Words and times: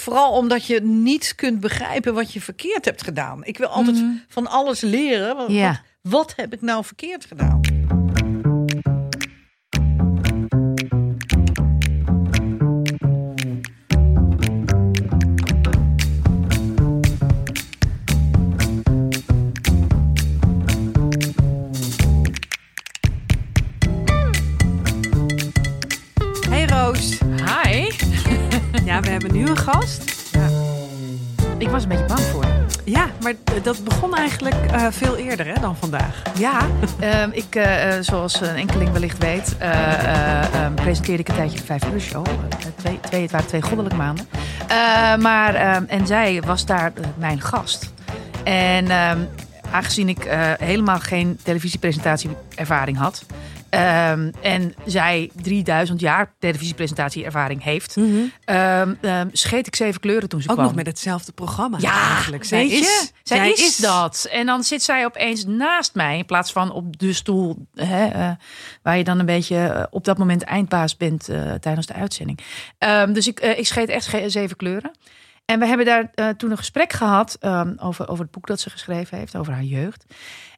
vooral 0.00 0.32
omdat 0.32 0.66
je 0.66 0.80
niet 0.82 1.34
kunt 1.34 1.60
begrijpen 1.60 2.14
wat 2.14 2.32
je 2.32 2.40
verkeerd 2.40 2.84
hebt 2.84 3.02
gedaan. 3.02 3.44
Ik 3.44 3.58
wil 3.58 3.66
altijd 3.68 4.04
van 4.28 4.46
alles 4.46 4.80
leren. 4.80 5.36
Wat, 5.36 5.50
Ja. 5.50 5.68
wat, 5.68 6.12
wat 6.12 6.32
heb 6.36 6.52
ik 6.52 6.60
nou 6.62 6.84
verkeerd 6.84 7.24
gedaan? 7.24 7.60
Maar 33.22 33.34
dat 33.62 33.84
begon 33.84 34.16
eigenlijk 34.16 34.54
eh, 34.72 34.86
veel 34.90 35.16
eerder 35.16 35.46
hè, 35.46 35.60
dan 35.60 35.76
vandaag. 35.76 36.22
Ja, 36.38 36.60
ehm, 37.00 37.30
ik, 37.32 37.54
eh, 37.54 37.96
eh, 37.96 38.04
zoals 38.04 38.40
een 38.40 38.56
enkeling 38.56 38.90
wellicht 38.92 39.18
weet, 39.18 39.56
eh, 39.58 39.70
eh, 39.70 40.54
ehm, 40.54 40.74
presenteerde 40.74 41.22
ik 41.22 41.28
een 41.28 41.34
tijdje 41.34 41.58
de 41.58 41.64
Vijf 41.64 41.84
Uur 41.92 42.00
Show. 42.00 42.26
Twee, 42.76 43.00
twee, 43.00 43.22
het 43.22 43.30
waren 43.30 43.46
twee 43.46 43.62
goddelijke 43.62 43.96
maanden. 43.96 44.28
Maar, 45.22 45.54
ehm, 45.54 45.84
en 45.86 46.06
zij 46.06 46.42
was 46.46 46.66
daar 46.66 46.92
mijn 47.18 47.40
gast. 47.40 47.92
En 48.44 48.90
aangezien 49.70 50.08
ik 50.08 50.26
helemaal 50.58 50.98
geen 50.98 51.38
televisiepresentatieervaring 51.42 52.96
had... 52.96 53.24
ehm, 53.70 54.30
en 54.42 54.74
zij 54.84 55.30
3000 55.42 56.00
jaar 56.00 56.32
televisiepresentatieervaring 56.38 57.62
heeft... 57.62 57.96
ehm, 58.44 59.28
scheet 59.32 59.66
ik 59.66 59.76
zeven 59.76 60.00
kleuren 60.00 60.28
toen 60.28 60.42
ze 60.42 60.48
Ook 60.48 60.54
kwam. 60.54 60.66
nog 60.66 60.74
met 60.76 60.86
hetzelfde 60.86 61.32
programma 61.32 61.78
Ja, 61.80 62.08
eigenlijk. 62.10 62.44
Zij 62.44 62.58
weet 62.58 62.70
je? 62.70 62.76
is, 62.78 63.12
zij, 63.22 63.50
is, 63.50 63.76
dat. 63.76 64.28
En 64.30 64.46
dan 64.46 64.62
zit 64.64 64.82
zij 64.82 65.04
opeens 65.04 65.44
naast 65.44 65.94
mij 65.94 66.18
in 66.18 66.26
plaats 66.26 66.52
van 66.52 66.72
op 66.72 66.98
de 66.98 67.12
stoel 67.12 67.66
hè, 67.74 68.06
eh, 68.06 68.30
waar 68.82 68.96
je 68.96 69.04
dan 69.04 69.18
een 69.18 69.26
beetje 69.26 69.56
eh, 69.56 69.82
op 69.90 70.04
dat 70.04 70.18
moment 70.18 70.42
eindbaas 70.42 70.96
bent 70.96 71.28
eh, 71.28 71.52
tijdens 71.52 71.86
de 71.86 71.94
uitzending. 71.94 72.38
Dus 73.12 73.26
ik, 73.28 73.40
ik 73.40 73.66
scheet 73.66 73.88
echt 73.88 74.06
ge- 74.06 74.30
zeven 74.30 74.56
kleuren. 74.56 74.90
En 75.44 75.58
we 75.58 75.66
hebben 75.66 75.86
daar 75.86 76.36
toen 76.36 76.50
een 76.50 76.56
gesprek 76.56 76.92
gehad 76.92 77.38
over, 77.76 78.08
over 78.08 78.22
het 78.24 78.30
boek 78.30 78.46
dat 78.46 78.60
ze 78.60 78.70
geschreven 78.70 79.18
heeft, 79.18 79.36
over 79.36 79.52
haar 79.52 79.62
jeugd. 79.62 80.04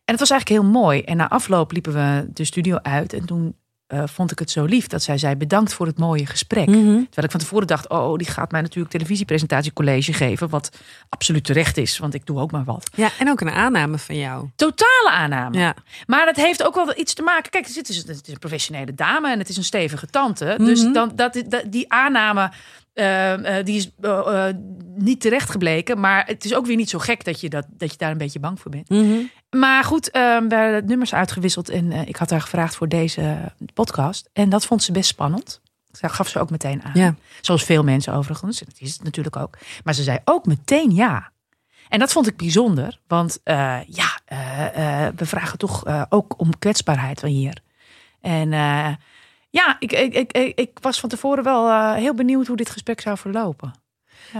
En 0.04 0.18
het 0.18 0.18
was 0.18 0.30
eigenlijk 0.30 0.62
heel 0.62 0.70
mooi. 0.70 1.00
En 1.00 1.16
na 1.16 1.28
afloop 1.28 1.72
liepen 1.72 1.92
we 1.92 2.26
de 2.32 2.44
studio 2.44 2.76
uit 2.82 3.12
en 3.12 3.26
toen 3.26 3.56
eh, 3.92 4.02
vond 4.06 4.30
ik 4.30 4.38
het 4.38 4.50
zo 4.50 4.64
lief 4.64 4.86
dat 4.86 5.02
zij 5.02 5.18
zei 5.18 5.36
bedankt 5.36 5.74
voor 5.74 5.86
het 5.86 5.98
mooie 5.98 6.26
gesprek. 6.26 6.64
Terwijl 6.64 7.06
ik 7.14 7.30
van 7.30 7.40
tevoren 7.40 7.66
dacht, 7.66 7.88
oh, 7.88 8.16
die 8.16 8.26
gaat 8.26 8.50
mij 8.50 8.60
natuurlijk 8.60 8.90
televisiepresentatiecollege 8.90 10.12
geven. 10.12 10.48
Wat 10.48 10.76
absoluut 11.08 11.44
terecht 11.44 11.76
is, 11.76 11.98
want 11.98 12.14
ik 12.14 12.26
doe 12.26 12.38
ook 12.38 12.50
maar 12.50 12.64
wat. 12.64 12.90
Ja, 12.94 13.10
en 13.18 13.30
ook 13.30 13.40
een 13.40 13.50
aanname 13.50 13.98
van 13.98 14.16
jou. 14.16 14.48
Totale 14.56 15.10
aanname. 15.10 15.58
Ja. 15.58 15.74
Maar 16.06 16.26
het 16.26 16.36
heeft 16.36 16.62
ook 16.62 16.74
wel 16.74 16.98
iets 16.98 17.14
te 17.14 17.22
maken. 17.22 17.50
Kijk, 17.50 17.66
het 17.66 17.88
is, 17.88 17.96
het 17.96 18.08
is 18.08 18.32
een 18.32 18.38
professionele 18.38 18.94
dame 18.94 19.30
en 19.30 19.38
het 19.38 19.48
is 19.48 19.56
een 19.56 19.64
stevige 19.64 20.06
tante. 20.06 20.54
Dus 20.58 20.92
dan, 20.92 21.12
dat, 21.14 21.42
dat, 21.48 21.64
die 21.66 21.92
aanname. 21.92 22.50
Eh, 22.92 23.58
eh, 23.58 23.64
die 23.64 23.76
is 23.76 23.90
eh, 24.00 24.48
eh, 24.48 24.54
niet 24.96 25.20
terecht 25.20 25.50
gebleken. 25.50 26.00
Maar 26.00 26.26
het 26.26 26.44
is 26.44 26.54
ook 26.54 26.66
weer 26.66 26.76
niet 26.76 26.90
zo 26.90 26.98
gek 26.98 27.24
dat 27.24 27.40
je, 27.40 27.48
dat, 27.48 27.66
dat 27.68 27.90
je 27.90 27.96
daar 27.96 28.10
een 28.10 28.18
beetje 28.18 28.40
bang 28.40 28.60
voor 28.60 28.70
bent. 28.70 28.88
Maar 29.50 29.84
goed, 29.84 30.10
eh, 30.10 30.22
we 30.22 30.54
hebben 30.54 30.84
nummers 30.86 31.14
uitgewisseld. 31.14 31.68
En 31.68 31.92
ik 31.92 32.16
had 32.16 32.30
haar 32.30 32.40
gevraagd 32.40 32.76
voor 32.76 32.88
deze 32.88 33.52
podcast. 33.74 34.28
En 34.32 34.48
dat 34.48 34.66
vond 34.66 34.82
ze 34.82 34.92
best 34.92 35.08
spannend. 35.08 35.60
Dat 36.00 36.12
gaf 36.12 36.28
ze 36.28 36.38
ook 36.38 36.50
meteen 36.50 36.82
aan. 36.82 36.92
Ja. 36.94 37.14
Zoals 37.40 37.64
veel 37.64 37.82
mensen 37.82 38.14
overigens. 38.14 38.58
Dat 38.58 38.74
is 38.78 38.92
het 38.92 39.04
natuurlijk 39.04 39.36
ook. 39.36 39.58
Maar 39.84 39.94
ze 39.94 40.02
zei 40.02 40.18
ook 40.24 40.46
meteen 40.46 40.90
ja. 40.94 41.30
En 41.88 41.98
dat 41.98 42.12
vond 42.12 42.26
ik 42.26 42.36
bijzonder. 42.36 43.00
Want 43.06 43.40
ja, 43.86 44.18
we 45.16 45.26
vragen 45.26 45.58
toch 45.58 46.06
ook 46.08 46.34
om 46.40 46.58
kwetsbaarheid 46.58 47.20
van 47.20 47.28
hier. 47.28 47.62
En 48.20 48.52
ja, 49.52 49.76
ik, 49.78 49.92
ik, 49.92 50.32
ik, 50.32 50.58
ik, 50.58 50.70
was 50.80 51.00
van 51.00 51.08
tevoren 51.08 51.44
wel 51.44 51.68
eh, 51.68 51.94
heel 51.94 52.14
benieuwd 52.14 52.46
hoe 52.46 52.56
dit 52.56 52.70
gesprek 52.70 53.00
zou 53.00 53.18
verlopen. 53.18 53.72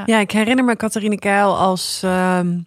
Ja, 0.07 0.19
ik 0.19 0.31
herinner 0.31 0.65
me 0.65 0.77
Catharine 0.77 1.19
Keil 1.19 1.57
als 1.59 2.01
ehm, 2.05 2.59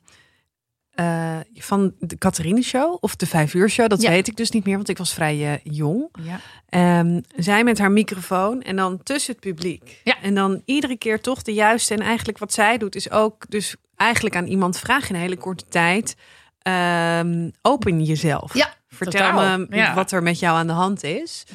eh, 0.91 1.37
van 1.53 1.93
de 1.99 2.17
Catharine 2.17 2.61
Show 2.61 2.97
of 2.99 3.15
de 3.15 3.25
Vijf 3.27 3.53
Uur 3.53 3.69
Show. 3.69 3.89
Dat 3.89 4.01
Ja. 4.01 4.09
weet 4.09 4.27
ik 4.27 4.35
dus 4.35 4.49
niet 4.51 4.65
meer, 4.65 4.75
want 4.75 4.89
ik 4.89 4.97
was 4.97 5.13
vrij 5.13 5.51
eh, 5.53 5.59
jong. 5.73 6.09
Ja. 6.21 6.39
Ehm, 6.69 7.21
zij 7.35 7.63
met 7.63 7.77
haar 7.77 7.91
microfoon 7.91 8.61
en 8.61 8.75
dan 8.75 9.03
tussen 9.03 9.31
het 9.31 9.41
publiek. 9.41 10.01
Ja. 10.03 10.21
En 10.21 10.35
dan 10.35 10.61
iedere 10.65 10.97
keer 10.97 11.21
toch 11.21 11.41
de 11.41 11.53
juiste. 11.53 11.93
En 11.93 12.01
eigenlijk 12.01 12.37
wat 12.37 12.53
zij 12.53 12.77
doet 12.77 12.95
is 12.95 13.11
ook 13.11 13.45
dus 13.49 13.75
eigenlijk 13.95 14.35
aan 14.35 14.47
iemand 14.47 14.79
vragen 14.79 15.09
in 15.09 15.15
een 15.15 15.21
hele 15.21 15.37
korte 15.37 15.65
tijd. 15.69 16.15
ehm, 16.61 17.49
open 17.61 18.03
jezelf. 18.03 18.53
Ja, 18.53 18.73
Vertel 18.87 19.11
totaal. 19.31 19.57
me 19.59 19.67
Ja. 19.69 19.93
wat 19.93 20.11
er 20.11 20.23
met 20.23 20.39
jou 20.39 20.57
aan 20.57 20.67
de 20.67 20.73
hand 20.73 21.03
is. 21.03 21.45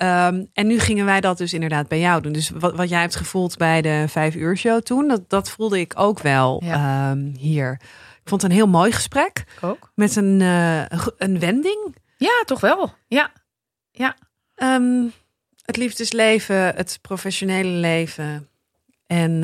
Ehm, 0.00 0.44
en 0.52 0.66
nu 0.66 0.78
gingen 0.78 1.04
wij 1.04 1.20
dat 1.20 1.38
dus 1.38 1.52
inderdaad 1.52 1.88
bij 1.88 2.00
jou 2.00 2.22
doen. 2.22 2.32
Dus 2.32 2.50
wat, 2.50 2.74
wat 2.76 2.88
jij 2.88 3.00
hebt 3.00 3.16
gevoeld 3.16 3.56
bij 3.56 3.82
de 3.82 4.04
vijf 4.08 4.34
uur 4.34 4.56
show 4.56 4.80
toen, 4.82 5.08
dat, 5.08 5.30
dat 5.30 5.50
voelde 5.50 5.80
ik 5.80 5.92
ook 5.96 6.20
wel 6.20 6.62
Ja. 6.64 7.10
ehm, 7.10 7.32
hier. 7.36 7.72
Ik 8.22 8.28
vond 8.28 8.42
het 8.42 8.50
een 8.50 8.56
heel 8.56 8.68
mooi 8.68 8.92
gesprek 8.92 9.44
ook. 9.60 9.92
met 9.94 10.16
een, 10.16 10.40
eh, 10.40 10.98
een 11.18 11.38
wending. 11.38 11.96
Ja, 12.16 12.42
toch 12.44 12.60
wel. 12.60 12.94
Ja. 13.06 13.32
Ja. 13.90 14.16
Ehm, 14.54 15.04
het 15.64 15.76
liefdesleven, 15.76 16.56
het 16.56 16.98
professionele 17.02 17.68
leven. 17.70 18.48
En 19.06 19.42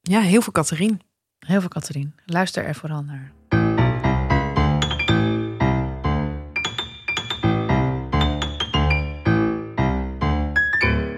ja, 0.00 0.20
heel 0.20 0.42
veel 0.42 0.52
Catherine. 0.52 0.96
Heel 1.38 1.60
veel, 1.60 1.68
Catherine. 1.68 2.10
Luister 2.26 2.64
er 2.64 2.74
vooral 2.74 3.02
naar. 3.02 3.32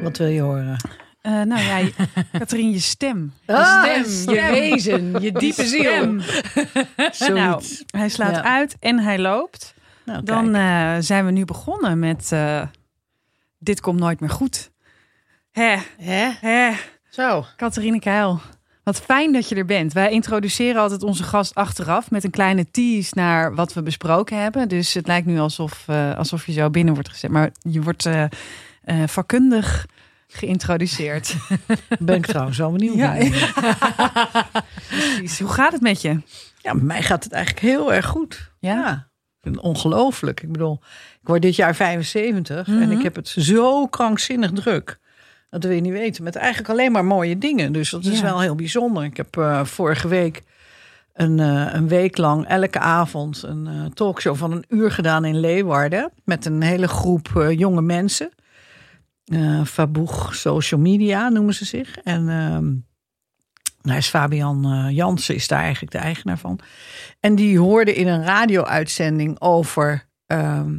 Wat 0.07 0.17
wil 0.17 0.27
je 0.27 0.41
horen? 0.41 0.77
Eh, 1.21 1.33
nou 1.33 1.63
ja, 1.63 1.77
je- 1.79 1.93
Catherine, 2.39 2.71
je 2.73 2.81
stem. 2.81 3.33
Ah, 3.47 4.05
stem, 4.05 4.35
je 4.35 4.41
wezen, 4.51 5.21
je 5.21 5.33
diepe 5.33 5.65
ziel. 5.67 6.05
Nou, 7.35 7.63
hij 7.87 8.09
slaat 8.09 8.35
Ja. 8.35 8.45
uit 8.45 8.77
en 8.81 8.99
hij 8.99 9.19
loopt. 9.19 9.75
Nou, 10.05 10.23
Dan 10.23 10.55
eh, 10.55 10.97
zijn 11.01 11.25
we 11.25 11.31
nu 11.31 11.45
begonnen 11.45 11.99
met 11.99 12.33
eh, 12.33 12.63
Dit 13.59 13.81
komt 13.81 13.99
nooit 13.99 14.21
meer 14.21 14.31
goed. 14.31 14.71
Hè, 15.51 15.77
Hè? 15.99 16.31
hè, 16.41 16.71
Zo. 17.11 17.45
Catharine 17.57 17.99
Keil. 17.99 18.41
Wat 18.83 19.01
fijn 19.01 19.33
dat 19.33 19.49
je 19.49 19.55
er 19.55 19.65
bent. 19.65 19.93
Wij 19.93 20.11
introduceren 20.11 20.81
altijd 20.83 21.03
onze 21.03 21.23
gast 21.23 21.55
achteraf 21.55 22.11
met 22.11 22.25
een 22.25 22.31
kleine 22.31 22.71
tease 22.71 23.11
naar 23.15 23.55
wat 23.55 23.73
we 23.73 23.83
besproken 23.83 24.43
hebben. 24.43 24.69
Dus 24.69 24.95
het 24.95 25.07
lijkt 25.07 25.27
nu 25.27 25.39
alsof, 25.39 25.89
alsof 26.17 26.47
je 26.47 26.53
zo 26.53 26.71
binnen 26.71 26.95
wordt 26.95 27.09
gezet. 27.09 27.31
Maar 27.31 27.51
je 27.63 27.83
wordt 27.83 28.09
vakkundig 29.07 29.87
geïntroduceerd. 30.27 31.37
Ben 31.99 32.17
ik 32.17 32.27
trouwens 32.27 32.59
wel 32.59 32.73
benieuwd. 32.73 32.97
Ja. 32.97 33.15
Precies. 34.89 35.39
Hoe 35.39 35.49
gaat 35.49 35.73
het 35.73 35.81
met 35.81 36.03
je? 36.03 36.21
Ja, 36.59 36.73
met 36.73 36.83
mij 36.83 37.03
gaat 37.03 37.25
het 37.25 37.33
eigenlijk 37.33 37.67
heel 37.67 37.93
erg 37.93 38.07
goed. 38.07 38.53
Ja? 38.59 39.09
Ongelooflijk. 39.61 40.43
Ik 40.43 40.53
bedoel, 40.53 40.81
ik 41.21 41.29
word 41.29 41.43
dit 41.43 41.57
jaar 41.57 41.75
75 41.75 42.69
en 42.69 42.91
ik 42.91 43.03
heb 43.03 43.15
het 43.15 43.29
zo 43.29 43.87
krankzinnig 43.87 44.53
druk. 44.53 44.99
Dat 45.51 45.65
wil 45.65 45.73
je 45.73 45.81
niet 45.81 45.93
weten. 45.93 46.25
Met 46.25 46.37
eigenlijk 46.37 46.69
alleen 46.69 46.93
maar 46.93 47.05
mooie 47.05 47.39
dingen. 47.39 47.73
Dus 47.73 47.91
dat 47.91 48.05
is 48.05 48.21
wel 48.21 48.41
heel 48.41 48.55
bijzonder. 48.55 49.05
Ik 49.05 49.17
heb 49.17 49.37
eh, 49.37 49.65
vorige 49.65 50.09
week 50.09 50.43
een, 51.13 51.41
eh, 51.41 51.67
een 51.73 51.89
week 51.89 52.17
lang 52.17 52.47
elke 52.47 52.79
avond 52.79 53.43
een 53.43 53.67
eh, 53.67 53.85
talkshow 53.85 54.37
van 54.37 54.53
een 54.53 54.65
uur 54.69 54.91
gedaan 54.91 55.25
in 55.25 55.41
Leeuwarden. 55.41 56.13
Met 56.25 56.47
een 56.47 56.63
hele 56.63 56.89
groep 56.89 57.47
jonge 57.51 57.83
mensen. 57.83 58.31
Eh 59.27 59.65
Faboeg 59.65 60.35
Social 60.35 60.81
Media 60.81 61.29
noemen 61.29 61.55
ze 61.55 61.65
zich. 61.65 61.99
En 61.99 62.29
ehm 62.29 62.73
daar 63.87 63.97
is 63.97 64.09
Fabian 64.09 64.65
eh, 64.65 64.97
Jansen 64.97 65.35
is 65.35 65.49
daar 65.49 65.63
eigenlijk 65.63 65.93
de 65.93 65.99
eigenaar 65.99 66.39
van. 66.39 66.59
En 67.21 67.35
die 67.35 67.59
hoorde 67.59 67.95
in 67.95 68.07
een 68.07 68.25
radio-uitzending 68.25 69.41
over 69.41 70.07
ehm, 70.27 70.75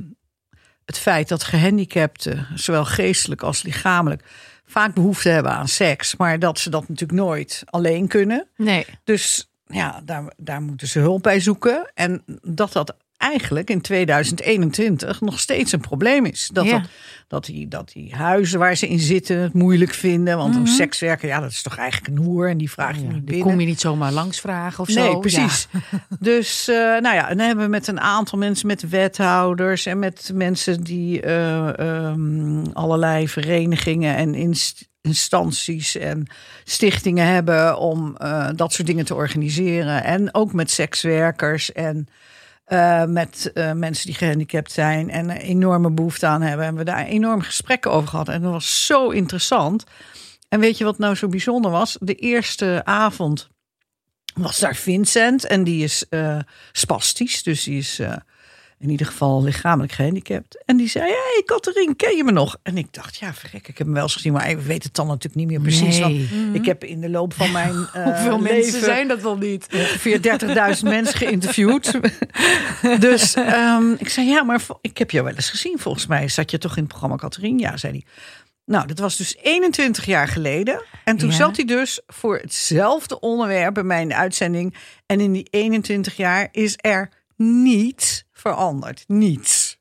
het 0.86 0.98
feit 0.98 1.28
dat 1.28 1.44
gehandicapten, 1.44 2.48
zowel 2.56 2.86
geestelijk 2.86 3.42
als 3.44 3.64
lichamelijk, 3.64 4.24
vaak 4.66 4.94
behoefte 4.94 5.30
hebben 5.30 5.52
aan 5.52 5.68
seks, 5.68 6.16
maar 6.16 6.40
dat 6.40 6.60
ze 6.60 6.70
dat 6.70 6.90
natuurlijk 6.90 7.20
nooit 7.20 7.64
alleen 7.66 8.08
kunnen. 8.08 8.48
Nee. 8.56 8.86
Dus 9.04 9.52
ja, 9.66 10.02
daar, 10.06 10.34
daar 10.38 10.62
moeten 10.62 10.88
ze 10.88 11.00
hulp 11.00 11.24
bij 11.24 11.40
zoeken. 11.40 11.92
En 11.94 12.24
dat 12.42 12.74
dat 12.74 12.96
eigenlijk 13.18 13.70
in 13.70 13.82
2021 13.82 15.22
nog 15.22 15.40
steeds 15.40 15.72
een 15.72 15.80
probleem 15.80 16.26
is. 16.26 16.50
Dat, 16.54 16.66
Ja. 16.66 16.72
dat, 16.80 16.88
dat, 17.28 17.46
die, 17.46 17.68
dat 17.68 17.92
die 17.94 18.16
huizen 18.16 18.60
waar 18.60 18.76
ze 18.76 18.88
in 18.88 19.00
zitten 19.00 19.38
het 19.38 19.54
moeilijk 19.54 19.94
vinden. 19.94 20.38
Want 20.38 20.56
een 20.56 20.68
sekswerker, 20.68 21.28
ja, 21.28 21.40
dat 21.40 21.52
is 21.52 21.62
toch 21.62 21.78
eigenlijk 21.78 22.18
een 22.18 22.24
hoer 22.24 22.50
en 22.50 22.58
die 22.58 22.72
vraag 22.72 22.96
je 22.96 23.02
niet 23.02 23.26
binnen. 23.26 23.46
kom 23.48 23.60
je 23.60 23.66
niet 23.66 23.80
zomaar 23.80 24.12
langs 24.12 24.40
vragen 24.40 24.80
of 24.84 24.90
zo. 24.90 25.02
Nee, 25.04 25.20
precies. 25.20 25.68
Dus, 26.20 26.68
eh, 26.68 26.76
nou 26.76 27.16
ja, 27.16 27.30
en 27.30 27.38
dan 27.38 27.46
hebben 27.48 27.66
we 27.66 27.72
met 27.72 27.88
een 27.88 28.00
aantal 28.00 28.38
mensen, 28.38 28.68
met 28.68 28.90
wethouders 28.90 29.86
en 29.86 30.00
met 30.00 30.32
mensen 30.34 30.84
die 30.84 31.22
eh, 31.22 31.80
ehm, 31.80 32.66
allerlei 32.74 33.28
verenigingen 33.30 34.16
en 34.16 34.36
inst- 34.36 34.88
instanties 35.02 35.98
en 35.98 36.28
stichtingen 36.64 37.26
hebben 37.28 37.78
om 37.78 38.16
eh, 38.18 38.50
dat 38.56 38.74
soort 38.74 38.88
dingen 38.88 39.06
te 39.06 39.16
organiseren. 39.16 40.04
En 40.04 40.34
ook 40.34 40.54
met 40.54 40.72
sekswerkers 40.72 41.72
en 41.72 42.08
eh, 42.68 43.04
met 43.06 43.52
eh, 43.54 43.72
mensen 43.72 44.06
die 44.06 44.16
gehandicapt 44.16 44.72
zijn 44.72 45.10
en 45.10 45.30
enorme 45.30 45.92
behoefte 45.92 46.26
aan 46.26 46.42
hebben. 46.42 46.66
En 46.66 46.76
we 46.76 46.84
daar 46.84 47.06
enorm 47.06 47.42
gesprekken 47.42 47.92
over 47.92 48.10
gehad. 48.10 48.30
En 48.30 48.42
dat 48.42 48.52
was 48.52 48.86
zo 48.86 49.10
interessant. 49.10 49.84
En 50.50 50.60
weet 50.60 50.78
je 50.78 50.84
wat 50.84 50.98
nou 50.98 51.16
zo 51.16 51.28
bijzonder 51.28 51.72
was? 51.72 51.98
De 52.00 52.16
eerste 52.16 52.82
avond 52.84 53.50
was 54.34 54.60
daar 54.60 54.76
Vincent 54.76 55.46
en 55.46 55.64
die 55.64 55.84
is 55.84 56.06
eh 56.10 56.40
spastisch. 56.72 57.44
Dus 57.44 57.64
die 57.64 57.78
is 57.78 58.02
in 58.80 58.90
ieder 58.90 59.06
geval 59.08 59.44
lichamelijk 59.44 59.92
gehandicapt. 59.94 60.64
En 60.66 60.78
die 60.78 60.90
zei, 60.90 61.06
hey 61.06 61.42
Katerien, 61.46 61.96
ken 61.96 62.16
je 62.18 62.24
me 62.24 62.32
nog? 62.32 62.58
En 62.64 62.78
ik 62.78 62.88
dacht, 62.94 63.18
ja 63.18 63.34
verrek, 63.34 63.68
ik 63.68 63.78
heb 63.78 63.86
hem 63.88 63.94
wel 63.96 64.04
eens 64.04 64.14
gezien. 64.14 64.34
Maar 64.34 64.50
ik 64.50 64.60
weet 64.60 64.84
het 64.84 64.94
dan 64.94 65.08
natuurlijk 65.08 65.36
niet 65.36 65.48
meer 65.48 65.62
precies. 65.62 66.00
want 66.00 66.14
Nee. 66.14 66.50
Ik 66.54 66.66
heb 66.66 66.84
in 66.84 67.02
de 67.02 67.10
loop 67.10 67.34
van 67.34 67.52
mijn 67.52 67.88
eh, 67.94 68.04
Hoeveel 68.04 68.42
leven 68.42 68.58
mensen 68.58 68.80
zijn 68.84 69.08
dat 69.08 69.22
wel 69.22 69.38
niet? 69.38 69.68
ongeveer 69.74 70.20
30.000 70.78 70.84
mensen 70.84 71.18
geïnterviewd. 71.18 72.00
dus 73.00 73.34
ehm, 73.34 73.92
ik 73.98 74.10
zei, 74.10 74.28
ja, 74.28 74.44
maar 74.44 74.62
ik 74.82 74.98
heb 74.98 75.12
jou 75.12 75.26
wel 75.26 75.36
eens 75.36 75.50
gezien. 75.50 75.80
Volgens 75.80 76.08
mij 76.08 76.28
zat 76.28 76.52
je 76.52 76.58
toch 76.58 76.72
in 76.76 76.80
het 76.82 76.88
programma 76.92 77.16
Catherine? 77.16 77.60
Ja, 77.60 77.78
zei 77.78 77.92
hij. 77.94 78.04
Nou, 78.66 78.88
dat 78.88 79.00
was 79.00 79.16
dus 79.18 79.36
21 79.42 80.06
jaar 80.06 80.28
geleden. 80.28 80.84
En 81.04 81.18
toen 81.18 81.30
Ja. 81.30 81.36
zat 81.36 81.56
hij 81.56 81.66
dus 81.66 82.02
voor 82.08 82.38
hetzelfde 82.38 83.20
onderwerp 83.20 83.74
bij 83.74 83.84
mij 83.84 84.02
in 84.02 84.08
de 84.08 84.16
uitzending. 84.16 84.76
En 85.06 85.20
in 85.20 85.32
die 85.32 85.48
21 85.50 86.16
jaar 86.18 86.48
is 86.52 86.74
er 86.78 87.10
niets 87.36 88.24
veranderd. 88.38 89.04
Niets. 89.08 89.78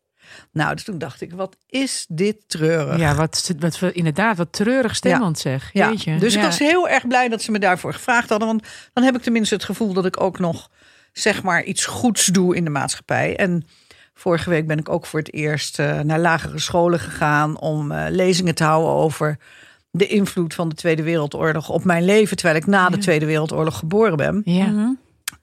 Nou, 0.52 0.74
dus 0.74 0.84
toen 0.84 0.98
dacht 0.98 1.20
ik, 1.20 1.32
wat 1.32 1.56
is 1.68 2.06
dit 2.08 2.36
treurig. 2.46 2.98
Ja, 2.98 3.14
wat, 3.14 3.54
wat 3.58 3.78
we 3.78 3.92
inderdaad, 3.92 4.36
wat 4.36 4.52
treurig 4.52 4.96
stemmend 4.96 5.38
zeg. 5.38 5.70
Ja, 5.72 5.88
Jeetje. 5.90 6.18
dus 6.18 6.34
ik 6.34 6.40
Ja. 6.40 6.46
was 6.46 6.58
heel 6.58 6.88
erg 6.88 7.06
blij 7.06 7.28
dat 7.28 7.42
ze 7.42 7.50
me 7.50 7.58
daarvoor 7.58 7.92
gevraagd 7.92 8.28
hadden. 8.28 8.48
Want 8.48 8.62
dan 8.92 9.04
heb 9.04 9.16
ik 9.16 9.22
tenminste 9.22 9.54
het 9.54 9.64
gevoel 9.64 9.92
dat 9.92 10.06
ik 10.06 10.20
ook 10.20 10.38
nog 10.38 10.70
zeg 11.12 11.42
maar 11.42 11.64
iets 11.64 11.84
goeds 11.86 12.26
doe 12.26 12.56
in 12.56 12.64
de 12.64 12.70
maatschappij. 12.70 13.36
En 13.36 13.66
vorige 14.14 14.50
week 14.50 14.66
ben 14.66 14.78
ik 14.78 14.88
ook 14.88 15.06
voor 15.06 15.18
het 15.18 15.32
eerst 15.32 15.78
eh, 15.78 16.00
naar 16.00 16.18
lagere 16.18 16.58
scholen 16.58 17.00
gegaan 17.00 17.60
om 17.60 17.92
eh, 17.92 18.06
lezingen 18.10 18.54
te 18.54 18.64
houden 18.64 18.90
over 18.92 19.38
de 19.90 20.06
invloed 20.06 20.54
van 20.54 20.68
de 20.68 20.74
Tweede 20.74 21.02
Wereldoorlog 21.02 21.68
op 21.68 21.84
mijn 21.84 22.04
leven, 22.04 22.36
terwijl 22.36 22.58
ik 22.58 22.66
na 22.66 22.88
de 22.88 22.98
Tweede 22.98 23.26
Wereldoorlog 23.26 23.78
geboren 23.78 24.16
ben. 24.16 24.42
Ja. 24.44 24.94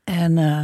En 0.04 0.38
eh, 0.38 0.64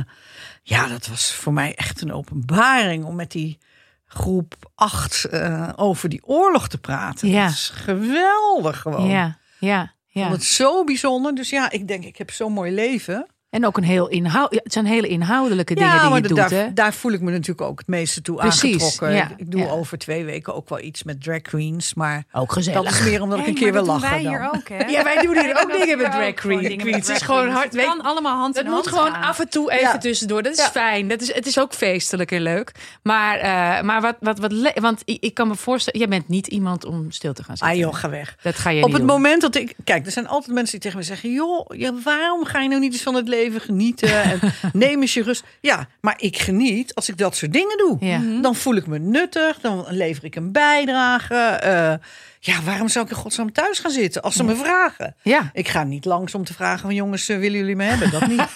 ja, 0.70 0.88
dat 0.88 1.08
was 1.08 1.34
voor 1.34 1.54
mij 1.54 1.76
echt 1.76 2.02
een 2.02 2.14
openbaring 2.14 3.06
om 3.06 3.16
met 3.16 3.32
die 3.32 3.58
groep 4.06 4.72
acht 4.76 5.26
eh, 5.26 5.70
over 5.76 6.10
die 6.10 6.26
oorlog 6.26 6.68
te 6.68 6.78
praten. 6.78 7.30
Ja. 7.30 7.44
Dat 7.44 7.54
is 7.54 7.70
geweldig 7.70 8.80
gewoon. 8.80 9.08
Ja, 9.08 9.38
ja, 9.60 9.82
Ik 9.84 9.90
vond 10.12 10.26
ja. 10.26 10.32
het 10.32 10.44
zo 10.44 10.84
bijzonder. 10.84 11.36
Dus 11.36 11.50
ja, 11.50 11.70
ik 11.70 11.88
denk, 11.88 12.04
ik 12.04 12.18
heb 12.18 12.32
zo'n 12.32 12.54
mooi 12.54 12.72
leven. 12.72 13.28
En 13.50 13.66
ook 13.66 13.78
een 13.78 13.84
heel 13.84 14.08
inhoud. 14.08 14.54
ja, 14.54 14.60
Het 14.64 14.74
zijn 14.74 14.86
hele 14.86 15.08
inhoudelijke 15.08 15.74
dingen 15.74 15.90
ja, 15.94 16.00
die 16.02 16.10
maar 16.10 16.22
je 16.22 16.28
doet, 16.28 16.38
daar, 16.38 16.50
hè? 16.52 16.74
daar 16.74 16.94
voel 16.94 17.12
ik 17.12 17.22
me 17.22 17.32
natuurlijk 17.32 17.62
ook 17.62 17.78
het 17.80 17.88
meeste 17.88 18.22
toe 18.22 18.38
Precies, 18.38 18.74
aangetrokken. 18.82 19.12
ja, 19.18 19.32
ik, 19.38 19.52
doe 19.52 19.62
ja. 19.62 19.70
over 19.70 19.98
twee 19.98 20.26
weken 20.26 20.56
ook 20.56 20.70
wel 20.70 20.80
iets 20.80 21.04
met 21.04 21.24
drag 21.24 21.42
queens. 21.42 21.94
Maar 21.94 22.24
Ook 22.32 22.52
gezellig. 22.52 22.82
dat 22.84 22.92
is 22.92 23.04
meer 23.06 23.22
omdat 23.22 23.40
ik 23.40 23.48
een 23.48 23.54
keer 23.54 23.74
wil 23.74 23.86
lachen. 23.86 24.10
wij 24.10 24.24
dan. 24.24 24.32
hier 24.32 24.50
ook, 24.54 24.70
hè? 24.70 24.86
Ja, 24.86 25.04
wij 25.04 25.22
doen 25.22 25.40
hier 25.40 25.58
ook 25.62 25.72
dingen 25.82 25.98
met 25.98 26.12
drag 26.12 26.34
queens. 26.34 26.84
Het 26.96 27.10
is 27.10 27.22
gewoon 27.22 27.50
hard- 27.50 27.74
Het 27.74 27.86
kan 27.86 28.02
allemaal 28.02 28.38
hand 28.38 28.58
in 28.58 28.64
moet 28.66 28.74
hand 28.74 28.88
gewoon 28.88 29.12
gaan. 29.12 29.24
af 29.24 29.40
en 29.40 29.50
toe 29.50 29.72
even 29.72 29.84
Ja. 29.90 29.98
tussendoor. 29.98 30.44
Dat 30.44 30.52
is 30.52 30.58
Ja. 30.60 30.70
fijn. 30.70 31.08
Dat 31.08 31.22
is, 31.22 31.34
het 31.34 31.46
is 31.46 31.60
ook 31.60 31.74
feestelijk 31.74 32.32
en 32.32 32.42
leuk. 32.42 32.72
Maar, 33.04 33.38
eh, 33.38 33.82
maar 33.84 34.02
wat, 34.02 34.16
wat, 34.20 34.40
wat 34.40 34.54
want 34.76 35.02
ik, 35.06 35.24
ik 35.24 35.34
kan 35.34 35.48
me 35.48 35.56
voorstellen, 35.56 36.00
jij 36.00 36.08
bent 36.10 36.28
niet 36.28 36.48
iemand 36.48 36.86
om 36.86 37.12
stil 37.12 37.34
te 37.34 37.44
gaan 37.44 37.58
zitten. 37.58 37.76
Ah 37.78 37.82
joh, 37.84 37.96
ga 37.96 38.10
weg. 38.10 38.36
Dat 38.42 38.56
ga 38.56 38.70
je 38.70 38.82
Op 38.82 38.86
niet 38.88 38.98
het 38.98 39.08
doen. 39.08 39.16
moment 39.16 39.42
dat 39.42 39.56
ik... 39.56 39.76
Kijk, 39.84 40.06
er 40.06 40.12
zijn 40.12 40.28
altijd 40.28 40.54
mensen 40.56 40.72
die 40.72 40.82
tegen 40.82 40.98
me 40.98 41.04
zeggen... 41.04 41.32
joh, 41.32 41.66
ja, 41.78 41.94
waarom 42.04 42.46
ga 42.46 42.60
je 42.62 42.68
nou 42.70 42.82
niet 42.82 42.94
eens 42.94 43.02
van 43.02 43.16
het 43.16 43.28
leven 43.28 43.38
genieten? 43.48 44.24
En 44.24 44.40
neem 44.74 45.02
eens 45.02 45.14
je 45.14 45.24
rust. 45.24 45.44
Ja, 45.62 45.88
maar 46.02 46.16
ik 46.18 46.38
geniet 46.40 46.96
als 46.96 47.10
ik 47.10 47.18
dat 47.18 47.36
soort 47.36 47.54
dingen 47.54 47.78
doe. 47.78 47.98
Ja. 48.00 48.42
Dan 48.42 48.56
voel 48.56 48.76
ik 48.76 48.88
me 48.88 49.00
nuttig. 49.00 49.60
Dan 49.60 49.86
lever 49.90 50.24
ik 50.24 50.36
een 50.36 50.52
bijdrage. 50.52 51.36
eh, 51.36 51.94
ja, 52.42 52.62
waarom 52.64 52.88
zou 52.88 53.06
ik 53.06 53.12
in 53.12 53.18
godsnaam 53.18 53.52
thuis 53.52 53.80
gaan 53.80 53.92
zitten 53.92 54.22
als 54.22 54.36
ze 54.36 54.44
me 54.44 54.56
vragen? 54.56 55.16
Ja. 55.24 55.50
Ik 55.54 55.68
ga 55.68 55.84
niet 55.84 56.06
langs 56.06 56.36
om 56.36 56.44
te 56.44 56.54
vragen 56.54 56.80
van 56.80 56.94
jongens, 56.96 57.30
eh, 57.30 57.38
willen 57.38 57.58
jullie 57.60 57.76
me 57.76 57.84
hebben? 57.84 58.12
Dat 58.12 58.28
niet. 58.28 58.40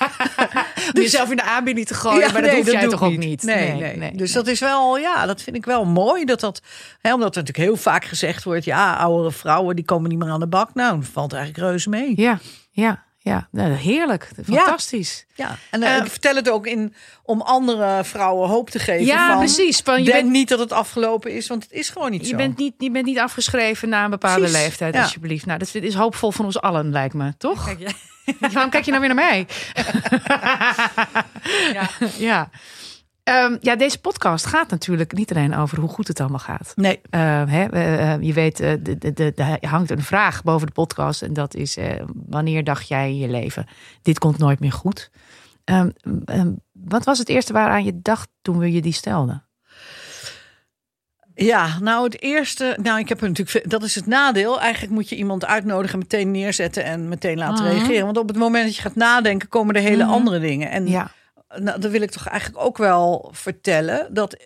Om 0.95 1.01
jezelf 1.01 1.29
in 1.29 1.35
de 1.35 1.43
aanbieding 1.43 1.87
te 1.87 1.93
gooien, 1.93 2.19
Ja, 2.19 2.31
maar 2.31 2.41
dat 2.41 2.51
nee, 2.51 2.59
hoef 2.59 2.71
jij 2.71 2.87
toch 2.87 3.03
ook 3.03 3.17
niet? 3.17 3.43
Nee, 3.43 3.73
nee, 3.95 4.15
Dus 4.15 4.31
dat 4.31 4.47
is 4.47 4.59
wel, 4.59 4.97
ja, 4.97 5.25
dat 5.25 5.41
vind 5.41 5.55
ik 5.55 5.65
wel 5.65 5.85
mooi. 5.85 6.25
Dat 6.25 6.39
dat, 6.39 6.61
hè, 7.01 7.13
omdat 7.13 7.35
er 7.35 7.41
natuurlijk 7.41 7.69
heel 7.69 7.81
vaak 7.83 8.05
gezegd 8.05 8.43
wordt, 8.43 8.65
ja, 8.65 8.95
oudere 8.95 9.31
vrouwen 9.31 9.75
die 9.75 9.85
komen 9.85 10.09
niet 10.09 10.19
meer 10.19 10.29
aan 10.29 10.39
de 10.39 10.47
bak. 10.47 10.73
Nou, 10.73 11.03
valt 11.11 11.33
eigenlijk 11.33 11.63
reuze 11.63 11.89
mee. 11.89 12.13
Ja, 12.15 12.39
ja, 12.71 13.03
ja. 13.23 13.47
Nou, 13.51 13.71
heerlijk. 13.71 14.29
Fantastisch. 14.45 15.25
Ja, 15.35 15.57
en 15.69 15.83
eh, 15.83 15.95
Eh, 15.95 16.03
ik 16.03 16.11
vertel 16.11 16.35
het 16.35 16.49
ook 16.49 16.67
in 16.67 16.93
om 17.23 17.41
andere 17.41 18.03
vrouwen 18.03 18.49
hoop 18.49 18.69
te 18.69 18.79
geven. 18.79 19.05
Ja, 19.05 19.27
van, 19.27 19.37
precies. 19.37 19.79
Van, 19.79 19.97
je 19.99 20.03
denk 20.03 20.21
bent, 20.21 20.31
niet 20.31 20.49
dat 20.49 20.59
het 20.59 20.71
afgelopen 20.71 21.31
is, 21.31 21.47
want 21.47 21.63
het 21.63 21.71
is 21.71 21.89
gewoon 21.89 22.11
niet 22.11 22.21
je, 22.21 22.27
zo. 22.27 22.35
bent 22.35 22.57
niet, 22.57 22.73
je 22.77 22.91
bent 22.91 23.05
niet 23.05 23.19
afgeschreven 23.19 23.89
na 23.89 24.03
een 24.03 24.09
bepaalde 24.09 24.39
Precies, 24.39 24.57
leeftijd, 24.57 24.93
ja. 24.93 25.01
alsjeblieft. 25.01 25.45
Nou, 25.45 25.59
dat 25.59 25.73
is 25.73 25.93
hoopvol 25.93 26.31
van 26.31 26.45
ons 26.45 26.61
allen, 26.61 26.91
lijkt 26.91 27.13
me. 27.13 27.33
Toch? 27.37 27.65
Kijk, 27.65 27.79
ja. 27.79 27.91
Waarom 28.51 28.69
kijk 28.69 28.85
je 28.85 28.91
nou 28.91 29.03
weer 29.05 29.15
naar 29.15 29.25
mij? 29.25 29.47
Ja. 32.17 32.49
ja. 33.23 33.43
Ehm, 33.43 33.57
ja, 33.61 33.75
deze 33.75 33.99
podcast 33.99 34.45
gaat 34.45 34.69
natuurlijk 34.69 35.13
niet 35.13 35.31
alleen 35.31 35.55
over 35.55 35.79
hoe 35.79 35.89
goed 35.89 36.07
het 36.07 36.19
allemaal 36.19 36.39
gaat. 36.39 36.71
Nee, 36.75 37.01
Uh, 37.11 37.43
hè, 37.47 37.63
je 38.15 38.33
weet, 38.33 38.61
uh, 38.61 38.71
de, 38.81 38.97
de, 38.97 39.13
de, 39.13 39.33
er 39.35 39.69
hangt 39.69 39.91
een 39.91 40.01
vraag 40.03 40.43
boven 40.43 40.67
de 40.67 40.73
podcast. 40.73 41.21
En 41.21 41.33
dat 41.33 41.55
is: 41.55 41.77
uh, 41.77 41.91
wanneer 42.29 42.63
dacht 42.63 42.87
jij 42.87 43.09
in 43.09 43.17
je 43.17 43.27
leven? 43.29 43.65
Dit 44.01 44.19
komt 44.19 44.37
nooit 44.37 44.59
meer 44.59 44.71
goed. 44.71 45.09
Um, 45.65 45.93
um, 46.25 46.59
wat 46.71 47.03
was 47.03 47.17
het 47.19 47.29
eerste 47.29 47.53
waaraan 47.53 47.83
je 47.83 47.99
dacht 48.01 48.29
toen 48.41 48.57
we 48.57 48.71
je 48.71 48.81
die 48.81 48.93
stelden? 48.93 49.45
Ja, 51.35 51.79
nou 51.79 52.03
het 52.03 52.21
eerste, 52.21 52.77
nou 52.81 52.99
ik 52.99 53.09
heb 53.09 53.21
er 53.21 53.27
natuurlijk, 53.27 53.69
dat 53.69 53.83
is 53.83 53.95
het 53.95 54.05
nadeel. 54.05 54.61
Eigenlijk 54.61 54.93
moet 54.93 55.09
je 55.09 55.15
iemand 55.15 55.45
uitnodigen, 55.45 55.99
meteen 55.99 56.31
neerzetten 56.31 56.83
en 56.83 57.09
meteen 57.09 57.37
laten 57.37 57.63
Mhm. 57.65 57.73
reageren. 57.73 58.05
Want 58.05 58.17
op 58.17 58.27
het 58.27 58.37
moment 58.37 58.65
dat 58.65 58.75
je 58.75 58.81
gaat 58.81 58.95
nadenken, 58.95 59.49
komen 59.49 59.75
er 59.75 59.81
hele 59.81 60.03
Mhm. 60.03 60.11
andere 60.13 60.39
dingen. 60.39 60.69
En 60.71 60.87
Ja, 60.87 61.11
nou, 61.57 61.79
dat 61.79 61.91
wil 61.91 62.01
ik 62.01 62.11
toch 62.11 62.27
eigenlijk 62.27 62.65
ook 62.65 62.77
wel 62.77 63.29
vertellen. 63.33 64.13
Dat 64.13 64.37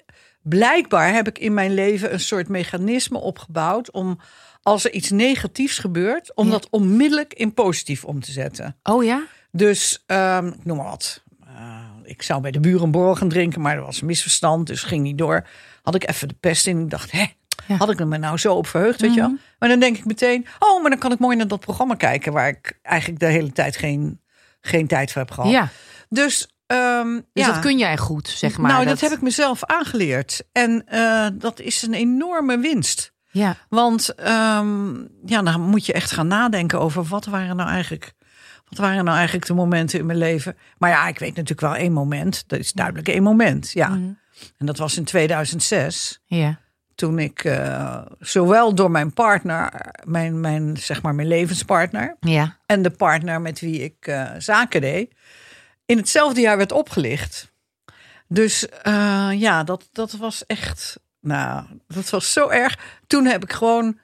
blijkbaar 0.42 1.14
heb 1.14 1.28
ik 1.28 1.40
in 1.40 1.54
mijn 1.54 1.74
leven 1.74 2.14
een 2.14 2.20
soort 2.20 2.48
mechanisme 2.48 3.18
opgebouwd 3.18 3.92
om 3.92 4.20
als 4.62 4.86
er 4.86 4.92
iets 4.92 5.10
negatiefs 5.10 5.78
gebeurt, 5.80 6.36
om 6.36 6.46
Ja. 6.46 6.52
dat 6.52 6.68
onmiddellijk 6.70 7.34
in 7.34 7.54
positief 7.54 8.04
om 8.06 8.20
te 8.22 8.32
zetten. 8.32 8.78
oh 8.84 9.04
ja? 9.04 9.24
Dus 9.52 10.04
ehm, 10.06 10.48
ik 10.48 10.66
noem 10.66 10.78
maar 10.78 10.86
wat. 10.86 11.24
Uh, 11.48 11.80
ik 12.04 12.22
zou 12.22 12.42
bij 12.42 12.52
de 12.52 12.60
buren 12.60 12.84
een 12.84 12.92
borrel 12.92 13.16
gaan 13.16 13.30
drinken, 13.30 13.62
maar 13.62 13.76
er 13.76 13.82
was 13.86 14.02
een 14.02 14.08
misverstand, 14.08 14.68
dus 14.68 14.84
ging 14.84 15.04
niet 15.04 15.18
door. 15.18 15.48
Had 15.82 15.96
ik 15.96 16.10
even 16.10 16.28
de 16.28 16.34
pest 16.40 16.68
in. 16.68 16.80
Ik 16.82 16.90
dacht, 16.90 17.12
hè, 17.12 17.26
Ja. 17.68 17.76
had 17.76 17.90
ik 17.90 18.06
me 18.06 18.18
nou 18.18 18.38
zo 18.38 18.54
op 18.56 18.68
verheugd, 18.68 19.02
weet 19.02 19.14
je 19.14 19.20
wel? 19.20 19.36
Maar 19.60 19.70
dan 19.70 19.80
denk 19.80 19.98
ik 19.98 20.06
meteen, 20.06 20.46
oh, 20.60 20.82
maar 20.82 20.90
dan 20.90 21.00
kan 21.00 21.12
ik 21.12 21.20
mooi 21.20 21.36
naar 21.38 21.48
dat 21.48 21.60
programma 21.60 21.96
kijken, 21.96 22.34
waar 22.34 22.48
ik 22.48 22.80
eigenlijk 22.82 23.20
de 23.20 23.26
hele 23.26 23.52
tijd 23.52 23.78
geen, 23.78 24.22
geen 24.62 24.88
tijd 24.88 25.12
voor 25.12 25.22
heb 25.22 25.32
gehad. 25.32 25.52
Ja, 25.52 25.70
Dus, 26.10 26.57
ehm, 26.68 27.14
dus 27.34 27.46
ja. 27.46 27.52
dat 27.52 27.60
kun 27.60 27.78
jij 27.78 27.98
goed, 27.98 28.28
zeg 28.28 28.58
maar. 28.58 28.72
nou, 28.72 28.86
dat... 28.86 29.00
heb 29.00 29.12
ik 29.12 29.22
mezelf 29.22 29.64
aangeleerd. 29.64 30.44
En 30.52 30.86
eh, 30.86 31.28
dat 31.34 31.60
is 31.60 31.82
een 31.82 31.94
enorme 31.94 32.58
winst. 32.58 33.16
Ja, 33.32 33.56
Want 33.70 34.16
ehm, 34.16 34.96
ja, 35.26 35.42
dan 35.42 35.62
moet 35.62 35.86
je 35.86 35.94
echt 35.94 36.12
gaan 36.12 36.28
nadenken 36.28 36.80
over 36.80 37.04
wat 37.04 37.26
waren 37.26 37.56
nou 37.56 37.70
eigenlijk. 37.70 38.14
Wat 38.70 38.80
waren 38.80 39.04
nou 39.04 39.18
eigenlijk 39.18 39.48
de 39.48 39.54
momenten 39.54 40.00
in 40.00 40.06
mijn 40.06 40.18
leven? 40.18 40.58
Maar 40.78 40.90
ja, 40.90 41.08
ik 41.08 41.20
weet 41.20 41.36
natuurlijk 41.36 41.62
wel 41.62 41.76
één 41.76 41.94
moment. 41.94 42.44
Dat 42.48 42.60
is 42.60 42.74
duidelijk 42.74 43.08
één 43.08 43.24
moment. 43.24 43.72
Ja. 43.72 43.88
Mhm. 43.88 44.12
En 44.58 44.66
dat 44.66 44.78
was 44.78 44.98
in 44.98 45.04
2006. 45.04 46.22
ja. 46.26 46.60
Toen 46.96 47.20
ik 47.20 47.44
uh, 47.44 48.02
zowel 48.20 48.76
door 48.76 48.92
mijn 48.92 49.14
partner, 49.14 49.92
mijn, 50.04 50.40
mijn, 50.40 50.78
zeg 50.78 51.02
maar 51.02 51.16
mijn 51.16 51.28
levenspartner. 51.28 52.16
Ja. 52.20 52.58
En 52.66 52.82
de 52.82 52.90
partner 52.90 53.42
met 53.42 53.60
wie 53.60 53.84
ik 53.84 54.08
uh, 54.08 54.30
zaken 54.38 54.82
deed. 54.82 55.14
In 55.88 55.98
hetzelfde 55.98 56.42
jaar 56.42 56.58
werd 56.58 56.72
opgelicht. 56.72 57.52
Dus 58.28 58.68
uh, 58.88 59.30
ja, 59.34 59.64
dat, 59.64 59.90
dat 59.92 60.12
was 60.12 60.46
echt. 60.46 61.00
Nou, 61.22 61.66
dat 61.88 62.10
was 62.10 62.34
zo 62.34 62.50
erg. 62.50 63.00
Toen 63.08 63.26
heb 63.26 63.44
ik 63.44 63.54
gewoon. 63.54 64.00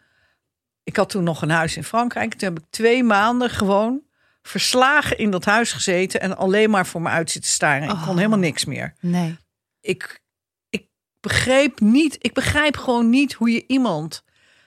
Ik 0.83 0.95
had 0.95 1.09
toen 1.09 1.23
nog 1.23 1.41
een 1.41 1.49
huis 1.49 1.75
in 1.77 1.83
Frankrijk. 1.83 2.33
Toen 2.33 2.49
heb 2.53 2.63
ik 2.63 2.69
twee 2.69 3.03
maanden 3.03 3.49
gewoon 3.49 4.01
verslagen 4.41 5.17
in 5.17 5.31
dat 5.31 5.45
huis 5.45 5.71
gezeten. 5.71 6.21
En 6.21 6.37
alleen 6.37 6.69
maar 6.69 6.85
voor 6.85 7.01
me 7.01 7.09
uit 7.09 7.31
zitten 7.31 7.51
staren. 7.51 7.83
Ik 7.83 7.89
kon 7.89 8.09
Oh. 8.09 8.15
helemaal 8.15 8.37
niks 8.39 8.65
meer. 8.65 8.93
Nee. 8.99 9.37
Ik, 9.81 10.21
ik 10.69 10.87
begreep 11.19 11.79
niet. 11.79 12.17
Ik 12.19 12.33
begrijp 12.33 12.77
gewoon 12.77 13.09
niet 13.09 13.33
hoe 13.33 13.51
je 13.51 13.63
iemand 13.67 14.23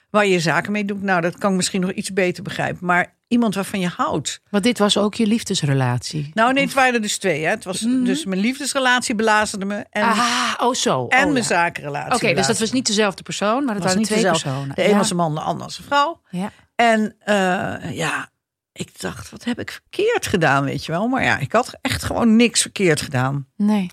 waar 0.09 0.25
je 0.25 0.39
zaken 0.39 0.71
mee 0.71 0.85
doet. 0.85 1.01
Nou, 1.01 1.21
dat 1.21 1.37
kan 1.37 1.49
ik 1.51 1.55
misschien 1.57 1.81
nog 1.81 1.91
iets 1.91 2.13
beter 2.13 2.43
begrijpen. 2.43 2.85
Maar 2.85 3.15
iemand 3.27 3.55
waarvan 3.55 3.79
je 3.79 3.87
houdt. 3.87 4.41
Want 4.49 4.63
dit 4.63 4.79
was 4.79 4.97
ook 4.97 5.15
je 5.15 5.27
liefdesrelatie. 5.27 6.31
Nou, 6.33 6.53
nee, 6.53 6.63
het 6.63 6.73
waren 6.73 6.93
er 6.93 7.01
dus 7.01 7.17
twee. 7.17 7.43
Hè. 7.43 7.49
Het 7.49 7.63
was 7.63 7.81
Mhm. 7.81 8.03
dus 8.03 8.25
mijn 8.25 8.41
liefdesrelatie 8.41 9.15
belazerde 9.15 9.65
me. 9.65 9.85
En, 9.89 10.03
ah, 10.03 10.53
oh 10.57 10.73
zo. 10.73 11.07
en 11.07 11.17
oh, 11.25 11.31
mijn 11.31 11.35
ja. 11.43 11.49
zakenrelatie. 11.49 12.13
Oké, 12.13 12.33
dus 12.33 12.47
dat 12.47 12.59
was 12.59 12.71
niet 12.71 12.87
dezelfde 12.87 13.23
persoon, 13.23 13.63
maar 13.65 13.73
dat 13.73 13.83
was 13.83 13.93
waren 13.93 13.97
niet 13.97 14.07
twee 14.07 14.21
dezelfde. 14.21 14.43
personen. 14.49 14.75
De 14.75 14.83
een 14.83 14.89
ja. 14.89 14.97
was 14.97 15.09
een 15.09 15.15
man, 15.15 15.35
de 15.35 15.41
ander 15.41 15.63
was 15.65 15.77
een 15.77 15.83
vrouw. 15.83 16.21
Ja. 16.29 16.51
En 16.75 17.15
eh, 17.19 17.95
ja, 17.95 18.29
ik 18.73 18.99
dacht, 18.99 19.29
wat 19.29 19.43
heb 19.43 19.59
ik 19.59 19.71
verkeerd 19.71 20.27
gedaan, 20.27 20.63
weet 20.63 20.85
je 20.85 20.91
wel. 20.91 21.07
Maar 21.07 21.23
ja, 21.23 21.37
ik 21.37 21.51
had 21.51 21.77
echt 21.81 22.03
gewoon 22.03 22.35
niks 22.35 22.61
verkeerd 22.61 23.01
gedaan. 23.01 23.47
Nee. 23.55 23.83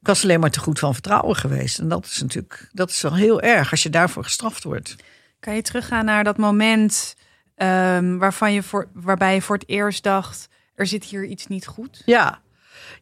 Ik 0.00 0.06
was 0.06 0.22
alleen 0.22 0.40
maar 0.40 0.50
te 0.50 0.60
goed 0.60 0.78
van 0.78 0.92
vertrouwen 0.92 1.36
geweest. 1.36 1.78
En 1.78 1.88
dat 1.88 2.04
is 2.04 2.20
natuurlijk, 2.20 2.68
dat 2.72 2.90
is 2.90 3.00
wel 3.02 3.14
heel 3.14 3.40
erg 3.40 3.70
als 3.70 3.82
je 3.82 3.90
daarvoor 3.90 4.24
gestraft 4.24 4.64
wordt. 4.64 4.96
Kan 5.40 5.54
je 5.54 5.62
teruggaan 5.62 6.04
naar 6.04 6.24
dat 6.24 6.36
moment 6.36 7.14
ehm, 7.58 8.16
waarvan 8.16 8.52
je 8.52 8.62
voor, 8.62 8.88
waarbij 8.92 9.34
je 9.34 9.42
voor 9.42 9.56
het 9.56 9.68
eerst 9.68 10.02
dacht: 10.02 10.48
er 10.74 10.86
zit 10.86 11.04
hier 11.04 11.24
iets 11.24 11.46
niet 11.46 11.66
goed? 11.66 12.02
Ja, 12.04 12.40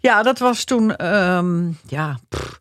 ja 0.01 0.23
dat 0.23 0.39
was 0.39 0.65
toen, 0.65 0.97
ehm, 0.97 1.71
ja, 1.87 2.19
pff. 2.29 2.61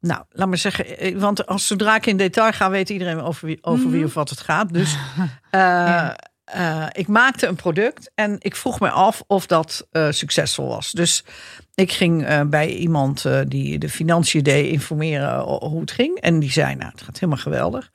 nou, 0.00 0.22
laat 0.30 0.48
maar 0.48 0.58
zeggen, 0.58 0.98
eh, 0.98 1.16
want 1.16 1.46
als 1.46 1.66
zodra 1.66 1.96
ik 1.96 2.06
in 2.06 2.16
detail 2.16 2.52
ga, 2.52 2.70
weet 2.70 2.90
iedereen 2.90 3.20
over 3.20 3.46
wie, 3.46 3.58
over 3.60 3.90
wie 3.90 4.04
of 4.04 4.14
wat 4.14 4.30
het 4.30 4.40
gaat. 4.40 4.72
Dus 4.72 4.96
eh, 5.50 6.10
eh, 6.44 6.86
ik 6.92 7.08
maakte 7.08 7.46
een 7.46 7.56
product 7.56 8.10
en 8.14 8.36
ik 8.38 8.56
vroeg 8.56 8.80
me 8.80 8.90
af 8.90 9.22
of 9.26 9.46
dat 9.46 9.86
succesvol 10.10 10.68
was. 10.68 10.92
Dus 10.92 11.24
ik 11.74 11.92
ging 11.92 12.48
bij 12.48 12.68
iemand 12.68 13.26
die 13.46 13.78
de 13.78 13.88
financiën 13.88 14.42
deed 14.42 14.72
informeren 14.72 15.40
hoe 15.40 15.80
het 15.80 15.90
ging. 15.90 16.18
En 16.20 16.38
die 16.38 16.50
zei, 16.50 16.74
nou, 16.74 16.90
het 16.90 17.02
gaat 17.02 17.18
helemaal 17.18 17.42
geweldig. 17.42 17.90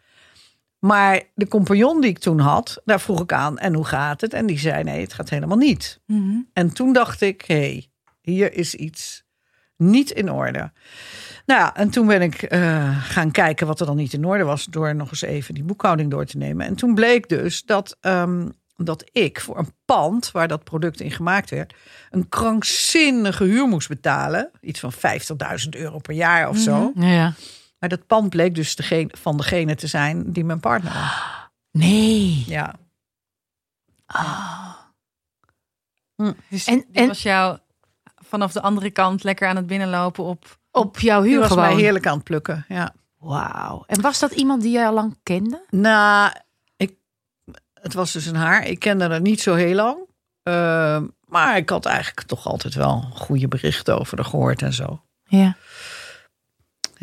Maar 0.84 1.22
de 1.36 1.48
compagnon 1.48 2.02
die 2.02 2.10
ik 2.10 2.20
toen 2.20 2.40
had, 2.40 2.82
daar 2.86 3.02
vroeg 3.02 3.22
ik 3.22 3.34
aan, 3.34 3.58
en 3.58 3.74
hoe 3.74 3.86
gaat 3.86 4.22
het? 4.22 4.34
En 4.34 4.46
die 4.46 4.60
zei, 4.60 4.84
nee, 4.84 5.02
het 5.02 5.14
gaat 5.14 5.30
helemaal 5.30 5.58
niet. 5.58 6.02
En 6.54 6.74
toen 6.74 6.94
dacht 6.94 7.22
ik, 7.22 7.44
hé, 7.48 7.56
hey, 7.56 7.88
hier 8.22 8.54
is 8.54 8.76
iets 8.76 9.24
niet 9.78 10.10
in 10.12 10.32
orde. 10.32 10.72
Nou 11.46 11.60
ja, 11.60 11.76
en 11.76 11.90
toen 11.90 12.08
ben 12.08 12.22
ik 12.22 12.42
eh, 12.42 13.04
gaan 13.04 13.32
kijken 13.32 13.68
wat 13.68 13.80
er 13.80 13.86
dan 13.86 13.96
niet 13.96 14.14
in 14.14 14.26
orde 14.26 14.44
was... 14.44 14.66
door 14.66 14.96
nog 14.96 15.10
eens 15.10 15.22
even 15.22 15.54
die 15.54 15.64
boekhouding 15.64 16.12
door 16.12 16.26
te 16.26 16.38
nemen. 16.38 16.66
En 16.66 16.76
toen 16.76 16.96
bleek 16.96 17.30
dus 17.30 17.64
dat, 17.64 17.98
ehm, 18.02 18.50
dat 18.76 19.10
ik 19.12 19.40
voor 19.40 19.58
een 19.58 19.74
pand... 19.86 20.32
waar 20.32 20.48
dat 20.48 20.64
product 20.64 21.02
in 21.02 21.12
gemaakt 21.12 21.50
werd... 21.50 21.74
een 22.10 22.30
krankzinnige 22.30 23.44
huur 23.44 23.68
moest 23.68 23.88
betalen. 23.88 24.52
Iets 24.62 24.80
van 24.80 24.94
50.000 24.94 25.70
euro 25.70 25.98
per 25.98 26.14
jaar 26.14 26.50
of 26.50 26.58
zo. 26.58 26.92
Ja. 26.96 27.34
Maar 27.84 27.92
dat 27.92 28.08
pand 28.08 28.30
bleek 28.30 28.56
dus 28.56 28.76
degene, 28.76 29.10
van 29.18 29.38
degene 29.38 29.76
te 29.76 29.88
zijn 29.88 30.32
die 30.32 30.44
mijn 30.44 30.60
partner 30.60 30.94
was. 30.94 31.50
Nee. 31.72 32.44
Ja. 32.48 32.76
Dus 36.50 36.66
En- 36.66 36.86
die 36.88 37.02
en- 37.02 37.08
was 37.08 37.24
jou 37.24 37.58
vanaf 38.16 38.52
de 38.52 38.62
andere 38.62 38.90
kant 38.92 39.24
lekker 39.24 39.48
aan 39.48 39.56
het 39.56 39.68
binnenlopen 39.68 40.24
op. 40.24 40.58
Op 40.72 41.00
jouw 41.00 41.22
Die 41.22 41.32
huur 41.32 41.40
was 41.40 41.48
gewoon. 41.48 41.64
mij 41.64 41.76
heerlijk 41.76 42.08
aan 42.08 42.16
het 42.16 42.24
plukken, 42.24 42.66
ja. 42.68 42.94
Wauw. 43.18 43.84
En 43.88 44.02
was 44.02 44.20
dat 44.20 44.32
iemand 44.32 44.62
die 44.62 44.72
jij 44.72 44.88
al 44.88 44.94
lang 44.94 45.18
kende? 45.24 45.66
Nou, 45.70 46.32
ik, 46.76 46.96
het 47.74 47.94
was 47.94 48.12
dus 48.12 48.26
een 48.26 48.36
haar. 48.36 48.66
Ik 48.68 48.80
kende 48.80 49.08
haar 49.10 49.22
niet 49.22 49.42
zo 49.42 49.54
heel 49.54 49.76
lang. 49.76 49.98
Uh, 50.44 51.02
maar 51.26 51.58
ik 51.58 51.70
had 51.70 51.86
eigenlijk 51.86 52.28
toch 52.28 52.46
altijd 52.48 52.74
wel 52.74 53.02
goede 53.02 53.48
berichten 53.48 54.00
over 54.00 54.18
haar 54.18 54.26
gehoord 54.26 54.62
en 54.62 54.74
zo. 54.74 55.02
Ja. 55.24 55.56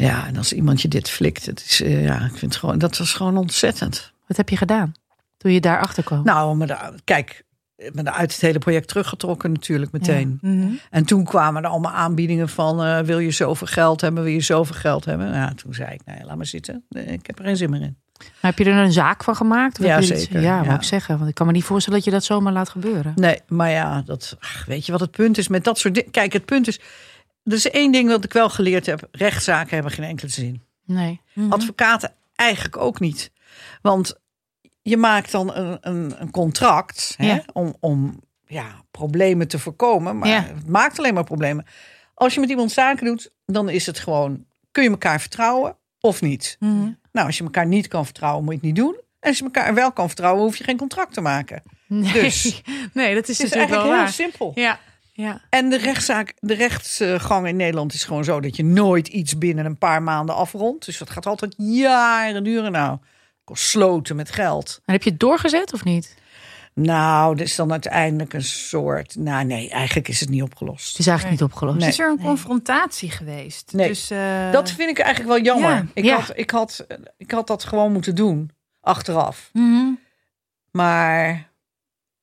Ja, 0.00 0.26
en 0.26 0.36
als 0.36 0.52
iemand 0.52 0.82
je 0.82 0.88
dit 0.88 1.10
flikt, 1.10 1.46
het 1.46 1.64
is, 1.68 1.80
uh, 1.80 2.04
ja, 2.04 2.14
ik 2.14 2.30
vind 2.30 2.40
het 2.40 2.56
gewoon, 2.56 2.78
dat 2.78 2.98
was 2.98 3.12
gewoon 3.12 3.36
ontzettend. 3.36 4.12
Wat 4.26 4.36
heb 4.36 4.48
je 4.48 4.56
gedaan 4.56 4.92
toen 5.36 5.52
je 5.52 5.60
daarachter 5.60 6.02
kwam? 6.02 6.24
Nou, 6.24 6.56
me 6.56 6.66
de, 6.66 6.76
kijk, 7.04 7.44
me 7.92 8.12
uit 8.12 8.32
het 8.32 8.40
hele 8.40 8.58
project 8.58 8.88
teruggetrokken 8.88 9.52
natuurlijk 9.52 9.92
meteen. 9.92 10.38
Mm 10.40 10.60
-hmm. 10.60 10.80
En 10.90 11.04
toen 11.04 11.24
kwamen 11.24 11.62
er 11.62 11.70
allemaal 11.70 11.92
aanbiedingen 11.92 12.48
van, 12.48 12.86
uh, 12.86 12.98
wil 12.98 13.18
je 13.18 13.30
zoveel 13.30 13.66
geld 13.66 14.00
hebben, 14.00 14.22
wil 14.22 14.32
je 14.32 14.40
zoveel 14.40 14.76
geld 14.76 15.04
hebben? 15.04 15.30
Nou, 15.30 15.54
toen 15.54 15.74
zei 15.74 15.94
ik, 15.94 16.00
nee, 16.04 16.24
laat 16.24 16.36
maar 16.36 16.46
zitten. 16.46 16.84
Nee, 16.88 17.04
ik 17.04 17.26
heb 17.26 17.38
er 17.38 17.44
geen 17.44 17.56
zin 17.56 17.70
meer 17.70 17.82
in. 17.82 17.96
Maar 18.18 18.50
heb 18.50 18.58
je 18.58 18.64
er 18.64 18.76
een 18.76 18.92
zaak 18.92 19.24
van 19.24 19.36
gemaakt? 19.36 19.78
Of 19.78 19.86
Ja, 19.86 20.00
zeker. 20.00 20.32
Dit, 20.32 20.42
ja, 20.42 20.62
ja. 20.62 20.62
moet 20.62 20.74
ik 20.74 20.82
zeggen. 20.82 21.16
Want 21.16 21.28
ik 21.28 21.34
kan 21.34 21.46
me 21.46 21.52
niet 21.52 21.64
voorstellen 21.64 21.98
dat 21.98 22.08
je 22.08 22.14
dat 22.14 22.24
zomaar 22.24 22.52
laat 22.52 22.68
gebeuren. 22.68 23.12
Nee, 23.16 23.40
maar 23.48 23.70
ja, 23.70 24.02
dat, 24.02 24.36
ach, 24.40 24.64
weet 24.64 24.86
je 24.86 24.92
wat 24.92 25.00
het 25.00 25.10
punt 25.10 25.38
is 25.38 25.48
met 25.48 25.64
dat 25.64 25.78
soort 25.78 25.94
dingen? 25.94 26.10
Kijk, 26.10 26.32
het 26.32 26.44
punt 26.44 26.68
is, 26.68 26.80
er 27.44 27.52
is 27.52 27.70
één 27.70 27.92
ding 27.92 28.08
wat 28.08 28.24
ik 28.24 28.32
wel 28.32 28.50
geleerd 28.50 28.86
heb. 28.86 29.08
Rechtszaken 29.12 29.74
hebben 29.74 29.92
geen 29.92 30.04
enkele 30.04 30.30
zin. 30.30 30.62
Nee. 30.84 31.20
Mm-hmm. 31.34 31.52
Advocaten 31.52 32.12
eigenlijk 32.34 32.76
ook 32.76 33.00
niet. 33.00 33.30
Want 33.82 34.14
je 34.82 34.96
maakt 34.96 35.30
dan 35.32 35.54
een, 35.54 35.78
een, 35.80 36.14
een 36.20 36.30
contract 36.30 37.14
hè, 37.16 37.38
om, 37.52 37.74
om 37.80 38.20
ja, 38.46 38.82
problemen 38.90 39.48
te 39.48 39.58
voorkomen. 39.58 40.18
Maar 40.18 40.28
Ja. 40.28 40.42
het 40.44 40.68
maakt 40.68 40.98
alleen 40.98 41.14
maar 41.14 41.24
problemen. 41.24 41.66
Als 42.14 42.34
je 42.34 42.40
met 42.40 42.50
iemand 42.50 42.72
zaken 42.72 43.06
doet, 43.06 43.30
dan 43.46 43.68
is 43.68 43.86
het 43.86 43.98
gewoon... 43.98 44.44
kun 44.70 44.82
je 44.82 44.90
elkaar 44.90 45.20
vertrouwen 45.20 45.76
of 46.00 46.20
niet? 46.20 46.56
Mhm. 46.58 46.88
Nou, 47.12 47.26
als 47.26 47.38
je 47.38 47.44
elkaar 47.44 47.66
niet 47.66 47.88
kan 47.88 48.04
vertrouwen, 48.04 48.44
moet 48.44 48.52
je 48.52 48.58
het 48.58 48.66
niet 48.66 48.76
doen. 48.76 48.94
En 49.20 49.28
als 49.28 49.38
je 49.38 49.44
elkaar 49.44 49.74
wel 49.74 49.92
kan 49.92 50.06
vertrouwen, 50.06 50.42
hoef 50.42 50.56
je 50.56 50.64
geen 50.64 50.76
contract 50.76 51.12
te 51.14 51.20
maken. 51.20 51.62
Nee. 51.86 52.12
Dus 52.12 52.62
nee, 52.94 53.14
dat 53.14 53.28
is, 53.28 53.38
het 53.38 53.46
is 53.46 53.52
eigenlijk 53.52 53.86
heel 53.86 53.96
waar. 53.96 54.08
simpel. 54.08 54.52
Ja. 54.54 54.78
Ja. 55.20 55.40
En 55.50 55.68
de 55.68 55.78
rechtszaak, 55.78 56.34
de 56.38 56.54
rechtsgang 56.54 57.46
in 57.46 57.56
Nederland 57.56 57.92
is 57.92 58.04
gewoon 58.04 58.24
zo 58.24 58.40
dat 58.40 58.56
je 58.56 58.64
nooit 58.64 59.08
iets 59.08 59.38
binnen 59.38 59.64
een 59.64 59.78
paar 59.78 60.02
maanden 60.02 60.34
afrondt. 60.34 60.84
Dus 60.84 60.98
dat 60.98 61.10
gaat 61.10 61.26
altijd 61.26 61.54
jaren 61.56 62.44
duren. 62.44 62.72
Nou, 62.72 62.98
kost 63.44 63.64
sloten 63.64 64.16
met 64.16 64.30
geld. 64.30 64.80
En 64.84 64.92
heb 64.92 65.02
je 65.02 65.10
het 65.10 65.20
doorgezet 65.20 65.72
of 65.72 65.84
niet? 65.84 66.18
Nou, 66.74 67.36
dat 67.36 67.46
is 67.46 67.56
dan 67.56 67.70
uiteindelijk 67.70 68.32
een 68.32 68.44
soort. 68.44 69.16
Nou, 69.16 69.44
nee, 69.44 69.70
eigenlijk 69.70 70.08
is 70.08 70.20
het 70.20 70.28
niet 70.28 70.42
opgelost. 70.42 70.88
Het 70.88 70.98
is 70.98 71.06
eigenlijk 71.06 71.40
niet 71.40 71.50
opgelost. 71.50 71.78
Nee. 71.78 71.88
Is 71.88 71.98
er 71.98 72.10
een 72.10 72.20
confrontatie 72.20 73.10
geweest? 73.10 73.72
Nee. 73.72 73.88
Dus, 73.88 74.10
uh... 74.10 74.52
Dat 74.52 74.70
vind 74.70 74.90
ik 74.90 74.98
eigenlijk 74.98 75.34
wel 75.34 75.54
jammer. 75.54 75.70
Ja. 75.70 75.86
Ik, 75.94 76.04
Ja. 76.04 76.18
Had, 76.18 76.32
ik, 76.34 76.50
had, 76.50 76.86
ik 77.16 77.30
had 77.30 77.46
dat 77.46 77.64
gewoon 77.64 77.92
moeten 77.92 78.14
doen, 78.14 78.50
achteraf. 78.80 79.50
Mm 79.52 79.72
-hmm. 79.72 79.98
Maar 80.70 81.49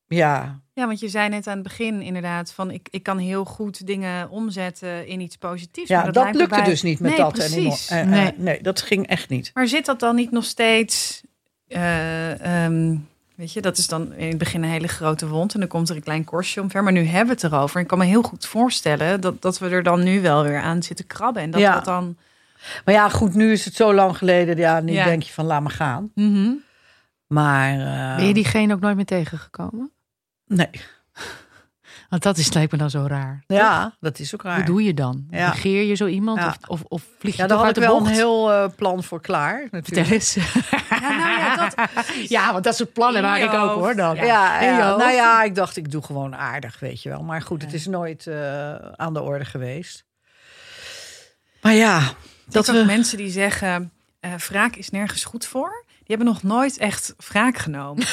ja, 0.07 0.59
Ja, 0.73 0.85
want 0.87 0.99
je 0.99 1.07
zei 1.09 1.29
net 1.29 1.47
aan 1.47 1.53
het 1.53 1.63
begin 1.63 2.01
inderdaad 2.01 2.51
van 2.53 2.71
ik, 2.71 2.87
ik 2.91 3.03
kan 3.03 3.17
heel 3.17 3.45
goed 3.45 3.87
dingen 3.87 4.29
omzetten 4.29 5.07
in 5.07 5.19
iets 5.19 5.37
positiefs. 5.37 5.87
ja 5.89 6.01
maar 6.03 6.11
dat, 6.11 6.35
lukte 6.35 6.55
bij- 6.55 6.63
dus 6.63 6.81
niet 6.81 6.99
met 6.99 7.11
nee, 7.11 7.19
dat. 7.19 7.33
Precies. 7.33 7.87
En, 7.89 8.09
Nee. 8.09 8.21
nee. 8.21 8.33
nee, 8.37 8.61
dat 8.61 8.81
ging 8.81 9.07
echt 9.07 9.29
niet. 9.29 9.51
Maar 9.53 9.67
zit 9.67 9.85
dat 9.85 9.99
dan 9.99 10.15
niet 10.15 10.31
nog 10.31 10.43
steeds? 10.45 11.21
eh, 11.67 12.63
ehm, 12.65 12.95
weet 13.35 13.53
je, 13.53 13.61
dat 13.61 13.77
is 13.77 13.87
dan 13.87 14.13
in 14.13 14.27
het 14.29 14.37
begin 14.37 14.63
een 14.63 14.69
hele 14.69 14.87
grote 14.87 15.27
wond 15.27 15.53
en 15.53 15.59
dan 15.59 15.69
komt 15.69 15.89
er 15.89 15.95
een 15.95 16.03
klein 16.03 16.23
korstje 16.23 16.61
omver. 16.61 16.83
Maar 16.83 16.91
nu 16.93 17.03
hebben 17.03 17.35
we 17.35 17.41
het 17.41 17.53
erover. 17.53 17.75
En 17.75 17.81
ik 17.81 17.87
kan 17.87 17.97
me 17.97 18.05
heel 18.05 18.21
goed 18.21 18.45
voorstellen 18.45 19.21
dat, 19.21 19.41
dat 19.41 19.59
we 19.59 19.69
er 19.69 19.83
dan 19.83 20.03
nu 20.03 20.21
wel 20.21 20.43
weer 20.43 20.59
aan 20.61 20.83
zitten 20.83 21.07
krabben. 21.07 21.41
En 21.41 21.51
dat 21.51 21.61
Ja. 21.61 21.73
dat 21.73 21.85
dan. 21.85 22.17
Maar 22.85 22.93
ja, 22.93 23.09
goed, 23.09 23.33
nu 23.33 23.51
is 23.51 23.65
het 23.65 23.73
zo 23.75 23.93
lang 23.93 24.17
geleden. 24.17 24.57
Ja, 24.57 24.79
nu 24.79 24.91
Ja. 24.91 25.03
denk 25.05 25.23
je 25.23 25.33
van 25.33 25.45
laat 25.45 25.61
me 25.63 25.69
gaan. 25.69 26.11
Mhm. 26.15 26.49
Maar 27.27 27.77
uh, 27.77 28.15
Ben 28.15 28.25
je 28.27 28.33
diegene 28.33 28.73
ook 28.73 28.79
nooit 28.79 28.95
meer 28.95 29.05
tegengekomen? 29.05 29.91
Nee, 30.47 30.69
Want 32.09 32.23
dat 32.23 32.37
is, 32.37 32.53
lijkt 32.53 32.71
me 32.71 32.77
dan 32.77 32.89
zo 32.89 33.05
raar. 33.07 33.43
ja, 33.47 33.95
dat 33.99 34.19
is 34.19 34.33
ook 34.33 34.41
raar. 34.41 34.55
Hoe 34.55 34.65
doe 34.65 34.83
je 34.83 34.93
dan? 34.93 35.27
Ja. 35.29 35.49
Negeer 35.49 35.83
je 35.83 35.95
zo 35.95 36.05
iemand? 36.05 36.39
Ja. 36.39 36.47
Of, 36.47 36.57
of, 36.67 36.81
of 36.87 37.03
vlieg 37.19 37.35
je 37.35 37.41
Ja, 37.41 37.47
toch 37.47 37.57
daar 37.57 37.67
had 37.67 37.77
ik 37.77 37.83
wel 37.83 37.97
bocht? 37.97 38.09
een 38.09 38.15
heel 38.15 38.51
uh, 38.51 38.65
plan 38.75 39.03
voor 39.03 39.21
klaar. 39.21 39.67
Vertel 39.71 39.79
Natuurlijk. 39.79 40.09
eens. 40.09 40.33
Ja, 40.89 40.99
nou 40.99 41.39
ja, 41.39 41.55
dat, 41.55 41.75
Ja, 42.35 42.51
want 42.51 42.63
dat 42.63 42.75
soort 42.75 42.93
plannen 42.93 43.21
maak 43.21 43.37
je 43.37 43.43
ik 43.43 43.53
ook 43.53 43.73
hoor 43.73 43.95
dan. 43.95 44.15
Ja, 44.15 44.95
nou 44.97 45.11
ja, 45.11 45.43
ik 45.43 45.55
dacht 45.55 45.77
ik 45.77 45.91
doe 45.91 46.01
gewoon 46.01 46.35
aardig, 46.35 46.79
weet 46.79 47.01
je 47.01 47.09
wel. 47.09 47.23
Maar 47.23 47.41
goed, 47.41 47.61
het 47.61 47.73
is 47.73 47.85
nooit 47.85 48.25
uh, 48.25 48.75
aan 48.75 49.13
de 49.13 49.21
orde 49.21 49.45
geweest. 49.45 50.05
Maar 51.61 51.73
ja, 51.73 52.01
dat 52.45 52.67
we... 52.67 52.83
mensen 52.85 53.17
die 53.17 53.29
zeggen 53.31 53.91
uh, 54.21 54.33
wraak 54.33 54.75
is 54.75 54.89
nergens 54.89 55.23
goed 55.23 55.45
voor. 55.45 55.85
Die 55.85 56.15
hebben 56.15 56.33
nog 56.33 56.43
nooit 56.43 56.77
echt 56.77 57.13
wraak 57.17 57.57
genomen. 57.57 58.05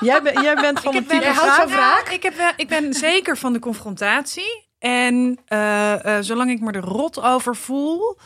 Jij, 0.00 0.22
ben, 0.22 0.42
jij 0.42 0.54
bent 0.54 0.80
van 0.80 0.94
het 0.94 1.06
ben, 1.06 1.20
type 1.20 1.34
van 1.34 1.68
wraak? 1.68 2.08
Ik, 2.08 2.22
heb, 2.22 2.34
ik 2.56 2.68
ben 2.68 2.94
zeker 2.94 3.36
van 3.36 3.52
de 3.52 3.58
confrontatie. 3.58 4.64
En 4.78 5.38
uh, 5.48 5.92
uh, 6.04 6.16
zolang 6.20 6.50
ik 6.50 6.60
me 6.60 6.72
er 6.72 6.84
rot 6.84 7.22
over 7.22 7.56
voel, 7.56 8.18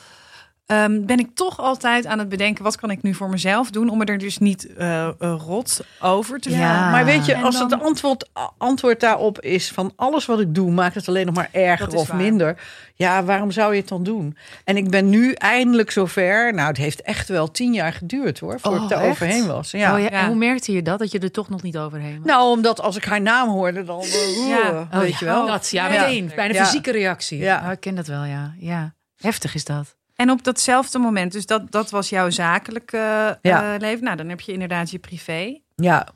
um, 0.71 1.07
ben 1.07 1.19
ik 1.19 1.29
toch 1.35 1.59
altijd 1.61 2.07
aan 2.07 2.19
het 2.19 2.29
bedenken: 2.29 2.65
wat 2.65 2.77
kan 2.77 2.91
ik 2.91 3.03
nu 3.03 3.15
voor 3.15 3.29
mezelf 3.31 3.71
doen 3.71 3.89
om 3.89 3.99
me 3.99 4.05
er 4.05 4.19
dus 4.19 4.39
niet 4.39 4.69
uh, 4.79 5.09
rot 5.19 5.81
over 6.01 6.41
te 6.41 6.51
Ja, 6.51 6.57
voelen. 6.57 6.91
maar 6.91 7.05
weet 7.05 7.27
je, 7.27 7.33
En 7.35 7.43
als 7.43 7.59
dan- 7.59 7.71
het 7.73 7.83
antwoord, 7.83 8.29
antwoord 8.59 9.01
daarop 9.01 9.41
is 9.41 9.71
van 9.71 9.93
alles 9.97 10.27
wat 10.27 10.41
ik 10.41 10.55
doe, 10.55 10.71
maakt 10.71 10.95
het 10.95 11.09
alleen 11.09 11.27
nog 11.27 11.35
maar 11.35 11.49
erger 11.53 11.95
of 11.97 12.09
waar. 12.09 12.17
minder. 12.17 12.63
Ja, 12.95 13.25
waarom 13.25 13.51
zou 13.51 13.73
je 13.75 13.81
het 13.81 13.89
dan 13.89 14.03
doen? 14.03 14.37
En 14.65 14.77
ik 14.77 14.91
ben 14.91 15.09
nu 15.09 15.33
eindelijk 15.33 15.91
zover. 15.91 16.55
Nou, 16.55 16.69
het 16.69 16.77
heeft 16.77 17.03
echt 17.03 17.29
wel 17.29 17.51
tien 17.51 17.73
jaar 17.73 17.93
geduurd 17.93 18.39
hoor, 18.39 18.61
voor 18.61 18.73
Oh, 18.79 18.85
ik 18.85 18.91
er 18.91 18.97
echt? 18.99 19.11
overheen 19.11 19.47
was. 19.47 19.71
Ja. 19.71 19.95
Oh, 19.95 20.01
ja. 20.11 20.27
Hoe 20.27 20.37
merkte 20.37 20.73
je 20.73 20.83
dat? 20.83 20.99
Dat 20.99 21.11
je 21.13 21.19
er 21.19 21.31
toch 21.31 21.49
nog 21.49 21.63
niet 21.63 21.79
overheen 21.79 22.17
was? 22.17 22.27
Nou, 22.27 22.51
omdat 22.51 22.81
als 22.81 22.97
ik 22.97 23.05
haar 23.05 23.21
naam 23.21 23.49
hoorde, 23.49 23.85
dan 23.85 24.03
uh, 24.03 24.49
Ja. 24.49 24.71
uh, 24.93 25.01
weet 25.01 25.13
Oh, 25.13 25.19
je 25.19 25.25
wel. 25.25 25.47
Dat, 25.47 25.71
ja, 25.71 25.89
Ja. 25.93 26.01
meteen. 26.01 26.33
Bijna 26.37 26.65
fysieke 26.65 26.91
reactie. 26.93 27.39
Ja. 27.39 27.63
Oh, 27.67 27.73
ik 27.73 27.81
ken 27.81 27.95
dat 27.95 28.07
wel, 28.07 28.25
ja. 28.25 28.55
ja. 28.59 28.95
Heftig 29.17 29.55
is 29.55 29.65
dat. 29.65 29.97
En 30.21 30.31
op 30.31 30.45
datzelfde 30.45 30.99
moment, 30.99 31.33
dus 31.33 31.47
dat, 31.47 31.73
dat 31.73 31.91
was 31.91 32.09
jouw 32.09 32.31
zakelijke 32.31 33.39
Ja. 33.43 33.75
eh, 33.75 33.81
leven. 33.81 34.05
Nou, 34.05 34.17
dan 34.17 34.29
heb 34.29 34.41
je 34.41 34.53
inderdaad 34.53 34.91
je 34.91 34.99
privé. 34.99 35.61
Ja. 35.77 36.07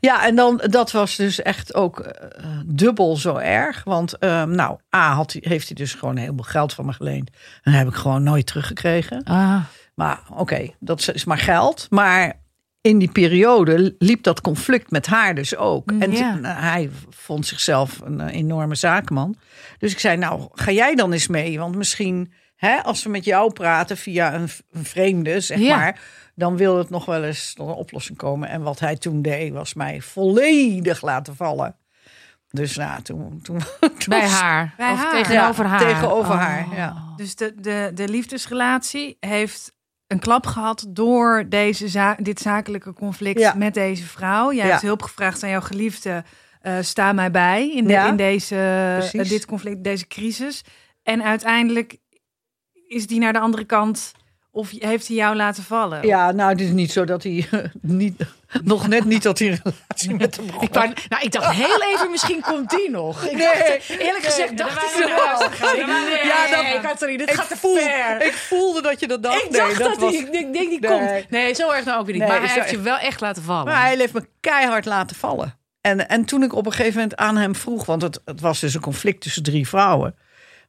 Ja, 0.00 0.26
en 0.26 0.34
dan, 0.34 0.62
dat 0.64 0.92
was 0.92 1.16
dus 1.16 1.42
echt 1.42 1.74
ook 1.74 1.98
eh, 2.00 2.46
dubbel 2.66 3.16
zo 3.16 3.36
erg. 3.36 3.84
Want, 3.84 4.18
eh, 4.18 4.42
nou, 4.42 4.78
A, 4.96 5.12
had, 5.14 5.36
heeft 5.40 5.66
hij 5.66 5.76
dus 5.76 5.94
gewoon 5.94 6.16
heel 6.16 6.32
veel 6.34 6.44
geld 6.44 6.72
van 6.72 6.86
me 6.86 6.92
geleend. 6.92 7.30
En 7.62 7.72
dat 7.72 7.80
heb 7.80 7.88
ik 7.88 7.94
gewoon 7.94 8.22
nooit 8.22 8.46
teruggekregen. 8.46 9.22
Ah. 9.22 9.64
Maar 9.94 10.20
oké, 10.30 10.70
dat 10.80 11.10
is 11.14 11.24
maar 11.24 11.38
geld. 11.38 11.86
Maar 11.90 12.42
in 12.80 12.98
die 12.98 13.12
periode 13.12 13.94
liep 13.98 14.22
dat 14.22 14.40
conflict 14.40 14.90
met 14.90 15.06
haar 15.06 15.34
dus 15.34 15.56
ook. 15.56 15.90
Mm, 15.90 16.02
en 16.02 16.12
ja. 16.12 16.38
hij 16.42 16.90
vond 17.10 17.46
zichzelf 17.46 18.00
een 18.04 18.20
eh, 18.20 18.34
enorme 18.34 18.74
zakenman. 18.74 19.36
Dus 19.78 19.92
ik 19.92 19.98
zei, 19.98 20.16
nou, 20.16 20.48
ga 20.52 20.70
jij 20.70 20.94
dan 20.94 21.12
eens 21.12 21.26
mee? 21.26 21.58
Want 21.58 21.76
misschien, 21.76 22.32
hè, 22.64 22.82
als 22.82 23.02
we 23.02 23.10
met 23.10 23.24
jou 23.24 23.52
praten 23.52 23.96
via 23.96 24.34
een, 24.34 24.48
vreemde, 24.72 25.40
zeg 25.40 25.58
Ja. 25.58 25.76
maar... 25.76 26.00
dan 26.34 26.56
wil 26.56 26.78
het 26.78 26.90
nog 26.90 27.04
wel 27.04 27.24
eens 27.24 27.54
tot 27.54 27.68
een 27.68 27.74
oplossing 27.74 28.18
komen. 28.18 28.48
En 28.48 28.62
wat 28.62 28.78
hij 28.80 28.96
toen 28.96 29.22
deed, 29.22 29.52
was 29.52 29.74
mij 29.74 30.00
volledig 30.00 31.02
laten 31.02 31.36
vallen. 31.36 31.76
Dus 32.50 32.76
nou, 32.76 33.02
toen... 33.02 33.40
toen, 33.42 33.58
toen 33.80 34.08
Bij 34.08 34.28
haar. 34.28 34.74
Bij 34.76 34.92
of 34.92 34.98
haar. 34.98 35.10
tegenover 35.22 35.64
Ja, 35.64 35.70
haar. 35.70 35.78
tegenover 35.78 36.34
Oh. 36.34 36.40
haar, 36.40 36.66
ja. 36.76 36.94
Dus 37.16 37.34
de, 37.36 37.54
de, 37.60 37.90
de 37.94 38.08
liefdesrelatie 38.08 39.16
heeft 39.20 39.72
een 40.06 40.18
klap 40.18 40.46
gehad 40.46 40.86
door 40.88 41.44
deze 41.48 41.88
za- 41.88 42.16
dit 42.20 42.40
zakelijke 42.40 42.92
conflict 42.92 43.38
Ja. 43.40 43.54
met 43.54 43.74
deze 43.74 44.04
vrouw. 44.04 44.52
Jij 44.52 44.64
Ja. 44.64 44.70
hebt 44.70 44.82
hulp 44.82 45.02
gevraagd 45.02 45.42
aan 45.42 45.50
jouw 45.50 45.60
geliefde. 45.60 46.24
eh, 46.60 46.76
sta 46.80 47.12
mij 47.12 47.30
bij 47.30 47.70
in, 47.74 47.84
de, 47.84 47.92
Ja, 47.92 48.08
in 48.08 48.16
deze, 48.16 48.56
eh, 49.12 49.28
dit 49.28 49.46
conflict, 49.46 49.84
deze 49.84 50.06
crisis. 50.06 50.62
En 51.02 51.22
uiteindelijk 51.24 51.96
is 52.94 53.06
die 53.06 53.18
naar 53.20 53.32
de 53.32 53.38
andere 53.38 53.64
kant 53.64 54.12
of 54.50 54.70
heeft 54.78 55.06
hij 55.08 55.16
jou 55.16 55.36
laten 55.36 55.62
vallen? 55.62 56.06
Ja, 56.06 56.32
nou, 56.32 56.50
het 56.50 56.60
is 56.60 56.70
niet 56.70 56.92
zo 56.92 57.04
dat 57.04 57.22
hij 57.22 57.48
niet, 57.80 58.14
nog 58.62 58.88
net 58.88 59.04
niet 59.04 59.22
dat 59.22 59.38
hij 59.38 59.48
een 59.48 59.60
relatie 59.62 60.14
met 60.24 60.36
hem 60.36 60.46
begon. 60.46 60.62
Ik, 60.62 60.74
wou- 60.74 60.92
nou, 61.08 61.22
ik 61.24 61.32
dacht 61.32 61.54
heel 61.54 61.82
even, 61.82 62.10
misschien 62.10 62.40
komt 62.40 62.70
die 62.70 62.90
nog. 62.90 63.24
Ik 63.24 63.32
Nee, 63.36 63.46
dacht, 63.46 63.88
eerlijk 63.88 64.24
gezegd 64.24 64.56
dacht 64.58 64.82
ik 64.82 65.06
wel. 65.06 65.38
Nee, 65.74 65.86
Ja, 66.24 66.50
dat- 66.50 66.62
nee, 66.62 66.80
Katrien, 66.80 67.18
dit 67.18 67.28
ik, 67.30 67.34
gaat 67.34 67.48
te 67.48 67.56
voel, 67.56 67.76
ver. 67.76 68.22
ik 68.26 68.32
voelde 68.32 68.82
dat 68.82 69.00
je 69.00 69.06
dat 69.06 69.22
dacht. 69.22 69.42
Ik 69.44 69.50
nee, 69.50 69.60
dacht 69.60 69.78
dat 69.78 69.88
dat, 69.88 69.98
was, 69.98 70.12
hij, 70.12 70.20
ik 70.22 70.32
denk, 70.32 70.52
denk 70.54 70.70
die 70.70 70.80
Nee. 70.80 70.98
komt. 70.98 71.30
Nee, 71.30 71.54
zo 71.54 71.70
erg 71.70 71.84
nou 71.84 71.98
ook 72.00 72.06
weer 72.06 72.14
niet. 72.14 72.22
Nee, 72.24 72.32
maar 72.32 72.40
hij 72.40 72.48
zo- 72.54 72.60
heeft 72.60 72.70
je 72.70 72.80
wel 72.80 72.98
echt 72.98 73.20
laten 73.20 73.42
vallen. 73.42 73.64
Maar 73.64 73.80
hij 73.82 73.96
heeft 73.96 74.12
me 74.12 74.26
keihard 74.40 74.84
laten 74.84 75.16
vallen. 75.16 75.58
En, 75.80 76.08
en 76.08 76.24
toen 76.24 76.42
ik 76.42 76.52
op 76.54 76.66
een 76.66 76.72
gegeven 76.72 76.94
moment 77.00 77.16
aan 77.16 77.36
hem 77.36 77.54
vroeg, 77.56 77.86
want 77.86 78.02
het, 78.02 78.20
het 78.24 78.40
was 78.40 78.60
dus 78.60 78.74
een 78.74 78.80
conflict 78.80 79.20
tussen 79.20 79.42
drie 79.42 79.68
vrouwen. 79.68 80.14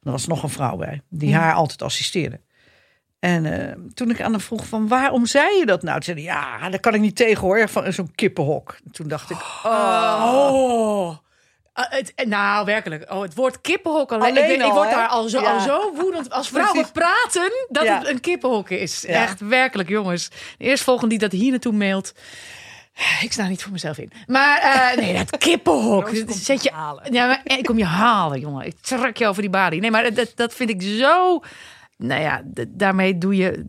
Er 0.06 0.12
was 0.12 0.28
nog 0.28 0.44
een 0.44 0.50
vrouw 0.50 0.76
bij, 0.76 1.02
die 1.10 1.30
Ja. 1.30 1.40
haar 1.40 1.54
altijd 1.54 1.82
assisteerde. 1.82 2.40
En 3.20 3.46
eh, 3.70 3.76
toen 3.94 4.10
ik 4.10 4.22
aan 4.22 4.32
hem 4.32 4.42
vroeg 4.42 4.66
van 4.68 4.88
waarom 4.88 5.26
zei 5.26 5.58
je 5.58 5.66
dat 5.66 5.82
nou? 5.84 5.94
Toen 6.00 6.16
zei 6.16 6.26
hij, 6.28 6.36
ja, 6.36 6.70
daar 6.70 6.80
kan 6.80 6.94
ik 6.94 7.02
niet 7.02 7.16
tegen 7.16 7.42
hoor, 7.42 7.70
van 7.70 7.94
zo'n 7.94 8.12
kippenhok. 8.16 8.78
Toen 8.92 9.08
dacht 9.08 9.30
ik, 9.30 9.38
Oh. 9.64 11.16
Ah, 11.74 11.86
het, 11.90 12.14
nou, 12.28 12.66
werkelijk. 12.66 13.12
Oh, 13.14 13.22
het 13.22 13.36
woord 13.36 13.62
kippenhok 13.62 14.12
alleen. 14.12 14.30
Alleen 14.30 14.52
ik, 14.52 14.58
ben- 14.58 14.66
ik 14.68 14.72
al, 14.72 14.78
word 14.78 14.90
daar 14.92 15.08
al 15.08 15.30
zo, 15.30 15.42
Ja. 15.42 15.54
al 15.54 15.60
zo 15.60 15.94
woedend 15.96 16.32
als 16.32 16.48
vrouwen 16.50 16.92
praten 16.92 17.52
dat 17.70 17.84
Ja. 17.84 17.98
het 17.98 18.08
een 18.08 18.20
kippenhok 18.20 18.70
is. 18.70 19.02
Ja. 19.02 19.22
Echt 19.24 19.40
werkelijk, 19.40 19.90
jongens. 19.90 20.30
De 20.58 20.64
eerstvolgende 20.66 21.10
die 21.10 21.30
dat 21.30 21.32
hier 21.40 21.52
naartoe 21.52 21.74
mailt. 21.74 22.14
Ik 23.22 23.32
sta 23.32 23.48
niet 23.48 23.64
voor 23.64 23.72
mezelf 23.72 23.98
in. 23.98 24.12
Maar 24.28 24.60
eh, 24.60 24.98
nee, 25.04 25.14
dat 25.14 25.38
kippenhok. 25.38 26.28
dat 26.28 26.36
zet 26.36 26.64
je, 26.64 26.72
ja, 27.12 27.28
maar, 27.28 27.42
ik 27.44 27.64
kom 27.64 27.78
je 27.78 27.86
halen, 27.86 28.40
jongen. 28.40 28.66
Ik 28.66 28.76
trek 28.82 29.18
je 29.18 29.28
over 29.28 29.42
die 29.42 29.52
balie. 29.52 29.82
Nee, 29.82 29.92
maar 29.92 30.14
dat, 30.14 30.32
dat 30.36 30.54
vind 30.54 30.70
ik 30.70 30.82
zo. 30.82 31.40
Nou 31.98 32.22
ja, 32.22 32.42
daarmee 32.70 33.18
doe 33.18 33.36
je, 33.36 33.66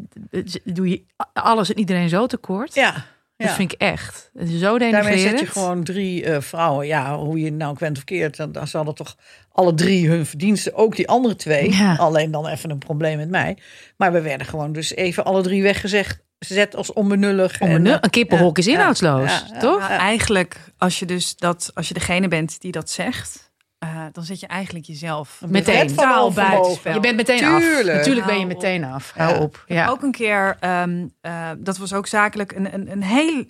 doe 0.65 0.89
je 0.89 1.03
alles 1.33 1.71
en 1.71 1.79
iedereen 1.79 2.09
zo 2.09 2.27
tekort. 2.27 2.75
ja. 2.75 3.05
Dat 3.37 3.49
ja. 3.49 3.55
vind 3.55 3.73
ik 3.73 3.81
echt. 3.81 4.31
Zo 4.35 4.79
Daarmee 4.79 4.91
denigrerend. 4.91 5.39
zet 5.39 5.41
je 5.41 5.47
gewoon 5.47 5.85
drie 5.85 6.25
eh, 6.25 6.41
vrouwen. 6.41 6.87
Ja, 6.87 7.17
hoe 7.17 7.41
je 7.41 7.53
nou 7.53 7.77
kwent 7.77 7.97
of 7.97 8.05
keert. 8.05 8.37
Dan, 8.37 8.53
dan 8.53 8.67
hadden 8.73 8.95
toch 8.95 9.17
alle 9.57 9.75
drie 9.75 10.09
hun 10.09 10.27
verdiensten. 10.27 10.75
Ook 10.75 10.97
die 10.97 11.09
andere 11.09 11.37
twee. 11.37 11.73
Ja. 11.73 11.95
Alleen 11.97 12.31
dan 12.31 12.47
even 12.47 12.71
een 12.71 12.79
probleem 12.79 13.17
met 13.17 13.29
mij. 13.29 13.57
Maar 13.97 14.13
we 14.13 14.21
werden 14.21 14.47
gewoon 14.47 14.73
dus 14.73 14.95
even 14.95 15.25
alle 15.25 15.43
drie 15.43 15.63
weggezegd. 15.63 16.25
Zet 16.39 16.77
als 16.77 16.93
onbenullig. 16.93 17.61
Om 17.61 17.71
een, 17.71 17.87
En, 17.87 17.93
eh, 17.93 17.99
een 18.01 18.11
kippenhok 18.11 18.59
is 18.59 18.67
inhoudsloos, 18.67 19.31
ja, 19.31 19.43
ja, 19.53 19.59
toch? 19.59 19.89
Eigenlijk, 19.89 20.61
als 20.79 20.99
je 20.99 21.07
dus 21.07 21.37
dat, 21.37 21.71
als 21.75 21.89
je 21.89 21.95
degene 21.95 22.29
bent 22.29 22.61
die 22.61 22.73
dat 22.73 22.91
zegt, 22.91 23.53
eh, 23.79 24.05
dan 24.13 24.25
zet 24.25 24.41
je 24.41 24.47
eigenlijk 24.47 24.87
jezelf 24.87 25.43
Meteen. 25.47 25.83
onvermogen. 25.83 26.35
buitenspel. 26.35 26.95
Je 26.95 27.01
bent 27.01 27.17
meteen 27.17 27.45
af. 27.45 27.61
Tuurlijk. 27.61 27.97
Natuurlijk 27.97 28.27
ben 28.27 28.39
je 28.39 28.45
Hou 28.45 28.55
meteen 28.55 28.85
af. 28.85 29.13
Ja. 29.17 29.25
Hou 29.25 29.41
op. 29.41 29.65
Ja. 29.67 29.89
Ook 29.89 30.03
een 30.03 30.13
keer, 30.13 30.57
ehm, 30.61 31.07
eh, 31.21 31.51
dat 31.59 31.77
was 31.77 31.93
ook 31.93 32.07
zakelijk, 32.07 32.53
een, 32.53 32.75
een, 32.75 32.91
een 32.91 33.03
heel, 33.03 33.45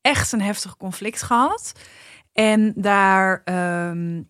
echt 0.00 0.32
een 0.32 0.42
heftig 0.42 0.76
conflict 0.76 1.22
gehad. 1.22 1.72
En 2.32 2.72
daar 2.76 3.42
ehm, 3.44 4.22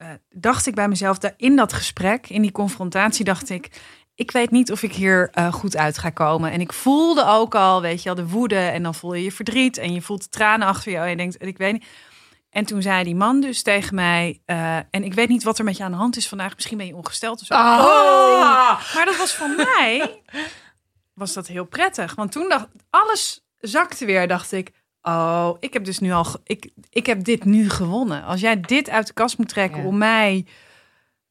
eh, 0.00 0.08
dacht 0.30 0.66
ik 0.66 0.74
bij 0.74 0.88
mezelf, 0.88 1.18
in 1.36 1.56
dat 1.56 1.72
gesprek, 1.72 2.28
in 2.28 2.42
die 2.42 2.52
confrontatie, 2.52 3.24
dacht 3.24 3.50
ik, 3.50 3.80
ik 4.14 4.30
weet 4.30 4.50
niet 4.50 4.72
of 4.72 4.82
ik 4.82 4.94
hier 4.94 5.28
eh, 5.32 5.52
goed 5.52 5.76
uit 5.76 5.98
ga 5.98 6.10
komen. 6.10 6.50
En 6.50 6.60
ik 6.60 6.72
voelde 6.72 7.24
ook 7.26 7.54
al, 7.54 7.80
weet 7.80 8.02
je 8.02 8.14
wel, 8.14 8.24
de 8.24 8.30
woede 8.30 8.58
en 8.58 8.82
dan 8.82 8.94
voel 8.94 9.14
je 9.14 9.24
je 9.24 9.32
verdriet 9.32 9.78
en 9.78 9.92
je 9.92 10.02
voelt 10.02 10.22
de 10.22 10.28
tranen 10.28 10.66
achter 10.66 10.92
je. 10.92 10.98
En 10.98 11.10
je 11.10 11.16
denkt, 11.16 11.42
ik 11.42 11.58
weet 11.58 11.72
niet. 11.72 11.84
En 12.50 12.64
toen 12.64 12.82
zei 12.82 13.04
die 13.04 13.14
man 13.14 13.40
dus 13.40 13.62
tegen 13.62 13.94
mij, 13.94 14.42
eh, 14.44 14.76
en 14.76 15.04
ik 15.04 15.14
weet 15.14 15.28
niet 15.28 15.42
wat 15.42 15.58
er 15.58 15.64
met 15.64 15.76
je 15.76 15.84
aan 15.84 15.90
de 15.90 15.96
hand 15.96 16.16
is 16.16 16.28
vandaag. 16.28 16.54
Misschien 16.54 16.76
ben 16.76 16.86
je 16.86 16.96
ongesteld 16.96 17.40
of 17.40 17.46
zo. 17.46 17.54
Ah. 17.54 18.94
Maar 18.94 19.04
dat 19.04 19.16
was 19.16 19.34
voor 19.34 19.48
mij 19.48 20.22
was 21.14 21.32
dat 21.32 21.46
heel 21.46 21.64
prettig. 21.64 22.14
Want 22.14 22.32
toen 22.32 22.48
dacht 22.48 22.68
alles 22.90 23.44
zakte 23.58 24.04
weer. 24.04 24.28
Dacht 24.28 24.52
ik, 24.52 24.72
oh, 25.02 25.50
ik 25.60 25.72
heb 25.72 25.84
dus 25.84 25.98
nu 25.98 26.12
al, 26.12 26.26
ik, 26.44 26.70
ik 26.90 27.06
heb 27.06 27.24
dit 27.24 27.44
nu 27.44 27.70
gewonnen. 27.70 28.24
Als 28.24 28.40
jij 28.40 28.60
dit 28.60 28.90
uit 28.90 29.06
de 29.06 29.12
kast 29.12 29.38
moet 29.38 29.48
trekken 29.48 29.80
Ja. 29.80 29.86
om 29.86 29.98
mij, 29.98 30.46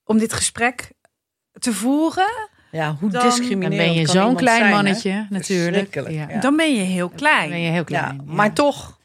om 0.03 0.17
dit 0.17 0.33
gesprek 0.33 0.91
te 1.59 1.73
voeren, 1.73 2.47
Ja, 2.71 2.95
hoe 2.99 3.09
Dan- 3.09 3.21
discriminerend 3.23 3.77
Dan 3.77 3.87
ben 3.87 3.93
je 4.01 4.07
zo'n 4.07 4.35
klein 4.35 4.57
zijn, 4.57 4.69
hè? 4.69 4.75
mannetje, 4.75 5.27
natuurlijk. 5.29 5.93
Ja. 5.95 6.27
ja. 6.29 6.39
dan 6.39 6.55
ben 6.55 6.75
je 6.75 6.81
heel 6.81 7.09
klein. 7.09 7.49
ben 7.49 7.59
je 7.61 7.67
heel 7.69 7.77
Ja, 7.77 7.83
klein. 7.83 8.21
ja. 8.25 8.33
maar 8.33 8.53
toch, 8.53 8.97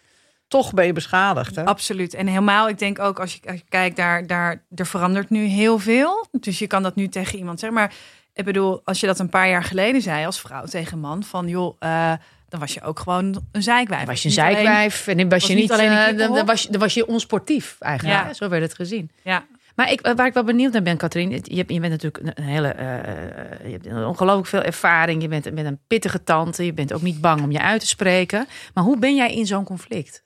toch 0.48 0.72
ben 0.72 0.86
je 0.86 0.92
beschadigd. 0.92 1.56
Hè? 1.56 1.64
Absoluut. 1.64 2.14
En 2.14 2.26
helemaal, 2.26 2.68
ik 2.68 2.78
denk 2.78 2.98
ook 2.98 3.20
als 3.20 3.34
je, 3.34 3.40
als 3.48 3.56
je 3.56 3.64
kijkt, 3.68 3.96
daar, 3.96 4.26
daar, 4.26 4.64
er 4.74 4.86
verandert 4.86 5.30
nu 5.30 5.44
heel 5.44 5.78
veel. 5.78 6.26
Dus 6.30 6.58
je 6.58 6.66
kan 6.66 6.82
dat 6.82 6.94
nu 6.94 7.08
tegen 7.08 7.38
iemand 7.38 7.60
zeggen. 7.60 7.78
Maar 7.78 7.94
ik 8.32 8.44
bedoel, 8.44 8.80
als 8.84 9.00
je 9.00 9.06
dat 9.06 9.18
een 9.18 9.28
paar 9.28 9.48
jaar 9.48 9.64
geleden 9.64 10.02
zei 10.02 10.26
als 10.26 10.40
vrouw 10.40 10.64
tegen 10.64 10.98
man, 10.98 11.22
van 11.22 11.48
joh, 11.48 11.76
eh, 11.78 12.12
dan 12.54 12.62
was 12.62 12.74
je 12.74 12.82
ook 12.82 12.98
gewoon 12.98 13.44
een 13.52 13.62
zeikwijf. 13.62 14.06
Was 14.06 14.22
je 14.22 14.28
een 14.28 14.34
zeikwijf 14.34 15.06
en 15.06 15.16
dan 15.16 15.28
was 15.28 15.40
was 15.40 15.50
je 15.50 15.54
niet 15.56 15.72
alleen 15.72 15.92
een 15.92 15.98
eh, 15.98 16.18
dan, 16.18 16.34
dan 16.34 16.46
was 16.46 16.62
je, 16.62 16.70
dan 16.70 16.80
was 16.80 16.94
je 16.94 17.06
onsportief 17.06 17.76
eigenlijk. 17.80 18.18
Ja. 18.20 18.26
hè? 18.26 18.34
Zo 18.34 18.48
werd 18.48 18.62
het 18.62 18.74
gezien. 18.74 19.10
Ja. 19.22 19.46
Maar 19.74 19.90
ik, 19.92 20.00
waar 20.16 20.26
ik 20.26 20.32
wel 20.34 20.44
benieuwd 20.44 20.72
naar 20.72 20.82
ben, 20.82 20.96
Katrien. 20.96 21.30
Je, 21.30 21.34
hebt- 21.56 21.70
je 21.70 21.80
bent 21.80 21.92
natuurlijk 21.92 22.38
een 22.38 22.44
hele. 22.44 22.68
eh, 22.68 23.66
je 23.70 23.72
hebt 23.72 23.86
ongelooflijk 24.06 24.46
veel 24.48 24.62
ervaring. 24.62 25.22
Je 25.22 25.28
bent, 25.28 25.54
bent 25.54 25.66
een 25.66 25.80
pittige 25.86 26.24
tante. 26.24 26.64
Je 26.64 26.72
bent 26.72 26.92
ook 26.92 27.02
niet 27.02 27.20
bang 27.20 27.42
om 27.42 27.50
je 27.50 27.60
uit 27.60 27.80
te 27.80 27.86
spreken. 27.86 28.46
Maar 28.74 28.84
hoe 28.84 28.98
ben 28.98 29.16
jij 29.16 29.34
in 29.34 29.46
zo'n 29.46 29.64
conflict? 29.64 30.24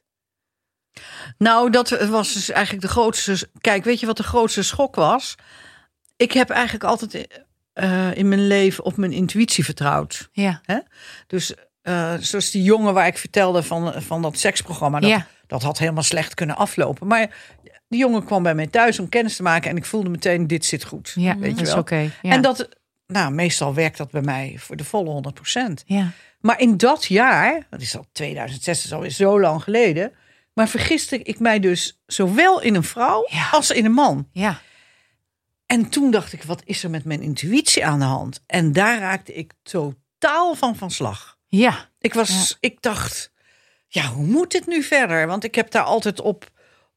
Nou, 1.38 1.70
dat 1.70 2.06
was 2.08 2.32
dus 2.32 2.50
eigenlijk 2.50 2.84
de 2.86 2.90
grootste. 2.92 3.48
Kijk, 3.60 3.84
weet 3.84 4.00
je 4.00 4.06
wat 4.06 4.16
de 4.16 4.22
grootste 4.22 4.62
schok 4.62 4.94
was? 4.94 5.34
Ik 6.16 6.32
heb 6.32 6.50
eigenlijk 6.50 6.84
altijd 6.84 7.28
eh, 7.72 8.16
in 8.16 8.28
mijn 8.28 8.46
leven 8.46 8.84
op 8.84 8.96
mijn 8.96 9.12
intuïtie 9.12 9.64
vertrouwd. 9.64 10.28
Ja. 10.32 10.62
Dus 11.26 11.54
eh, 11.88 12.14
zoals 12.20 12.50
die 12.50 12.62
jongen 12.62 12.94
waar 12.94 13.06
ik 13.06 13.18
vertelde 13.18 13.62
van, 13.62 14.02
van 14.02 14.22
dat 14.22 14.38
seksprogramma. 14.38 15.00
Dat, 15.00 15.10
Ja. 15.10 15.26
dat 15.46 15.62
had 15.62 15.78
helemaal 15.78 16.02
slecht 16.02 16.34
kunnen 16.34 16.56
aflopen. 16.56 17.06
Maar 17.06 17.34
die 17.88 17.98
jongen 17.98 18.24
kwam 18.24 18.42
bij 18.42 18.54
mij 18.54 18.66
thuis 18.66 18.98
om 18.98 19.08
kennis 19.08 19.36
te 19.36 19.42
maken. 19.42 19.70
En 19.70 19.76
ik 19.76 19.84
voelde 19.84 20.08
meteen, 20.08 20.46
dit 20.46 20.64
zit 20.64 20.84
goed. 20.84 21.12
Ja, 21.14 21.36
weet 21.38 21.50
dat 21.50 21.58
je 21.58 21.64
is 21.64 21.70
wel. 21.70 21.80
oké. 21.80 21.96
Ja. 22.22 22.32
En 22.32 22.42
dat, 22.42 22.68
nou, 23.06 23.32
meestal 23.32 23.74
werkt 23.74 23.96
dat 23.98 24.10
bij 24.10 24.20
mij 24.22 24.54
voor 24.58 24.76
de 24.76 24.84
volle 24.84 25.10
100 25.10 25.82
ja. 25.86 26.10
Maar 26.40 26.60
in 26.60 26.76
dat 26.76 27.04
jaar, 27.04 27.66
dat 27.70 27.80
is 27.80 27.96
al 27.96 28.06
2006, 28.12 28.76
dat 28.76 28.84
is 28.84 28.92
alweer 28.92 29.10
zo 29.10 29.40
lang 29.40 29.62
geleden. 29.62 30.12
Maar 30.54 30.68
vergiste 30.68 31.22
ik 31.22 31.38
mij 31.38 31.60
dus 31.60 32.02
zowel 32.06 32.60
in 32.60 32.74
een 32.74 32.84
vrouw 32.84 33.26
Ja. 33.30 33.48
als 33.50 33.70
in 33.70 33.84
een 33.84 33.92
man. 33.92 34.28
Ja. 34.32 34.60
En 35.66 35.88
toen 35.88 36.10
dacht 36.10 36.32
ik, 36.32 36.42
wat 36.42 36.62
is 36.64 36.84
er 36.84 36.90
met 36.90 37.04
mijn 37.04 37.22
intuïtie 37.22 37.86
aan 37.86 37.98
de 37.98 38.04
hand? 38.04 38.42
En 38.46 38.72
daar 38.72 38.98
raakte 38.98 39.34
ik 39.34 39.52
totaal 39.62 40.54
van 40.54 40.76
van 40.76 40.90
slag. 40.90 41.37
Ja. 41.48 41.88
Ik, 41.98 42.14
was, 42.14 42.56
ik 42.60 42.82
dacht, 42.82 43.32
ja, 43.86 44.06
hoe 44.06 44.26
moet 44.26 44.50
dit 44.50 44.66
nu 44.66 44.82
verder? 44.82 45.26
Want 45.26 45.44
ik 45.44 45.54
heb 45.54 45.70
daar 45.70 45.82
altijd 45.82 46.20
op, 46.20 46.50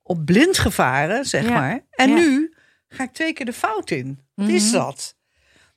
op 0.03 0.25
blind 0.25 0.57
gevaren, 0.57 1.25
zeg 1.25 1.43
Ja. 1.43 1.49
maar. 1.53 1.85
En 1.91 2.09
Ja. 2.09 2.15
nu 2.15 2.53
ga 2.87 3.03
ik 3.03 3.13
twee 3.13 3.33
keer 3.33 3.45
de 3.45 3.53
fout 3.53 3.91
in. 3.91 4.19
Wat 4.35 4.47
is 4.47 4.63
Mhm. 4.63 4.73
dat? 4.73 5.15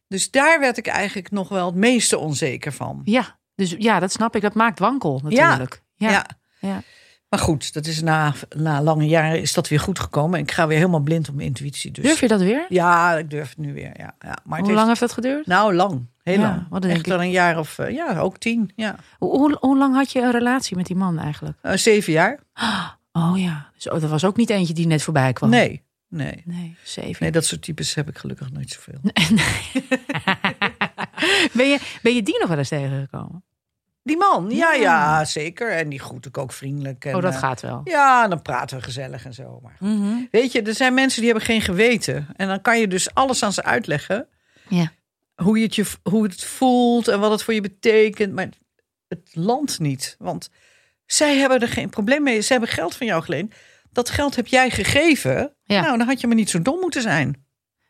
Dus 0.09 0.31
daar 0.31 0.61
werd 0.61 0.77
ik 0.77 0.87
eigenlijk 0.87 1.31
nog 1.31 1.49
wel 1.49 1.67
het 1.67 1.75
meeste 1.75 2.19
onzeker 2.19 2.73
van. 2.73 3.01
Ja. 3.05 3.39
Dus 3.55 3.75
ja, 3.79 4.01
dat 4.01 4.13
snap 4.13 4.37
ik. 4.37 4.43
Dat 4.43 4.55
maakt 4.55 4.79
wankel 4.79 5.21
natuurlijk. 5.23 5.83
Ja. 5.95 6.27
ja. 6.61 6.83
Maar 7.29 7.39
goed, 7.43 7.73
dat 7.73 7.87
is 7.87 8.01
na, 8.03 8.35
na 8.57 8.83
lange 8.83 9.07
jaren 9.07 9.41
is 9.41 9.53
dat 9.53 9.69
weer 9.69 9.81
goed 9.81 9.99
gekomen. 9.99 10.39
Ik 10.41 10.53
ga 10.53 10.67
weer 10.67 10.77
helemaal 10.77 11.01
blind 11.01 11.29
op 11.29 11.35
mijn 11.35 11.47
intuïtie. 11.47 11.91
Dus. 11.91 12.05
Durf 12.05 12.21
je 12.21 12.29
dat 12.29 12.41
weer? 12.41 12.67
Ja, 12.69 13.17
ik 13.17 13.31
durf 13.31 13.49
het 13.49 13.59
nu 13.59 13.73
weer. 13.75 13.93
Ja, 13.99 14.15
ja. 14.19 14.39
Maar 14.45 14.61
Hoe 14.61 14.73
lang 14.73 14.89
heeft 14.89 15.01
dat 15.01 15.13
geduurd? 15.13 15.47
Nou, 15.47 15.75
lang. 15.75 16.07
Heel 16.25 16.35
Ja, 16.41 16.41
lang. 16.41 16.67
wat 16.71 16.83
denk 16.83 16.95
Echt 16.95 17.07
ik. 17.07 17.13
een 17.13 17.31
jaar 17.31 17.59
of, 17.59 17.79
eh, 17.79 17.91
ja, 17.91 18.19
ook 18.19 18.39
tien. 18.39 18.71
Ja. 18.77 18.97
Hoe, 19.19 19.31
hoe, 19.39 19.57
hoe 19.61 19.79
lang 19.79 19.95
had 19.95 20.13
je 20.13 20.21
een 20.21 20.31
relatie 20.31 20.77
met 20.77 20.87
die 20.87 20.97
man 20.97 21.19
eigenlijk? 21.19 21.59
Eh, 21.63 21.77
zeven 21.77 22.13
jaar? 22.13 22.39
Oh 23.13 23.33
ja. 23.37 23.71
Dus 23.75 23.89
oh, 23.89 24.01
dat 24.01 24.11
was 24.11 24.25
ook 24.25 24.37
niet 24.37 24.51
eentje 24.51 24.75
die 24.75 24.87
net 24.87 25.03
voorbij 25.03 25.33
kwam. 25.33 25.51
Nee, 25.51 25.83
nee. 26.09 26.43
Nee, 26.45 26.77
zeven. 26.85 27.17
Nee, 27.21 27.31
dat 27.31 27.45
soort 27.45 27.63
types 27.63 27.95
heb 27.95 28.09
ik 28.09 28.19
gelukkig 28.19 28.51
nooit 28.53 28.71
zoveel. 28.71 28.99
ben, 31.53 31.67
je, 31.69 31.79
ben 32.03 32.15
je 32.15 32.23
die 32.23 32.39
nog 32.41 32.49
wel 32.49 32.59
eens 32.59 32.69
tegengekomen? 32.69 33.45
Die 34.03 34.17
man, 34.17 34.51
ja, 34.51 34.73
Ja. 34.73 34.81
ja, 34.81 35.25
zeker. 35.25 35.71
En 35.73 35.89
die 35.89 35.99
groet 36.01 36.27
ik 36.27 36.39
ook 36.39 36.53
vriendelijk. 36.53 37.05
En, 37.05 37.15
Oh, 37.15 37.23
dat 37.23 37.33
eh, 37.33 37.39
gaat 37.39 37.61
wel. 37.61 37.81
Ja, 37.85 38.29
dan 38.29 38.43
praten 38.43 38.77
we 38.77 38.83
gezellig 38.83 39.25
en 39.25 39.35
zo. 39.35 39.61
Maar 39.63 39.77
weet 40.31 40.53
je, 40.53 40.63
er 40.63 40.75
zijn 40.75 40.95
mensen 40.95 41.21
die 41.23 41.31
hebben 41.31 41.47
geen 41.49 41.61
geweten. 41.61 42.27
En 42.37 42.49
dan 42.49 42.61
kan 42.61 42.81
je 42.81 42.89
dus 42.89 43.15
alles 43.15 43.43
aan 43.43 43.53
ze 43.53 43.63
uitleggen. 43.63 44.27
Ja. 44.69 44.93
Hoe, 45.35 45.59
je 45.59 45.64
het, 45.64 45.75
je, 45.75 45.85
hoe 46.03 46.23
het 46.23 46.44
voelt 46.44 47.09
en 47.09 47.20
wat 47.20 47.31
het 47.31 47.42
voor 47.42 47.55
je 47.55 47.61
betekent. 47.61 48.33
Maar 48.33 48.49
het 49.09 49.31
landt 49.33 49.79
niet. 49.79 50.16
Want 50.18 50.51
zij 51.07 51.37
hebben 51.37 51.61
er 51.61 51.68
geen 51.68 51.90
probleem 51.90 52.23
mee. 52.23 52.40
Ze 52.40 52.53
hebben 52.53 52.70
geld 52.70 52.97
van 52.97 53.07
jou 53.07 53.23
geleend. 53.23 53.55
Dat 53.90 54.11
geld 54.11 54.37
heb 54.37 54.47
jij 54.47 54.70
gegeven. 54.70 55.57
Ja. 55.62 55.81
Nou, 55.81 55.99
dan 55.99 56.07
had 56.07 56.20
je 56.20 56.27
maar 56.27 56.37
niet 56.37 56.51
zo 56.51 56.62
dom 56.62 56.81
moeten 56.81 57.03
zijn. 57.03 57.44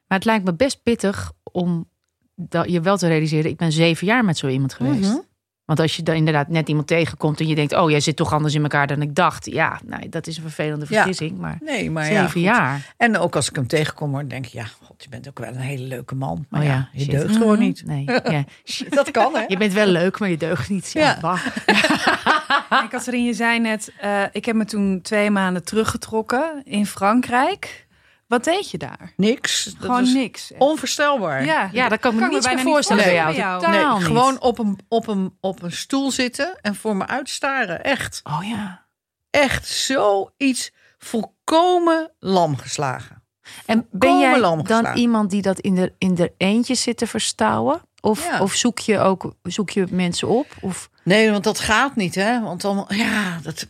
Maar 0.07 0.19
het 0.19 0.27
lijkt 0.27 0.45
me 0.45 0.55
best 0.55 0.83
pittig 0.83 1.33
om 1.43 1.91
dat 2.35 2.71
je 2.71 2.81
wel 2.81 2.97
te 2.97 3.09
realiseren. 3.09 3.51
Ik 3.51 3.57
ben 3.57 3.73
zeven 3.73 4.07
jaar 4.07 4.25
met 4.25 4.39
zo 4.39 4.49
iemand 4.49 4.75
geweest. 4.75 5.11
Mhm. 5.11 5.19
Want 5.65 5.81
als 5.81 5.97
je 5.97 6.03
dan 6.03 6.15
inderdaad 6.15 6.49
net 6.49 6.69
iemand 6.69 6.87
tegenkomt 6.87 7.41
en 7.41 7.47
je 7.47 7.55
denkt, 7.55 7.73
oh, 7.77 7.91
jij 7.91 8.01
zit 8.01 8.17
toch 8.17 8.33
anders 8.33 8.55
in 8.55 8.63
elkaar 8.63 8.87
dan 8.87 9.03
ik 9.03 9.15
dacht. 9.15 9.47
Ja, 9.47 9.81
nou, 9.85 10.09
dat 10.09 10.27
is 10.27 10.37
een 10.37 10.43
vervelende 10.43 10.87
Ja. 10.89 10.97
vergissing. 10.97 11.39
Maar 11.39 11.59
Nee, 11.61 11.91
maar 11.91 12.13
ja. 12.13 12.23
zeven 12.23 12.41
jaar. 12.41 12.95
En 12.97 13.19
ook 13.19 13.37
als 13.37 13.49
ik 13.49 13.55
hem 13.57 13.67
tegenkom, 13.67 14.13
dan 14.13 14.29
denk 14.29 14.47
ik, 14.47 14.53
ja, 14.53 14.65
god, 14.83 15.03
je 15.03 15.09
bent 15.09 15.29
ook 15.29 15.39
wel 15.39 15.49
een 15.49 15.57
hele 15.57 15.85
leuke 15.85 16.15
man. 16.15 16.47
Maar 16.51 16.61
Oh 16.61 16.67
ja, 16.67 16.73
ja, 16.73 16.89
je 16.93 17.01
shit. 17.01 17.11
deugt 17.11 17.37
gewoon 17.37 17.59
niet. 17.59 17.83
Nee, 17.87 18.05
ja. 18.05 18.45
Dat 18.89 19.11
kan, 19.11 19.35
hè? 19.35 19.45
Je 19.49 19.57
bent 19.57 19.73
wel 19.73 19.87
leuk, 19.87 20.19
maar 20.19 20.29
je 20.29 20.37
deugt 20.37 20.69
niet. 20.69 20.91
Ja, 20.93 21.19
Ja. 21.23 21.37
En 23.07 23.23
je 23.25 23.33
zei 23.35 23.61
net, 23.61 23.93
eh, 24.01 24.23
ik 24.33 24.45
heb 24.45 24.57
me 24.57 24.65
toen 24.65 25.01
twee 25.03 25.31
maanden 25.31 25.65
teruggetrokken 25.65 26.63
in 26.65 26.87
Frankrijk. 26.87 27.84
Wat 28.27 28.45
deed 28.45 28.71
je 28.71 28.79
daar? 28.79 29.13
Niks. 29.17 29.65
Dat 29.65 29.75
Gewoon 29.79 30.01
was 30.01 30.13
niks. 30.13 30.53
onvoorstelbaar. 30.59 31.45
Ja, 31.45 31.69
ja, 31.73 31.89
dat 31.89 32.01
kan 32.01 32.13
ik 32.15 32.21
me 32.21 32.29
niet 32.29 32.61
voorstellen 32.61 33.05
bij 33.05 33.15
jou. 33.15 33.67
Nee, 33.71 33.87
niet. 33.87 34.05
gewoon 34.05 34.41
op 34.41 34.59
een, 34.59 34.79
op, 34.89 35.07
een, 35.07 35.37
op 35.41 35.63
een 35.63 35.73
stoel 35.73 36.11
zitten 36.11 36.59
en 36.61 36.75
voor 36.75 36.97
me 36.97 37.07
uitstaren. 37.07 37.85
Echt. 37.85 38.21
Oh 38.25 38.41
ja. 38.45 38.87
Echt 39.31 39.67
zoiets 39.69 40.73
volkomen 40.99 42.13
lam 42.19 42.57
geslagen. 42.57 43.23
En 43.67 43.87
ben 43.91 44.19
jij 44.19 44.41
lam 44.41 44.65
dan 44.65 44.87
iemand 44.95 45.31
die 45.31 45.43
dat 45.43 45.59
in 45.61 45.75
de, 45.75 45.93
in 45.99 46.15
de 46.15 46.33
eentje 46.37 46.75
zit 46.75 46.97
te 46.97 47.07
verstouwen? 47.07 47.83
Of, 48.01 48.27
Ja. 48.27 48.41
of 48.41 48.55
zoek 48.55 48.79
je 48.79 48.99
ook 48.99 49.35
zoek 49.43 49.71
je 49.71 49.87
mensen 49.91 50.29
op? 50.29 50.47
Of, 50.61 50.91
Nee, 51.03 51.31
want 51.31 51.45
dat 51.45 51.59
gaat 51.59 51.97
niet, 51.97 52.15
hè? 52.15 52.41
Want 52.41 52.61
dan, 52.61 52.85
ja, 52.89 53.39
dat, 53.43 53.67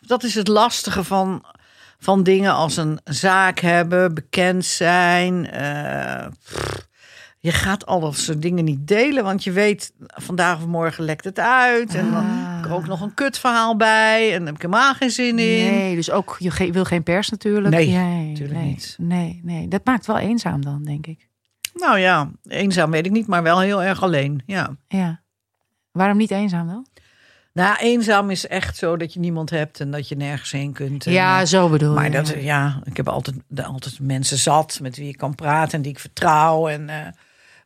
dat 0.00 0.22
is 0.22 0.34
het 0.34 0.48
lastige 0.48 1.04
van, 1.04 1.44
van 2.06 2.22
dingen 2.22 2.52
als 2.54 2.76
een 2.76 3.00
zaak 3.04 3.58
hebben, 3.58 4.14
bekend 4.14 4.64
zijn. 4.64 5.50
eh, 5.50 6.26
pff, 6.44 6.88
je 7.38 7.52
gaat 7.52 7.86
al 7.86 8.00
dat 8.00 8.16
soort 8.16 8.42
dingen 8.42 8.64
niet 8.64 8.86
delen, 8.88 9.24
want 9.24 9.44
je 9.44 9.52
weet, 9.52 9.92
vandaag 10.06 10.56
of 10.56 10.66
morgen 10.66 11.04
lekt 11.04 11.24
het 11.24 11.38
uit. 11.38 11.94
En 11.94 12.10
dan 12.10 12.24
Ah. 12.24 12.50
heb 12.54 12.58
ik 12.64 12.70
er 12.70 12.76
ook 12.76 12.86
nog 12.86 13.00
een 13.00 13.14
kutverhaal 13.14 13.76
bij. 13.76 14.28
En 14.32 14.36
dan 14.36 14.46
heb 14.46 14.54
ik 14.54 14.62
helemaal 14.62 14.94
geen 14.94 15.10
zin 15.10 15.38
in. 15.38 15.70
nee, 15.74 15.94
dus 15.94 16.10
ook 16.10 16.36
je 16.38 16.50
ge- 16.50 16.70
wil 16.72 16.84
geen 16.84 17.02
pers 17.02 17.28
natuurlijk. 17.30 17.74
Nee, 17.74 17.88
nee 17.88 18.28
natuurlijk 18.28 18.58
nee, 18.58 18.66
niet. 18.68 18.96
Nee, 19.00 19.40
nee, 19.44 19.68
dat 19.68 19.84
maakt 19.84 20.06
wel 20.06 20.18
eenzaam 20.18 20.64
dan, 20.64 20.84
denk 20.84 21.06
ik. 21.06 21.28
Nou 21.74 21.98
ja, 21.98 22.30
eenzaam 22.44 22.90
weet 22.90 23.06
ik 23.06 23.12
niet, 23.12 23.26
maar 23.26 23.42
wel 23.42 23.60
heel 23.60 23.82
erg 23.82 24.02
alleen. 24.02 24.42
Ja. 24.46 24.76
Ja. 24.88 25.22
Waarom 25.92 26.16
niet 26.16 26.30
eenzaam 26.30 26.66
dan? 26.66 26.86
Nou, 27.56 27.76
eenzaam 27.78 28.30
is 28.30 28.46
echt 28.46 28.76
zo 28.76 28.96
dat 28.96 29.12
je 29.12 29.20
niemand 29.20 29.50
hebt 29.50 29.80
en 29.80 29.90
dat 29.90 30.08
je 30.08 30.16
nergens 30.16 30.50
heen 30.52 30.72
kunt. 30.72 31.04
Ja, 31.04 31.40
eh, 31.40 31.46
zo 31.46 31.68
bedoel 31.68 31.94
Maar 31.94 32.04
je. 32.04 32.10
dat, 32.10 32.34
ja, 32.38 32.80
ik 32.84 32.96
heb 32.96 33.08
altijd, 33.08 33.36
altijd 33.64 34.00
mensen 34.00 34.38
zat 34.38 34.78
met 34.82 34.96
wie 34.96 35.08
ik 35.08 35.16
kan 35.16 35.34
praten 35.34 35.72
en 35.72 35.82
die 35.82 35.92
ik 35.92 35.98
vertrouw. 35.98 36.68
En, 36.68 36.88
eh, 36.88 37.06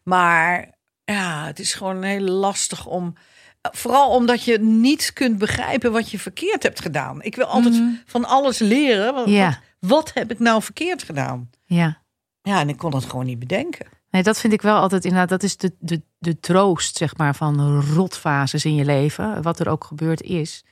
maar 0.02 0.68
ja, 1.04 1.46
het 1.46 1.58
is 1.58 1.74
gewoon 1.74 2.02
heel 2.02 2.20
lastig 2.20 2.86
om. 2.86 3.14
Vooral 3.62 4.10
omdat 4.10 4.44
je 4.44 4.58
niet 4.58 5.12
kunt 5.12 5.38
begrijpen 5.38 5.92
wat 5.92 6.10
je 6.10 6.18
verkeerd 6.18 6.62
hebt 6.62 6.80
gedaan. 6.80 7.22
Ik 7.22 7.36
wil 7.36 7.44
altijd 7.46 7.82
van 8.06 8.24
alles 8.24 8.58
leren. 8.58 9.14
Wat, 9.14 9.26
Mhm. 9.26 9.34
Ja. 9.34 9.48
wat, 9.78 9.90
wat 9.90 10.10
heb 10.14 10.30
ik 10.30 10.38
nou 10.38 10.62
verkeerd 10.62 11.02
gedaan? 11.02 11.50
Ja. 11.64 12.02
Ja, 12.42 12.60
en 12.60 12.68
ik 12.68 12.76
kon 12.76 12.94
het 12.94 13.04
gewoon 13.04 13.26
niet 13.26 13.38
bedenken. 13.38 13.86
Nee, 14.10 14.22
dat 14.22 14.40
vind 14.40 14.52
ik 14.52 14.62
wel 14.62 14.76
altijd 14.76 15.04
inderdaad. 15.04 15.28
Dat 15.28 15.42
is 15.42 15.56
de, 15.56 15.72
de, 15.78 16.02
de 16.18 16.40
troost, 16.40 16.96
zeg 16.96 17.16
maar, 17.16 17.34
van 17.34 17.80
rotfases 17.94 18.64
in 18.64 18.74
je 18.74 18.84
leven. 18.84 19.42
Wat 19.42 19.58
er 19.58 19.68
ook 19.68 19.84
gebeurd 19.84 20.22
is. 20.22 20.64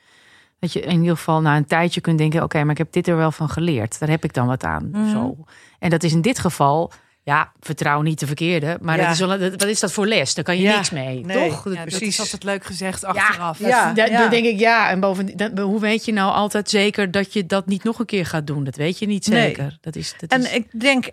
Dat 0.58 0.72
je 0.72 0.80
in 0.80 1.00
ieder 1.00 1.16
geval 1.16 1.40
na 1.40 1.56
een 1.56 1.66
tijdje 1.66 2.00
kunt 2.00 2.18
denken: 2.18 2.42
oké, 2.42 2.62
maar 2.62 2.70
ik 2.70 2.78
heb 2.78 2.92
dit 2.92 3.08
er 3.08 3.16
wel 3.16 3.32
van 3.32 3.48
geleerd. 3.48 3.98
Daar 3.98 4.08
heb 4.08 4.24
ik 4.24 4.34
dan 4.34 4.46
wat 4.46 4.64
aan. 4.64 4.88
Mhm. 4.90 5.10
Zo. 5.10 5.36
En 5.78 5.90
dat 5.90 6.02
is 6.02 6.12
in 6.12 6.22
dit 6.22 6.38
geval. 6.38 6.92
Ja, 7.28 7.52
vertrouw 7.60 8.00
niet 8.02 8.18
de 8.20 8.26
verkeerde. 8.26 8.78
Maar 8.80 8.96
Ja. 8.96 9.02
dat 9.04 9.12
is 9.12 9.18
wel, 9.18 9.28
dat- 9.28 9.50
wat 9.50 9.62
is 9.64 9.80
dat 9.80 9.92
voor 9.92 10.06
les? 10.06 10.34
Daar 10.34 10.44
kan 10.44 10.56
je 10.56 10.62
Ja. 10.62 10.74
niks 10.76 10.90
mee, 10.90 11.24
Nee. 11.24 11.48
toch? 11.48 11.64
Ja, 11.64 11.70
dat 11.70 11.84
Precies. 11.84 12.08
is 12.08 12.20
altijd 12.20 12.44
leuk 12.44 12.64
gezegd 12.64 13.04
achteraf. 13.04 13.58
Ja. 13.58 13.92
Denk 14.28 14.46
ik 14.46 14.58
ja. 14.58 14.90
En 14.90 15.00
bovendien, 15.00 15.58
hoe 15.58 15.80
weet 15.80 16.04
je 16.04 16.12
nou 16.12 16.32
altijd 16.32 16.70
zeker 16.70 17.10
dat 17.10 17.32
je 17.32 17.46
dat 17.46 17.66
niet 17.66 17.84
nog 17.84 17.98
een 17.98 18.06
keer 18.06 18.26
gaat 18.26 18.46
doen? 18.46 18.64
Dat 18.64 18.76
weet 18.76 18.98
je 18.98 19.06
niet 19.06 19.26
Nee. 19.28 19.42
zeker. 19.42 19.78
Dat 19.80 19.96
is, 19.96 20.14
dat 20.18 20.30
En 20.30 20.40
is, 20.40 20.50
ik 20.52 20.80
denk, 20.80 21.06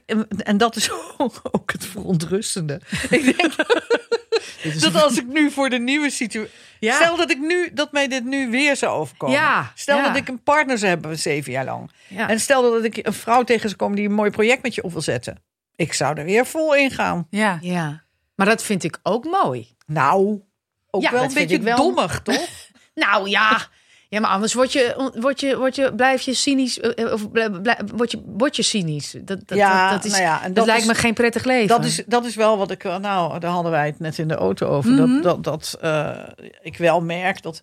en 0.44 0.58
dat 0.58 0.76
is 0.76 0.90
ook 1.52 1.72
het 1.72 1.86
verontrustende. 1.86 2.82
Ik 3.10 3.38
denk 3.38 3.56
dat 4.82 5.04
als 5.04 5.18
ik 5.18 5.28
nu 5.28 5.52
voor 5.52 5.70
de 5.70 5.80
nieuwe 5.80 6.10
situatie. 6.10 6.52
Ja. 6.80 6.96
Stel 6.96 7.18
dat 7.18 7.32
ik 7.32 7.40
nu 7.40 7.70
dat 7.74 7.92
mij 7.92 8.08
dit 8.08 8.24
nu 8.24 8.50
weer 8.50 8.76
zou 8.76 8.92
overkomen. 9.00 9.36
Ja, 9.36 9.72
Stel 9.76 9.98
ja. 9.98 10.08
dat 10.08 10.16
ik 10.16 10.28
een 10.28 10.44
partner 10.44 10.78
zou 10.78 10.90
hebben 10.92 11.20
zeven 11.20 11.52
jaar 11.52 11.66
lang. 11.66 11.92
En 12.16 12.40
stel 12.40 12.62
dat 12.62 12.84
ik 12.84 13.00
een 13.08 13.14
vrouw 13.14 13.44
tegen 13.44 13.64
zou 13.70 13.76
komen 13.76 13.96
die 13.96 14.06
een 14.06 14.14
mooi 14.14 14.30
project 14.30 14.64
met 14.64 14.76
je 14.76 14.84
op 14.84 14.92
wil 14.92 15.02
zetten. 15.02 15.38
Ik 15.76 15.94
zou 15.94 16.18
er 16.18 16.26
weer 16.26 16.46
vol 16.46 16.76
in 16.76 16.92
gaan. 16.92 17.28
Ja. 17.30 17.58
ja. 17.62 18.04
Maar 18.36 18.46
dat 18.46 18.64
vind 18.64 18.84
ik 18.84 19.00
ook 19.04 19.26
mooi. 19.26 19.76
Nou, 19.86 20.42
ook 20.90 21.02
Ja, 21.02 21.12
wel 21.12 21.20
dat 21.22 21.30
een 21.30 21.36
vind 21.36 21.50
beetje 21.50 21.64
wel. 21.64 21.78
dommig, 21.78 22.22
toch? 22.22 22.48
Nou 22.96 23.30
ja. 23.30 23.68
Ja, 24.10 24.20
maar 24.20 24.30
anders 24.30 24.54
word 24.54 24.74
je, 24.74 25.12
word 25.20 25.40
je, 25.40 25.58
word 25.58 25.76
je, 25.76 25.96
blijf 25.96 26.22
je 26.22 26.34
cynisch. 26.34 26.80
eh, 26.80 27.12
Of 27.14 27.32
blijf, 27.32 27.62
blijf- 27.62 27.80
word, 27.96 28.12
je, 28.12 28.22
word 28.26 28.56
je 28.56 28.62
cynisch. 28.62 29.12
Dat, 29.12 29.48
dat, 29.48 29.58
Ja, 29.58 29.84
dat, 29.84 29.92
dat, 30.02 30.06
is, 30.06 30.12
nou 30.12 30.24
ja, 30.24 30.38
en 30.38 30.46
dat, 30.48 30.56
dat 30.56 30.66
lijkt 30.66 30.82
is- 30.82 30.88
me 30.88 30.96
geen 30.96 31.14
prettig 31.14 31.44
leven. 31.44 31.68
Dat 31.68 31.86
is, 31.86 32.04
dat 32.08 32.26
is 32.26 32.36
wel 32.36 32.58
wat 32.58 32.72
ik. 32.72 32.84
Nou, 32.84 33.40
daar 33.40 33.52
hadden 33.52 33.72
wij 33.72 33.86
het 33.86 34.00
net 34.00 34.18
in 34.18 34.28
de 34.28 34.36
auto 34.36 34.68
over. 34.68 34.92
Mhm. 34.92 35.22
Dat, 35.22 35.24
dat, 35.24 35.44
dat 35.44 35.78
eh, 35.82 36.48
ik 36.62 36.78
wel 36.78 37.02
merk 37.02 37.42
dat 37.42 37.62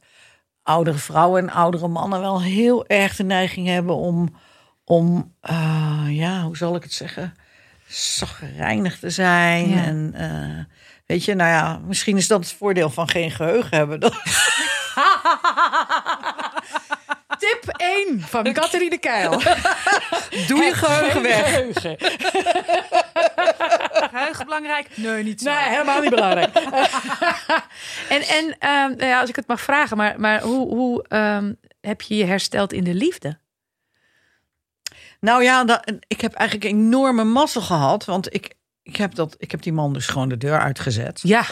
oudere 0.62 0.98
vrouwen 0.98 1.42
en 1.42 1.55
oudere 1.55 1.88
mannen 1.88 2.20
wel 2.20 2.42
heel 2.42 2.87
erg 2.87 3.16
de 3.16 3.25
neiging 3.25 3.66
hebben 3.66 3.96
om. 3.96 4.35
om 4.85 5.35
eh, 5.40 6.05
ja, 6.09 6.42
hoe 6.42 6.57
zal 6.57 6.75
ik 6.75 6.83
het 6.83 6.92
zeggen? 6.92 7.35
Zagrijnig 7.93 8.99
te 8.99 9.11
zijn. 9.11 9.69
Ja. 9.69 9.85
En 9.85 10.13
eh, 10.15 10.65
weet 11.07 11.25
je, 11.25 11.35
nou 11.35 11.51
ja, 11.51 11.81
misschien 11.87 12.17
is 12.17 12.27
dat 12.27 12.41
het 12.41 12.53
voordeel 12.53 12.91
van 12.91 13.09
geen 13.09 13.31
geheugen 13.31 13.77
hebben. 13.77 14.01
Dat, 14.01 14.13
Tip 17.39 17.75
1 17.77 18.21
van 18.21 18.53
Catherine 18.53 18.99
Keil. 18.99 19.31
doe 20.49 20.63
je 20.63 20.73
geheugen 20.75 21.23
weg. 21.23 21.55
Geheugen 24.11 24.45
belangrijk? 24.45 24.89
Nee, 24.95 25.23
niet 25.23 25.41
zo. 25.41 25.51
Nee, 25.51 25.69
helemaal 25.69 26.01
niet 26.01 26.11
belangrijk. 26.11 26.57
en 28.09 28.23
en 28.23 28.57
ehm, 28.59 28.89
nou 28.89 29.05
ja, 29.05 29.21
als 29.21 29.29
ik 29.29 29.37
het 29.37 29.47
mag 29.47 29.61
vragen, 29.61 29.97
maar, 29.97 30.21
maar 30.21 30.41
hoe, 30.41 30.69
hoe 30.69 31.05
ehm, 31.09 31.53
heb 31.81 32.01
je 32.01 32.17
je 32.17 32.25
hersteld 32.25 32.73
in 32.73 32.85
de 32.85 32.95
liefde? 32.95 33.39
Nou 35.23 35.43
ja, 35.43 35.65
dat, 35.65 35.93
ik 36.09 36.21
heb 36.21 36.33
eigenlijk 36.33 36.71
enorme 36.71 37.25
mazzel 37.25 37.61
gehad. 37.61 38.05
Want 38.05 38.35
ik, 38.35 38.55
ik, 38.83 38.97
heb 38.97 39.15
dat, 39.15 39.35
ik 39.39 39.51
heb 39.51 39.63
die 39.63 39.73
man 39.73 39.93
dus 39.93 40.07
gewoon 40.07 40.29
de 40.29 40.37
deur 40.37 40.59
uitgezet. 40.61 41.21
Ja. 41.23 41.45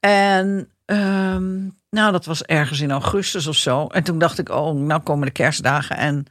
En 0.00 0.68
ehm, 0.84 1.58
nou, 1.90 2.12
dat 2.12 2.24
was 2.24 2.42
ergens 2.44 2.80
in 2.80 2.90
augustus 2.90 3.46
of 3.46 3.56
zo. 3.56 3.86
En 3.86 4.02
toen 4.02 4.18
dacht 4.18 4.38
ik, 4.38 4.48
oh, 4.48 4.74
nou 4.74 5.00
komen 5.00 5.26
de 5.26 5.32
kerstdagen. 5.32 5.96
En 5.96 6.24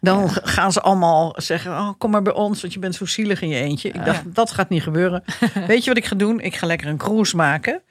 dan 0.00 0.28
g- 0.28 0.38
gaan 0.42 0.72
ze 0.72 0.80
allemaal 0.80 1.34
zeggen, 1.36 1.70
oh, 1.70 1.90
kom 1.98 2.10
maar 2.10 2.22
bij 2.22 2.32
ons, 2.32 2.60
want 2.60 2.72
je 2.72 2.78
bent 2.78 2.94
zo 2.94 3.04
zielig 3.06 3.42
in 3.42 3.48
je 3.48 3.60
eentje. 3.60 3.88
Ik 3.88 4.04
dacht, 4.04 4.34
dat 4.34 4.50
gaat 4.50 4.68
niet 4.68 4.82
gebeuren. 4.82 5.24
Weet 5.66 5.82
je 5.84 5.88
wat 5.90 5.98
ik 5.98 6.04
ga 6.06 6.14
doen? 6.16 6.40
Ik 6.40 6.56
ga 6.56 6.66
lekker 6.66 6.86
een 6.88 6.96
cruise 6.96 7.36
maken. 7.36 7.82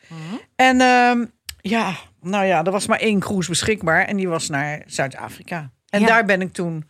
En 0.55 0.81
ehm, 0.81 1.25
ja, 1.61 1.93
nou 2.21 2.45
ja, 2.45 2.63
er 2.63 2.71
was 2.71 2.87
maar 2.87 2.99
één 2.99 3.19
cruise 3.19 3.49
beschikbaar. 3.49 4.05
En 4.05 4.17
die 4.17 4.27
was 4.27 4.49
naar 4.49 4.83
Zuid-Afrika. 4.85 5.71
En 5.89 5.99
Ja. 6.01 6.07
daar 6.07 6.25
ben 6.25 6.41
ik 6.41 6.53
toen 6.53 6.85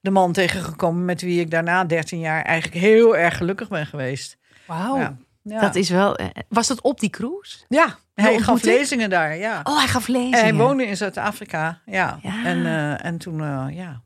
de 0.00 0.10
man 0.10 0.32
tegengekomen 0.32 1.04
met 1.04 1.20
wie 1.22 1.40
ik 1.40 1.50
daarna 1.50 1.84
13 1.84 2.18
jaar 2.18 2.42
eigenlijk 2.42 2.80
heel 2.84 3.16
erg 3.16 3.36
gelukkig 3.36 3.68
ben 3.68 3.86
geweest. 3.86 4.36
Wauw. 4.66 4.98
Ja. 4.98 5.16
Ja. 5.42 5.60
Dat 5.60 5.74
is 5.74 5.90
wel. 5.90 6.16
eh, 6.16 6.26
Was 6.48 6.66
dat 6.66 6.80
op 6.80 7.00
die 7.00 7.10
cruise? 7.10 7.58
ja, 7.68 7.96
hij 8.14 8.38
gaf 8.38 8.62
lezingen 8.62 9.10
daar, 9.10 9.36
ja. 9.36 9.60
Oh, 9.64 9.78
hij 9.78 9.86
gaf 9.88 10.06
lezen. 10.08 10.32
En 10.32 10.40
hij 10.40 10.54
woonde 10.54 10.86
in 10.86 10.96
Zuid-Afrika, 10.96 11.80
ja. 11.86 12.18
Ja. 12.22 12.44
En, 12.44 12.66
eh, 12.66 13.04
en 13.04 13.18
toen, 13.18 13.40
eh, 13.42 13.66
ja. 13.70 14.02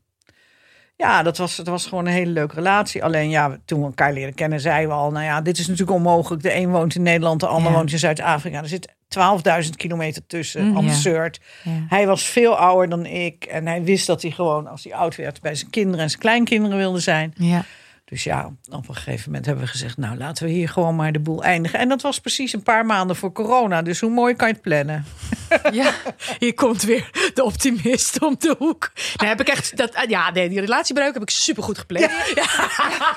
Ja, 0.95 1.23
dat 1.23 1.37
was, 1.37 1.55
dat 1.55 1.67
was 1.67 1.85
gewoon 1.85 2.05
een 2.05 2.11
hele 2.13 2.31
leuke 2.31 2.55
relatie. 2.55 3.03
Alleen 3.03 3.29
ja, 3.29 3.57
toen 3.65 3.79
we 3.79 3.85
elkaar 3.85 4.13
leren 4.13 4.33
kennen, 4.33 4.59
zeiden 4.59 4.89
we 4.89 4.95
al... 4.95 5.11
nou 5.11 5.25
ja, 5.25 5.41
dit 5.41 5.57
is 5.57 5.67
natuurlijk 5.67 5.97
onmogelijk. 5.97 6.43
De 6.43 6.53
een 6.55 6.69
woont 6.69 6.95
in 6.95 7.01
Nederland, 7.01 7.39
de 7.39 7.47
ander 7.47 7.71
Ja. 7.71 7.77
woont 7.77 7.91
in 7.91 7.99
Zuid-Afrika. 7.99 8.61
Er 8.61 8.67
zit 8.67 8.93
12.000 9.63 9.69
kilometer 9.75 10.25
tussen. 10.27 10.65
Mm, 10.65 10.77
ja. 10.77 10.87
Absurd. 10.87 11.39
Ja. 11.63 11.71
Hij 11.89 12.07
was 12.07 12.23
veel 12.23 12.57
ouder 12.57 12.89
dan 12.89 13.05
ik. 13.05 13.45
En 13.45 13.67
hij 13.67 13.83
wist 13.83 14.07
dat 14.07 14.21
hij 14.21 14.31
gewoon, 14.31 14.67
als 14.67 14.83
hij 14.83 14.93
oud 14.93 15.15
werd... 15.15 15.41
bij 15.41 15.55
zijn 15.55 15.69
kinderen 15.69 15.99
en 15.99 16.09
zijn 16.09 16.21
kleinkinderen 16.21 16.77
wilde 16.77 16.99
zijn. 16.99 17.33
Ja. 17.37 17.65
Dus 18.13 18.23
ja, 18.23 18.51
op 18.71 18.87
een 18.89 18.95
gegeven 18.95 19.25
moment 19.25 19.45
hebben 19.45 19.63
we 19.63 19.69
gezegd, 19.69 19.97
nou 19.97 20.17
laten 20.17 20.45
we 20.45 20.51
hier 20.51 20.69
gewoon 20.69 20.95
maar 20.95 21.11
de 21.11 21.19
boel 21.19 21.43
eindigen. 21.43 21.79
En 21.79 21.89
dat 21.89 22.01
was 22.01 22.19
precies 22.19 22.53
een 22.53 22.63
paar 22.63 22.85
maanden 22.85 23.15
voor 23.15 23.31
corona. 23.31 23.81
Dus 23.81 23.99
hoe 23.99 24.09
mooi 24.09 24.35
kan 24.35 24.47
je 24.47 24.53
het 24.53 24.61
plannen? 24.61 25.05
Ja, 25.71 25.91
hier 26.39 26.53
komt 26.53 26.81
weer 26.81 27.09
de 27.33 27.43
optimist 27.43 28.21
om 28.21 28.35
de 28.39 28.55
hoek. 28.59 28.91
Dan 29.15 29.27
heb 29.27 29.39
ik 29.41 29.47
echt 29.47 29.77
dat. 29.77 30.05
Ja, 30.07 30.31
nee, 30.31 30.49
die 30.49 30.59
relatiebreuk 30.59 31.13
heb 31.13 31.21
ik 31.21 31.29
supergoed 31.29 31.77
gepland. 31.77 32.11
Ja. 32.35 32.45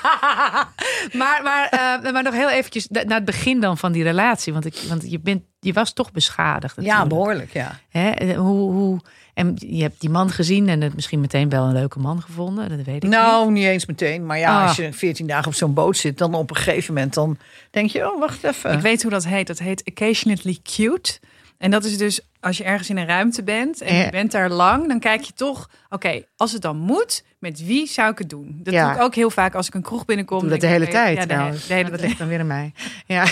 maar, 1.21 1.43
maar, 1.43 1.67
eh, 1.69 2.11
maar 2.11 2.23
nog 2.23 2.33
heel 2.33 2.49
eventjes 2.49 2.87
na- 2.87 3.03
naar 3.03 3.15
het 3.17 3.25
begin 3.25 3.59
dan 3.59 3.77
van 3.77 3.91
die 3.91 4.03
relatie. 4.03 4.53
Want, 4.53 4.65
ik, 4.65 4.75
want 4.87 5.11
je, 5.11 5.19
bent, 5.19 5.43
je 5.59 5.73
was 5.73 5.93
toch 5.93 6.11
beschadigd. 6.11 6.75
Ja, 6.75 6.81
natuurlijk. 6.81 7.09
behoorlijk, 7.09 7.53
ja. 7.53 7.79
Hè? 7.89 8.09
En 8.09 8.35
Hoe, 8.35 8.71
hoe, 8.71 8.99
en 9.37 9.55
je 9.67 9.81
hebt 9.81 10.01
die 10.01 10.09
man 10.09 10.29
gezien 10.29 10.69
en 10.69 10.81
het 10.81 10.95
misschien 10.95 11.19
meteen 11.19 11.49
wel 11.49 11.63
een 11.65 11.73
leuke 11.73 11.99
man 11.99 12.21
gevonden. 12.21 12.69
Dat 12.69 12.77
weet 12.77 12.95
ik 12.95 13.01
niet. 13.03 13.11
Nou, 13.11 13.51
niet 13.51 13.65
eens 13.65 13.85
meteen. 13.85 14.25
Maar 14.25 14.37
ja, 14.37 14.61
Ah. 14.61 14.67
als 14.67 14.75
je 14.75 14.93
14 14.93 15.27
dagen 15.27 15.47
op 15.47 15.53
zo'n 15.53 15.73
boot 15.73 15.97
zit, 15.97 16.17
dan 16.17 16.33
op 16.33 16.49
een 16.49 16.55
gegeven 16.55 16.93
moment 16.93 17.13
dan 17.13 17.37
denk 17.71 17.89
je, 17.89 18.11
oh, 18.13 18.19
wacht 18.19 18.43
even. 18.43 18.71
Ik 18.73 18.79
weet 18.79 19.01
hoe 19.01 19.11
dat 19.11 19.25
heet. 19.25 19.47
Dat 19.47 19.59
heet 19.59 19.83
occasionally 19.85 20.57
cute. 20.63 21.19
En 21.57 21.71
dat 21.71 21.83
is 21.83 21.97
dus 21.97 22.19
als 22.39 22.57
je 22.57 22.63
ergens 22.63 22.89
in 22.89 22.97
een 22.97 23.05
ruimte 23.07 23.43
bent 23.43 23.81
en 23.81 23.95
Ja. 23.95 24.03
je 24.03 24.09
bent 24.11 24.31
daar 24.31 24.49
lang, 24.49 24.87
dan 24.87 24.99
kijk 24.99 25.21
je 25.21 25.33
toch, 25.33 25.69
oké, 25.89 26.23
als 26.35 26.51
het 26.51 26.61
dan 26.61 26.77
moet, 26.77 27.23
met 27.39 27.65
wie 27.65 27.87
zou 27.87 28.11
ik 28.11 28.17
het 28.17 28.29
doen? 28.29 28.59
Dat 28.63 28.73
Ja. 28.73 28.85
doe 28.87 28.95
ik 28.95 29.01
ook 29.01 29.15
heel 29.15 29.29
vaak 29.29 29.55
als 29.55 29.67
ik 29.67 29.73
een 29.73 29.81
kroeg 29.81 30.05
binnenkom. 30.05 30.39
Doe 30.39 30.49
dat 30.49 30.59
de 30.61 30.67
hele 30.67 30.85
ik, 30.85 30.91
tijd 30.91 31.17
Ja, 31.17 31.25
de, 31.25 31.33
hele 31.33 31.51
dat 31.89 31.99
tijd. 31.99 32.01
ligt 32.01 32.17
dan 32.17 32.27
weer 32.27 32.39
aan 32.39 32.47
mij. 32.47 32.73
Ja. 33.05 33.25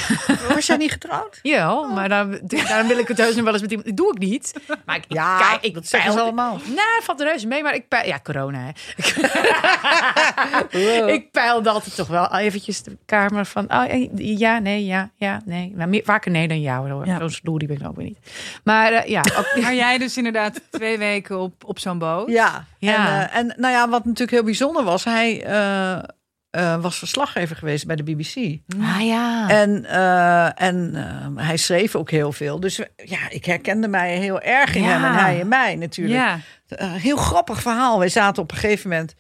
Was 0.53 0.65
jij 0.65 0.77
niet 0.77 0.91
getrouwd? 0.91 1.39
Ja, 1.41 1.81
maar 1.87 2.09
dan, 2.09 2.39
daarom 2.67 2.87
wil 2.87 2.97
ik 2.97 3.07
het 3.07 3.17
heus 3.17 3.35
nog 3.35 3.43
wel 3.43 3.53
eens 3.53 3.61
met 3.61 3.71
iemand. 3.71 3.87
Dat 3.87 3.97
doe 3.97 4.11
ik 4.13 4.17
niet. 4.19 4.53
Maar 4.85 4.95
ik, 4.95 5.03
Ja, 5.07 5.37
kijk, 5.49 5.61
ik 5.63 5.73
dat 5.73 5.87
zeggen 5.87 6.11
ze 6.11 6.19
allemaal. 6.21 6.59
Nou, 6.65 7.03
valt 7.03 7.19
er 7.19 7.27
reuze 7.27 7.47
mee, 7.47 7.63
maar 7.63 7.75
ik 7.75 7.87
peil... 7.87 8.07
Ja, 8.07 8.19
corona, 8.23 8.59
hè. 8.59 8.71
ik 11.13 11.31
peilde 11.31 11.69
altijd 11.69 11.95
toch 11.95 12.07
wel 12.07 12.35
eventjes 12.35 12.83
de 12.83 12.97
kamer 13.05 13.45
van... 13.45 13.65
Oh, 13.73 13.83
ja, 14.15 14.59
nee, 14.59 14.85
ja, 14.85 15.09
ja, 15.15 15.41
nee. 15.45 15.73
Maar 15.75 15.89
meer, 15.89 16.03
vaker 16.03 16.31
nee 16.31 16.47
dan 16.47 16.61
jou. 16.61 16.91
hoor. 16.91 17.05
Ja. 17.05 17.19
Zo'n 17.19 17.29
stoer 17.29 17.57
ben 17.67 17.79
ik 17.81 17.87
ook 17.87 17.95
weer 17.95 18.05
niet. 18.05 18.19
Maar 18.63 18.94
eh, 19.03 19.09
ja, 19.09 19.23
ook, 19.37 19.55
Maar 19.61 19.75
jij 19.75 19.97
dus 19.97 20.17
inderdaad 20.17 20.61
twee 20.71 20.97
weken 20.97 21.39
op, 21.39 21.63
op 21.65 21.79
zo'n 21.79 21.97
boot. 21.99 22.29
Ja. 22.29 22.65
Ja. 22.79 23.21
En, 23.21 23.29
eh, 23.29 23.37
en 23.37 23.53
nou 23.57 23.73
ja, 23.73 23.89
wat 23.89 24.03
natuurlijk 24.05 24.31
heel 24.31 24.43
bijzonder 24.43 24.83
was, 24.83 25.03
hij 25.03 25.43
eh, 25.43 26.03
eh, 26.55 26.81
was 26.81 26.97
verslaggever 26.97 27.55
geweest 27.55 27.85
bij 27.87 27.95
de 27.95 28.03
BBC. 28.03 28.35
ah 28.81 29.01
ja. 29.05 29.49
En, 29.49 29.85
eh, 29.85 30.61
en 30.61 30.93
hij 31.35 31.57
schreef 31.57 31.95
ook 31.95 32.11
heel 32.11 32.31
veel. 32.31 32.59
Dus 32.59 32.79
ja, 32.95 33.29
ik 33.29 33.45
herkende 33.45 33.87
mij 33.87 34.17
heel 34.17 34.41
erg 34.41 34.75
in 34.75 34.83
Ja. 34.83 34.89
hem 34.89 35.03
en 35.03 35.13
hij 35.13 35.39
in 35.39 35.47
mij 35.47 35.75
natuurlijk. 35.75 36.19
Ja. 36.19 36.39
Heel 36.87 37.17
grappig 37.17 37.61
verhaal. 37.61 37.99
Wij 37.99 38.09
zaten 38.09 38.43
op 38.43 38.51
een 38.51 38.57
gegeven 38.57 38.89
moment. 38.89 39.15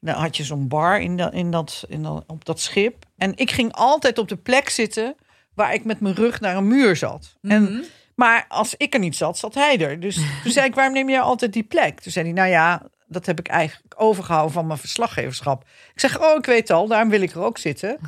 Dan 0.00 0.14
had 0.14 0.36
je 0.36 0.44
zo'n 0.44 0.68
bar 0.68 1.00
in 1.00 1.16
dat, 1.16 1.32
in 1.32 1.50
dat, 1.50 1.84
in 1.88 2.02
dat, 2.02 2.24
op 2.26 2.44
dat 2.44 2.60
schip. 2.60 3.04
En 3.16 3.32
ik 3.36 3.50
ging 3.50 3.72
altijd 3.72 4.18
op 4.18 4.28
de 4.28 4.36
plek 4.36 4.68
zitten 4.68 5.14
waar 5.54 5.74
ik 5.74 5.84
met 5.84 6.00
mijn 6.00 6.14
rug 6.14 6.40
naar 6.40 6.56
een 6.56 6.68
muur 6.68 6.96
zat. 6.96 7.36
Mhm. 7.40 7.52
En, 7.54 7.84
maar 8.14 8.44
als 8.48 8.74
ik 8.76 8.94
er 8.94 9.00
niet 9.00 9.16
zat, 9.16 9.38
zat 9.38 9.54
hij 9.54 9.80
er. 9.80 10.00
Dus 10.00 10.14
toen 10.42 10.52
zei 10.52 10.66
ik, 10.66 10.74
waarom 10.74 10.94
neem 10.94 11.08
jij 11.08 11.20
altijd 11.20 11.52
die 11.52 11.62
plek? 11.62 12.00
Toen 12.00 12.12
zei 12.12 12.24
hij, 12.24 12.34
nou 12.34 12.48
ja, 12.48 12.82
dat 13.06 13.26
heb 13.26 13.38
ik 13.38 13.48
eigenlijk 13.48 13.94
overgehouden 13.96 14.52
van 14.52 14.66
mijn 14.66 14.78
verslaggeverschap. 14.78 15.64
Ik 15.94 16.00
zeg, 16.00 16.20
oh, 16.20 16.36
ik 16.38 16.46
weet 16.46 16.70
al, 16.70 16.86
daarom 16.86 17.08
wil 17.08 17.22
ik 17.22 17.30
er 17.30 17.42
ook 17.42 17.58
zitten. 17.58 17.98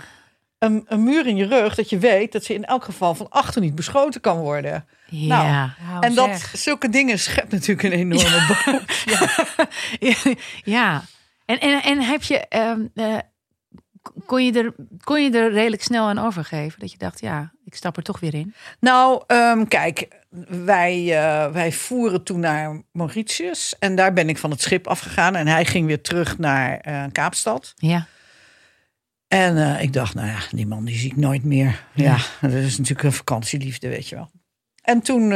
Een, 0.59 0.85
een 0.89 1.03
muur 1.03 1.27
in 1.27 1.37
je 1.37 1.47
rug, 1.47 1.75
dat 1.75 1.91
je 1.91 1.99
weet 1.99 2.33
dat 2.33 2.45
ze 2.45 2.55
in 2.55 2.65
elk 2.65 2.85
geval 2.85 3.15
van 3.15 3.31
achter 3.31 3.61
niet 3.61 3.75
beschoten 3.75 4.21
kan 4.21 4.39
worden. 4.39 4.87
ja. 5.07 5.75
Nou, 5.89 6.03
en 6.03 6.15
dat, 6.15 6.29
zeg. 6.29 6.53
zulke 6.57 6.89
dingen 6.89 7.19
schept 7.19 7.53
natuurlijk 7.53 7.83
een 7.83 7.93
enorme 7.93 8.57
boom. 8.65 8.81
ja. 10.65 11.05
En, 11.45 11.61
en, 11.61 11.83
en 11.83 12.03
heb 12.03 12.23
je... 12.23 12.39
ehm, 12.39 12.81
eh, 12.95 13.17
kon, 14.27 14.45
je 14.45 14.53
er, 14.53 14.75
kon 15.05 15.23
je 15.23 15.31
er 15.31 15.53
redelijk 15.53 15.83
snel 15.83 16.09
aan 16.09 16.19
overgeven? 16.19 16.81
Dat 16.81 16.93
je 16.93 16.99
dacht, 16.99 17.21
ja, 17.21 17.53
ik 17.65 17.75
stap 17.75 17.97
er 17.97 18.03
toch 18.03 18.21
weer 18.21 18.35
in. 18.35 18.55
Nou, 18.81 19.23
ehm, 19.27 19.65
kijk, 19.65 20.09
wij, 20.65 21.19
eh, 21.19 21.53
wij 21.53 21.73
voeren 21.73 22.23
toen 22.23 22.41
naar 22.41 22.83
Mauritius. 22.93 23.75
En 23.79 23.97
daar 23.97 24.13
ben 24.13 24.29
ik 24.29 24.39
van 24.39 24.51
het 24.51 24.63
schip 24.63 24.87
afgegaan. 24.87 25.35
En 25.35 25.47
hij 25.47 25.65
ging 25.65 25.87
weer 25.87 26.01
terug 26.01 26.39
naar 26.39 26.79
eh, 26.79 27.05
Kaapstad. 27.13 27.73
Ja. 27.77 28.07
En 29.29 29.57
eh, 29.57 29.83
ik 29.83 29.93
dacht, 29.93 30.15
nou 30.15 30.27
ja, 30.27 30.39
die 30.51 30.67
man 30.67 30.85
die 30.85 30.97
zie 30.97 31.11
ik 31.11 31.17
nooit 31.17 31.45
meer. 31.45 31.85
Ja, 31.95 32.17
dat 32.41 32.53
is 32.53 32.79
natuurlijk 32.79 33.07
een 33.07 33.13
vakantieliefde, 33.13 33.89
weet 33.89 34.09
je 34.09 34.15
wel. 34.15 34.31
En 34.83 35.01
toen 35.01 35.33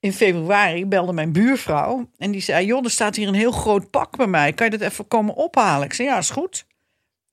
in 0.00 0.12
februari 0.12 0.86
belde 0.86 1.12
mijn 1.12 1.32
buurvrouw. 1.32 2.10
En 2.18 2.30
die 2.30 2.40
zei, 2.40 2.66
joh, 2.66 2.84
er 2.84 2.90
staat 2.90 3.16
hier 3.16 3.28
een 3.28 3.34
heel 3.34 3.52
groot 3.52 3.90
pak 3.90 4.16
bij 4.16 4.26
mij. 4.26 4.52
Kan 4.52 4.70
je 4.70 4.78
dat 4.78 4.90
even 4.90 5.08
komen 5.08 5.34
ophalen? 5.34 5.84
Ik 5.84 5.92
zei, 5.92 6.08
ja, 6.08 6.18
is 6.18 6.30
goed. 6.30 6.66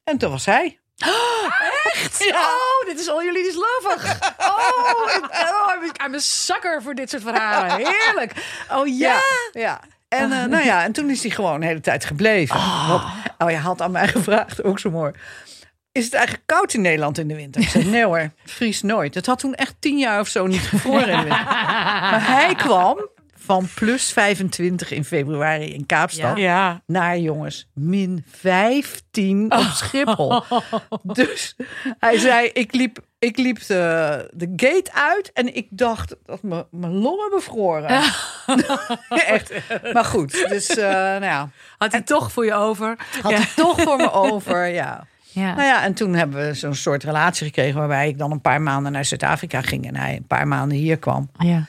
En 0.04 0.18
toen 0.18 0.32
was 0.32 0.46
hij. 0.46 0.80
Echt? 1.94 2.32
Oh, 2.34 2.86
dit 2.86 3.00
is 3.00 3.10
all 3.10 3.24
you 3.24 3.32
need 3.32 3.46
is 3.46 3.56
lovig. 3.56 4.04
Oh, 4.40 5.16
ik- 5.16 5.30
oh, 5.32 6.06
I'm 6.06 6.14
a 6.14 6.20
sucker 6.20 6.82
voor 6.82 6.96
dit 6.96 7.10
soort 7.10 7.22
verhalen. 7.22 7.76
Heerlijk. 7.88 8.34
Oh 8.72 8.98
ja. 8.98 9.20
Ja. 9.52 9.80
En, 10.08 10.32
eh, 10.32 10.44
nou 10.46 10.64
ja, 10.66 10.84
en 10.84 10.92
toen 10.92 11.10
is 11.10 11.22
hij 11.22 11.32
gewoon 11.32 11.60
de 11.60 11.66
hele 11.66 11.82
tijd 11.82 12.06
gebleven. 12.06 12.56
Want, 12.88 13.04
oh, 13.38 13.50
je 13.50 13.58
had 13.58 13.82
aan 13.82 13.92
mij 13.92 14.08
gevraagd, 14.18 14.64
ook 14.64 14.80
zo 14.80 14.90
mooi. 14.90 15.12
Is 15.92 16.06
het 16.06 16.14
eigenlijk 16.14 16.46
koud 16.48 16.74
in 16.74 16.82
Nederland 16.82 17.18
in 17.18 17.28
de 17.28 17.36
winter? 17.36 17.62
Ik 17.62 17.70
zei, 17.70 17.86
nee 17.86 18.04
hoor, 18.06 18.18
het 18.20 18.32
vriest 18.46 18.84
nooit. 18.84 19.16
Het 19.16 19.26
had 19.26 19.40
toen 19.40 19.54
echt 19.56 19.76
tien 19.80 19.98
jaar 19.98 20.20
of 20.20 20.28
zo 20.28 20.48
niet 20.48 20.62
gevroren 20.62 21.08
in 21.10 21.18
de 21.18 21.24
winter. 21.24 21.44
Maar 22.12 22.28
hij 22.28 22.56
kwam 22.56 23.10
van 23.44 23.68
plus 23.76 24.12
25 24.12 24.92
in 24.92 25.06
februari 25.06 25.74
in 25.74 25.86
Kaapstad... 25.86 26.38
Ja. 26.38 26.82
naar 26.86 27.18
jongens, 27.18 27.68
min 27.74 28.26
15 28.30 29.52
op 29.52 29.62
Schiphol. 29.74 30.44
Dus 31.14 31.56
hij 32.00 32.18
zei, 32.18 32.48
ik 32.54 32.74
liep, 32.74 33.00
ik 33.20 33.38
liep 33.38 33.66
de, 33.68 34.30
de 34.34 34.54
gate 34.56 34.94
uit 34.94 35.32
en 35.34 35.56
ik 35.56 35.68
dacht 35.70 36.16
dat 36.26 36.42
mijn 36.42 36.94
longen 36.94 37.30
bevroren. 37.30 37.90
Echt. 39.10 39.54
Maar 39.94 40.06
goed, 40.06 40.46
dus 40.50 40.70
eh, 40.70 40.90
nou 40.92 41.24
ja, 41.24 41.50
Had 41.78 41.92
hij 41.92 42.02
toch 42.02 42.32
voor 42.32 42.46
je 42.46 42.54
over? 42.54 42.96
had 43.22 43.34
hij 43.34 43.50
toch 43.56 43.82
voor 43.82 43.98
me 43.98 44.12
over, 44.32 44.66
ja. 44.68 45.06
Ja. 45.34 45.54
Nou 45.56 45.64
ja, 45.68 45.84
en 45.84 45.94
toen 45.94 46.14
hebben 46.14 46.48
we 46.48 46.54
zo'n 46.54 46.76
soort 46.76 47.04
relatie 47.04 47.46
gekregen 47.46 47.80
waarbij 47.80 48.08
ik 48.08 48.18
dan 48.18 48.32
een 48.32 48.42
paar 48.42 48.62
maanden 48.62 48.92
naar 48.92 49.06
Zuid-Afrika 49.06 49.62
ging 49.62 49.88
en 49.88 49.96
hij 49.96 50.16
een 50.16 50.28
paar 50.28 50.48
maanden 50.48 50.78
hier 50.78 50.98
kwam. 50.98 51.30
ja. 51.40 51.66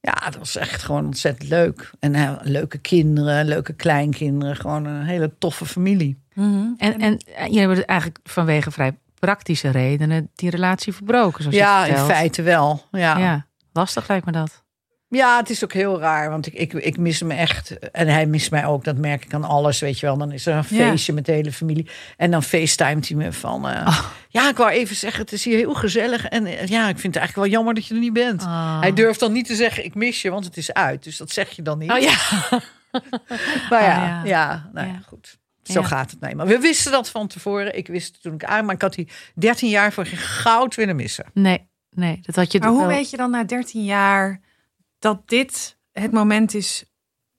Ja, 0.00 0.12
dat 0.12 0.36
was 0.36 0.56
echt 0.56 0.82
gewoon 0.82 1.06
ontzettend 1.06 1.48
leuk. 1.48 1.90
En 1.98 2.14
eh, 2.14 2.32
leuke 2.42 2.78
kinderen, 2.78 3.44
leuke 3.44 3.72
kleinkinderen, 3.72 4.56
gewoon 4.56 4.84
een 4.84 5.04
hele 5.04 5.32
toffe 5.38 5.66
familie. 5.66 6.18
En, 6.34 6.76
en 6.78 7.18
eh, 7.18 7.44
jullie 7.44 7.58
hebben 7.58 7.86
eigenlijk 7.86 8.18
vanwege 8.24 8.70
vrij 8.70 8.98
praktische 9.18 9.70
redenen 9.70 10.30
die 10.34 10.50
relatie 10.50 10.92
verbroken. 10.92 11.42
Zoals 11.42 11.56
je 11.56 11.62
Ja, 11.62 11.84
in 11.86 11.96
feite 11.96 12.42
wel. 12.42 12.82
Ja. 12.90 13.18
Ja, 13.18 13.46
lastig 13.72 14.08
lijkt 14.08 14.26
me 14.26 14.32
dat. 14.32 14.62
Ja, 15.12 15.36
het 15.36 15.50
is 15.50 15.64
ook 15.64 15.72
heel 15.72 16.00
raar, 16.00 16.30
want 16.30 16.46
ik, 16.46 16.52
ik, 16.54 16.72
ik 16.72 16.96
mis 16.98 17.20
hem 17.20 17.30
echt. 17.30 17.78
En 17.90 18.08
hij 18.08 18.26
mist 18.26 18.50
mij 18.50 18.64
ook, 18.66 18.84
dat 18.84 18.96
merk 18.96 19.24
ik 19.24 19.34
aan 19.34 19.44
alles, 19.44 19.78
weet 19.80 19.98
je 20.00 20.06
wel. 20.06 20.16
Dan 20.16 20.32
is 20.32 20.46
er 20.46 20.52
een 20.54 20.64
Ja. 20.76 20.88
feestje 20.90 21.12
met 21.12 21.26
de 21.26 21.32
hele 21.32 21.52
familie. 21.52 21.88
En 22.16 22.30
dan 22.30 22.42
facetimet 22.42 23.08
hij 23.08 23.16
me 23.16 23.32
van... 23.32 23.68
eh, 23.68 23.86
Oh. 23.86 24.04
Ja, 24.28 24.48
ik 24.48 24.56
wou 24.56 24.70
even 24.70 24.96
zeggen, 24.96 25.20
het 25.20 25.32
is 25.32 25.44
hier 25.44 25.56
heel 25.56 25.74
gezellig. 25.74 26.24
En 26.26 26.46
eh, 26.46 26.66
ja, 26.66 26.80
ik 26.88 26.98
vind 26.98 27.14
het 27.14 27.16
eigenlijk 27.16 27.34
wel 27.36 27.46
jammer 27.46 27.74
dat 27.74 27.86
je 27.86 27.94
er 27.94 28.00
niet 28.00 28.12
bent. 28.12 28.42
Oh. 28.42 28.80
Hij 28.80 28.92
durft 28.92 29.20
dan 29.20 29.32
niet 29.32 29.46
te 29.46 29.54
zeggen, 29.54 29.84
ik 29.84 29.94
mis 29.94 30.22
je, 30.22 30.30
want 30.30 30.44
het 30.44 30.56
is 30.56 30.72
uit. 30.72 31.04
Dus 31.04 31.16
dat 31.16 31.30
zeg 31.30 31.50
je 31.50 31.62
dan 31.62 31.78
niet. 31.78 31.90
Oh 31.92 31.98
ja. 31.98 32.14
Maar 33.70 33.82
ja, 33.82 33.94
Ah, 33.94 34.08
ja. 34.08 34.24
ja. 34.24 34.70
nou 34.72 34.86
ja, 34.86 34.92
Ja. 34.92 35.00
goed. 35.06 35.38
Zo 35.62 35.80
Ja. 35.80 35.86
gaat 35.86 36.10
het. 36.10 36.20
Nee, 36.20 36.34
maar 36.34 36.46
we 36.46 36.58
wisten 36.58 36.92
dat 36.92 37.08
van 37.10 37.26
tevoren. 37.26 37.76
Ik 37.76 37.86
wist 37.86 38.12
het 38.12 38.22
toen 38.22 38.34
ik 38.34 38.44
aan, 38.44 38.64
maar 38.64 38.74
ik 38.74 38.82
had 38.82 38.94
die 38.94 39.08
13 39.34 39.68
jaar 39.68 39.92
voor 39.92 40.06
geen 40.06 40.18
goud 40.18 40.74
willen 40.74 40.96
missen. 40.96 41.24
Nee, 41.34 41.68
nee, 41.90 42.18
dat 42.22 42.34
had 42.36 42.52
je 42.52 42.58
Maar 42.58 42.68
hoe 42.68 42.78
wel- 42.78 42.88
weet 42.88 43.10
je 43.10 43.16
dan 43.16 43.30
na 43.30 43.44
13 43.44 43.84
jaar 43.84 44.40
dat 45.00 45.28
dit 45.28 45.76
het 45.92 46.12
moment 46.12 46.54
is 46.54 46.84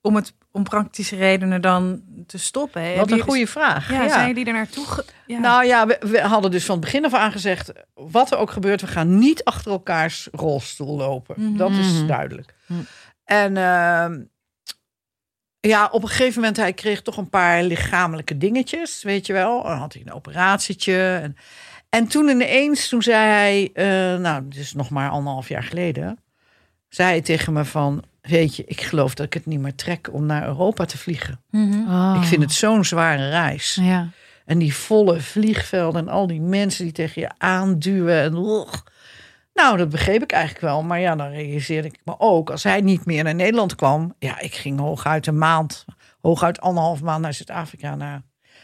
om 0.02 0.16
het 0.16 0.34
om 0.54 0.64
praktische 0.64 1.16
redenen 1.16 1.62
dan 1.62 2.04
te 2.28 2.38
stoppen? 2.38 2.96
Wat 2.98 3.12
een 3.12 3.20
goede 3.20 3.48
vraag. 3.48 3.92
Ja, 3.92 4.10
zijn 4.10 4.28
jullie 4.28 4.46
er 4.46 4.54
naartoe? 4.54 4.86
ge- 4.86 5.06
Ja. 5.28 5.40
Nou 5.40 5.66
ja, 5.66 5.88
we, 5.88 5.98
we 6.02 6.22
hadden 6.22 6.52
dus 6.52 6.66
van 6.66 6.76
het 6.76 6.84
begin 6.84 7.06
af 7.06 7.14
aan 7.14 7.32
gezegd... 7.32 7.72
wat 7.94 8.32
er 8.32 8.38
ook 8.38 8.52
gebeurt, 8.52 8.82
we 8.82 8.88
gaan 8.88 9.18
niet 9.18 9.44
achter 9.44 9.72
elkaars 9.72 10.28
rolstoel 10.32 10.98
lopen. 10.98 11.58
Dat 11.58 11.72
is 11.72 11.94
Mhm. 11.94 12.08
duidelijk. 12.08 12.54
Mhm. 12.66 12.80
En 13.24 13.58
ehm, 13.58 14.22
ja, 15.60 15.88
op 15.92 16.02
een 16.04 16.10
gegeven 16.10 16.40
moment... 16.42 16.58
hij 16.58 16.74
kreeg 16.74 17.02
toch 17.02 17.18
een 17.18 17.30
paar 17.30 17.64
lichamelijke 17.64 18.38
dingetjes, 18.38 19.04
weet 19.04 19.26
je 19.26 19.34
wel. 19.34 19.64
Dan 19.64 19.78
had 19.78 19.94
hij 19.94 20.02
een 20.06 20.14
operatietje. 20.14 21.20
En, 21.22 21.36
en 21.90 22.08
toen 22.08 22.28
ineens, 22.30 22.90
toen 22.90 23.02
zei 23.02 23.26
hij... 23.26 23.70
eh, 24.14 24.20
nou, 24.20 24.48
dit 24.48 24.60
is 24.60 24.74
nog 24.74 24.90
maar 24.90 25.10
anderhalf 25.10 25.48
jaar 25.48 25.64
geleden... 25.64 26.20
zei 26.94 27.22
tegen 27.22 27.54
me 27.54 27.66
van... 27.66 28.04
weet 28.22 28.56
je, 28.56 28.64
ik 28.66 28.82
geloof 28.82 29.14
dat 29.14 29.26
ik 29.26 29.34
het 29.34 29.46
niet 29.46 29.60
meer 29.60 29.76
trek 29.76 30.10
om 30.12 30.26
naar 30.26 30.48
Europa 30.48 30.86
te 30.86 30.98
vliegen. 30.98 31.40
Oh. 31.54 32.18
Ik 32.22 32.28
vind 32.28 32.42
het 32.42 32.52
zo'n 32.52 32.86
zware 32.86 33.30
reis. 33.30 33.78
Ja. 33.82 34.10
En 34.46 34.58
die 34.58 34.76
volle 34.76 35.20
vliegvelden 35.20 36.02
en 36.02 36.14
al 36.14 36.28
die 36.28 36.42
mensen 36.42 36.84
die 36.84 36.94
tegen 36.94 37.22
je 37.22 37.30
aanduwen. 37.38 38.22
En. 38.22 38.34
Nou, 39.54 39.78
dat 39.78 39.90
begreep 39.90 40.22
ik 40.24 40.32
eigenlijk 40.32 40.64
wel. 40.64 40.84
Maar 40.84 41.00
ja, 41.00 41.16
dan 41.16 41.30
realiseerde 41.30 41.88
ik 41.88 42.00
me 42.04 42.16
ook. 42.18 42.50
Als 42.50 42.64
hij 42.64 42.82
niet 42.82 43.06
meer 43.06 43.24
naar 43.24 43.36
Nederland 43.36 43.76
kwam. 43.76 44.16
Ja, 44.20 44.40
ik 44.40 44.54
ging 44.54 44.80
hooguit 44.80 45.28
een 45.28 45.38
maand, 45.38 45.86
hooguit 46.22 46.62
anderhalf 46.62 47.02
maand 47.02 47.22
naar 47.22 47.34
Zuid-Afrika. 47.34 47.96
Naar 47.96 48.22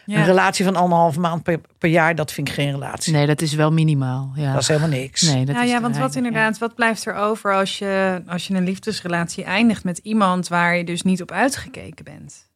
Ja. 0.08 0.17
Een 0.17 0.26
relatie 0.26 0.65
van 0.65 0.76
anderhalve 0.76 1.20
maand 1.20 1.43
per, 1.43 1.62
per 1.78 1.89
jaar, 1.89 2.15
dat 2.15 2.32
vind 2.32 2.48
ik 2.48 2.54
geen 2.54 2.72
relatie. 2.72 3.13
Nee, 3.13 3.26
dat 3.26 3.41
is 3.41 3.54
wel 3.54 3.72
minimaal. 3.72 4.32
Ja. 4.36 4.52
Dat 4.54 4.62
is 4.62 4.67
helemaal 4.67 4.89
niks. 4.89 5.22
nee, 5.22 5.46
dat 5.46 5.56
Nou 5.56 5.65
is 5.67 5.72
ja, 5.72 5.82
want 5.82 5.98
wat 5.98 6.15
inderdaad, 6.15 6.58
wat 6.58 6.76
blijft 6.76 7.06
er 7.06 7.13
over 7.15 7.54
als 7.56 7.78
je, 7.78 8.22
als 8.28 8.48
je 8.48 8.54
een 8.54 8.63
liefdesrelatie 8.63 9.43
eindigt 9.43 9.84
met 9.84 9.98
iemand 9.98 10.48
waar 10.48 10.78
je 10.78 10.84
dus 10.84 11.02
niet 11.02 11.22
op 11.22 11.32
uitgekeken 11.32 12.06
bent? 12.06 12.50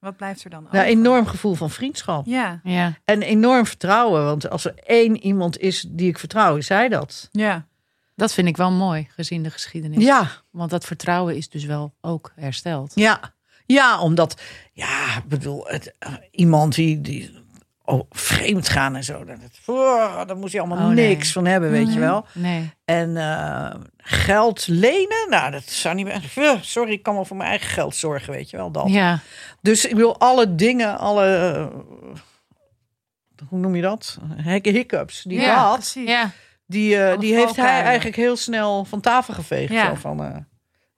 Wat 0.00 0.16
blijft 0.16 0.44
er 0.44 0.50
dan 0.50 0.64
over? 0.66 0.76
Ja, 0.76 0.84
enorm 0.84 1.26
gevoel 1.26 1.54
van 1.54 1.70
vriendschap. 1.70 2.26
Ja, 2.26 2.60
Ja. 2.62 2.72
ja. 2.72 2.94
En 3.04 3.22
enorm 3.22 3.66
vertrouwen. 3.66 4.24
Want 4.24 4.50
als 4.50 4.64
er 4.64 4.74
één 4.86 5.16
iemand 5.22 5.58
is 5.58 5.86
die 5.88 6.08
ik 6.08 6.18
vertrouw, 6.18 6.56
is 6.56 6.68
hij 6.68 6.88
dat. 6.88 7.28
ja. 7.32 7.66
Dat 8.14 8.34
vind 8.34 8.48
ik 8.48 8.56
wel 8.56 8.70
mooi, 8.70 9.06
gezien 9.10 9.42
de 9.42 9.50
geschiedenis. 9.50 10.04
Ja, 10.04 10.30
Want 10.50 10.70
dat 10.70 10.84
vertrouwen 10.84 11.36
is 11.36 11.48
dus 11.48 11.64
wel 11.64 11.94
ook 12.00 12.32
hersteld. 12.36 12.92
ja. 12.94 13.36
Ja, 13.74 14.00
omdat, 14.00 14.40
ja, 14.72 15.16
ik 15.16 15.28
bedoel, 15.28 15.66
het, 15.66 15.94
eh, 15.98 16.12
iemand 16.30 16.74
die, 16.74 17.00
die 17.00 17.30
oh, 17.84 18.00
vreemd 18.10 18.68
gaan 18.68 18.96
en 18.96 19.04
zo. 19.04 19.24
Dat, 19.24 19.36
oh, 19.66 20.26
daar 20.26 20.36
moest 20.36 20.52
je 20.52 20.58
allemaal 20.60 20.88
Oh, 20.88 20.94
nee. 20.94 21.08
niks 21.08 21.32
van 21.32 21.46
hebben, 21.46 21.70
weet 21.70 21.92
je 21.92 21.98
wel. 21.98 22.26
Nee. 22.34 22.70
En 22.84 23.16
eh, 23.16 23.74
geld 23.96 24.66
lenen, 24.66 25.26
nou, 25.30 25.50
dat 25.50 25.64
zou 25.64 25.94
niet 25.94 26.04
meer. 26.06 26.32
Eh, 26.36 26.52
Sorry, 26.60 26.92
ik 26.92 27.02
kan 27.02 27.14
wel 27.14 27.24
voor 27.24 27.36
mijn 27.36 27.48
eigen 27.50 27.68
geld 27.70 27.96
zorgen, 27.96 28.32
weet 28.32 28.50
je 28.50 28.56
wel. 28.56 28.70
Dat. 28.70 28.88
Ja. 28.88 29.18
Dus 29.60 29.84
ik 29.86 29.96
wil 29.96 30.18
alle 30.18 30.54
dingen, 30.54 30.98
alle. 30.98 31.70
hoe 33.48 33.58
noem 33.58 33.74
je 33.76 33.82
dat? 33.82 34.18
Hekke 34.36 34.70
hiccups 34.70 35.22
die 35.22 35.40
Ja, 35.40 35.54
had. 35.56 35.74
precies. 35.74 36.10
Die, 36.66 37.16
die 37.18 37.34
heeft 37.34 37.56
hij 37.56 37.82
eigenlijk 37.82 38.16
heel 38.16 38.36
snel 38.36 38.84
van 38.84 39.00
tafel 39.00 39.34
geveegd. 39.34 39.72
Ja. 39.72 39.86
Zo 39.88 39.94
van, 39.94 40.46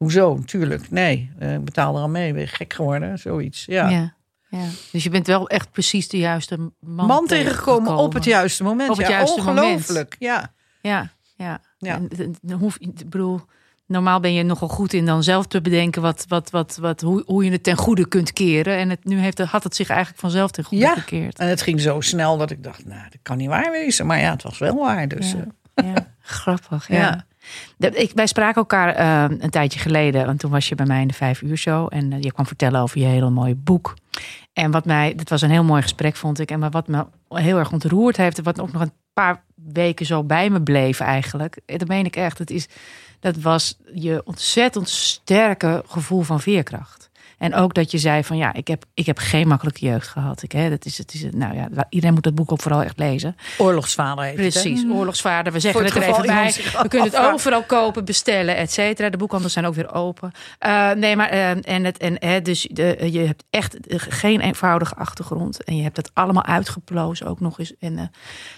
hoezo? 0.04 0.36
Natuurlijk. 0.36 0.90
Nee, 0.90 1.30
eh, 1.38 1.54
ik 1.54 1.64
betaal 1.64 1.96
er 1.96 2.02
aan 2.02 2.10
mee. 2.10 2.32
Ben 2.32 2.40
je 2.40 2.46
gek 2.46 2.72
geworden? 2.72 3.18
Zoiets. 3.18 3.64
Ja. 3.64 3.88
Ja. 3.88 4.14
ja. 4.48 4.64
Dus 4.92 5.02
je 5.02 5.10
bent 5.10 5.26
wel 5.26 5.48
echt 5.48 5.70
precies 5.70 6.08
de 6.08 6.18
juiste 6.18 6.56
man, 6.80 7.06
Man 7.06 7.26
tegengekomen 7.26 7.96
op 7.96 8.12
het 8.12 8.24
juiste 8.24 8.62
moment. 8.62 8.90
Op 8.90 8.96
het 8.96 9.06
ja, 9.06 9.12
juiste 9.12 9.38
moment. 9.42 9.58
ongelooflijk. 9.58 10.16
Ja. 10.18 10.52
Ja, 10.82 11.10
ja. 11.36 11.60
Ja. 11.78 12.00
En, 12.18 12.52
hoef, 12.52 12.76
ik 12.76 13.10
bedoel, 13.10 13.40
normaal 13.86 14.20
ben 14.20 14.32
je 14.32 14.42
nogal 14.42 14.68
goed 14.68 14.92
in 14.92 15.06
dan 15.06 15.22
zelf 15.22 15.46
te 15.46 15.60
bedenken 15.60 16.02
wat, 16.02 16.24
wat, 16.28 16.50
wat, 16.50 16.76
wat, 16.80 17.00
hoe, 17.00 17.22
hoe 17.26 17.44
je 17.44 17.50
het 17.50 17.62
ten 17.62 17.76
goede 17.76 18.08
kunt 18.08 18.32
keren. 18.32 18.76
En 18.76 18.90
het, 18.90 19.04
nu 19.04 19.18
heeft, 19.18 19.38
het- 19.38 19.48
had 19.48 19.64
het 19.64 19.76
zich 19.76 19.88
eigenlijk 19.88 20.20
vanzelf 20.20 20.50
ten 20.50 20.64
goede 20.64 20.84
Ja. 20.84 20.94
gekeerd. 20.94 21.38
En 21.38 21.48
het 21.48 21.62
ging 21.62 21.80
zo 21.80 22.00
snel 22.00 22.36
dat 22.38 22.50
ik 22.50 22.62
dacht, 22.62 22.84
nou, 22.86 23.02
dat 23.02 23.18
kan 23.22 23.36
niet 23.36 23.48
waar 23.48 23.70
wezen. 23.70 24.06
Maar 24.06 24.18
ja, 24.18 24.30
het 24.30 24.42
was 24.42 24.58
wel 24.58 24.74
waar. 24.74 25.08
Dus 25.08 25.32
Ja. 25.32 25.38
eh, 25.74 25.84
Ja, 25.94 26.06
grappig. 26.20 26.88
Ja. 26.88 27.26
Ik, 27.78 28.10
wij 28.14 28.26
spraken 28.26 28.56
elkaar 28.56 28.94
eh, 28.94 29.36
een 29.38 29.50
tijdje 29.50 29.78
geleden, 29.78 30.26
want 30.26 30.38
toen 30.38 30.50
was 30.50 30.68
je 30.68 30.74
bij 30.74 30.86
mij 30.86 31.00
in 31.00 31.08
de 31.08 31.14
vijf 31.14 31.42
uur 31.42 31.56
show 31.56 31.88
en 31.90 32.12
eh, 32.12 32.22
je 32.22 32.32
kwam 32.32 32.46
vertellen 32.46 32.80
over 32.80 32.98
je 33.00 33.06
hele 33.06 33.30
mooie 33.30 33.54
boek. 33.54 33.94
En 34.52 34.70
wat 34.70 34.84
mij, 34.84 35.14
dit 35.14 35.30
was 35.30 35.42
een 35.42 35.50
heel 35.50 35.64
mooi 35.64 35.82
gesprek, 35.82 36.16
vond 36.16 36.38
ik. 36.38 36.50
En 36.50 36.70
wat 36.70 36.88
me 36.88 37.06
heel 37.28 37.58
erg 37.58 37.72
ontroerd 37.72 38.16
heeft, 38.16 38.38
en 38.38 38.44
wat 38.44 38.60
ook 38.60 38.72
nog 38.72 38.82
een 38.82 38.92
paar 39.12 39.44
weken 39.54 40.06
zo 40.06 40.24
bij 40.24 40.50
me 40.50 40.62
bleef 40.62 41.00
eigenlijk. 41.00 41.60
eh, 41.66 41.78
Dat 41.78 41.88
meen 41.88 42.04
ik 42.04 42.16
echt. 42.16 42.38
Het 42.38 42.50
is, 42.50 42.68
dat 43.20 43.36
was 43.36 43.78
je 43.94 44.22
ontzettend 44.24 44.88
sterke 44.88 45.82
gevoel 45.86 46.22
van 46.22 46.40
veerkracht. 46.40 46.99
En 47.40 47.54
ook 47.54 47.74
dat 47.74 47.90
je 47.90 47.98
zei 47.98 48.24
van 48.24 48.36
ja, 48.36 48.52
ik 48.52 48.68
heb, 48.68 48.84
ik 48.94 49.06
heb 49.06 49.18
geen 49.18 49.48
makkelijke 49.48 49.86
jeugd 49.86 50.08
gehad. 50.08 50.42
Ik, 50.42 50.52
hè, 50.52 50.70
dat 50.70 50.84
is, 50.84 50.98
het 50.98 51.14
is, 51.14 51.24
nou 51.30 51.54
ja, 51.54 51.68
iedereen 51.88 52.14
moet 52.14 52.22
dat 52.22 52.34
boek 52.34 52.52
ook 52.52 52.60
vooral 52.60 52.82
echt 52.82 52.98
lezen. 52.98 53.36
oorlogsvader 53.58 54.24
heet 54.24 54.36
het, 54.38 54.54
hè? 54.54 54.60
Precies, 54.60 54.84
oorlogsvader. 54.90 55.52
We 55.52 55.60
zeggen 55.60 55.84
het 55.84 55.94
het 55.94 56.02
er 56.02 56.08
even 56.08 56.26
bij. 56.26 56.54
We 56.82 56.88
kunnen 56.88 57.10
het 57.10 57.18
overal 57.18 57.62
kopen, 57.62 58.04
bestellen, 58.04 58.56
et 58.56 58.72
cetera. 58.72 59.10
De 59.10 59.16
boekhandels 59.16 59.52
zijn 59.52 59.66
ook 59.66 59.74
weer 59.74 59.94
open. 59.94 60.32
Eh, 60.58 60.90
nee, 60.90 61.16
maar 61.16 61.28
eh, 61.28 61.50
en 61.50 61.84
het, 61.84 61.98
en, 61.98 62.16
hè, 62.18 62.42
dus 62.42 62.68
de, 62.70 63.08
je 63.12 63.18
hebt 63.18 63.44
echt 63.50 63.76
geen 63.90 64.40
eenvoudige 64.40 64.94
achtergrond. 64.94 65.64
En 65.64 65.76
je 65.76 65.82
hebt 65.82 65.96
het 65.96 66.10
allemaal 66.14 66.44
uitgeplozen 66.44 67.26
ook 67.26 67.40
nog 67.40 67.58
eens. 67.58 67.72
En, 67.78 68.12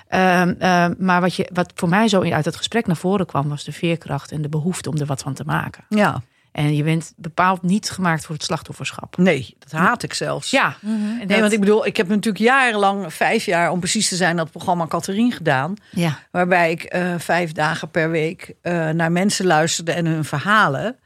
eh, 0.08 0.40
ehm, 0.40 0.54
ehm, 0.58 0.94
maar 0.98 1.20
wat, 1.20 1.34
je, 1.34 1.50
wat 1.52 1.72
voor 1.74 1.88
mij 1.88 2.08
zo 2.08 2.22
uit 2.22 2.44
het 2.44 2.56
gesprek 2.56 2.86
naar 2.86 2.96
voren 2.96 3.26
kwam, 3.26 3.48
was 3.48 3.64
de 3.64 3.72
veerkracht 3.72 4.32
en 4.32 4.42
de 4.42 4.48
behoefte 4.48 4.90
om 4.90 4.96
er 4.96 5.06
wat 5.06 5.22
van 5.22 5.34
te 5.34 5.44
maken. 5.44 5.84
Ja. 5.88 6.22
En 6.52 6.74
je 6.76 6.82
bent 6.82 7.12
bepaald 7.16 7.62
niet 7.62 7.90
gemaakt 7.90 8.24
voor 8.26 8.34
het 8.34 8.44
slachtofferschap. 8.44 9.16
Nee, 9.16 9.54
dat 9.58 9.70
haat 9.70 10.02
ik 10.02 10.14
zelfs. 10.14 10.50
Ja, 10.50 10.76
Mhm. 10.80 11.26
Nee, 11.26 11.40
want 11.40 11.52
ik 11.52 11.60
bedoel, 11.60 11.86
ik 11.86 11.96
heb 11.96 12.08
natuurlijk 12.08 12.44
jarenlang, 12.44 13.12
vijf 13.14 13.44
jaar 13.44 13.70
om 13.70 13.78
precies 13.78 14.08
te 14.08 14.16
zijn, 14.16 14.36
dat 14.36 14.50
programma 14.50 14.86
Catherine 14.86 15.30
gedaan. 15.30 15.74
ja. 15.90 16.18
Waarbij 16.30 16.70
ik 16.70 16.82
eh, 16.82 17.14
vijf 17.18 17.52
dagen 17.52 17.90
per 17.90 18.10
week 18.10 18.54
eh, 18.62 18.88
naar 18.90 19.12
mensen 19.12 19.46
luisterde 19.46 19.92
en 19.92 20.06
hun 20.06 20.24
verhalen. 20.24 20.96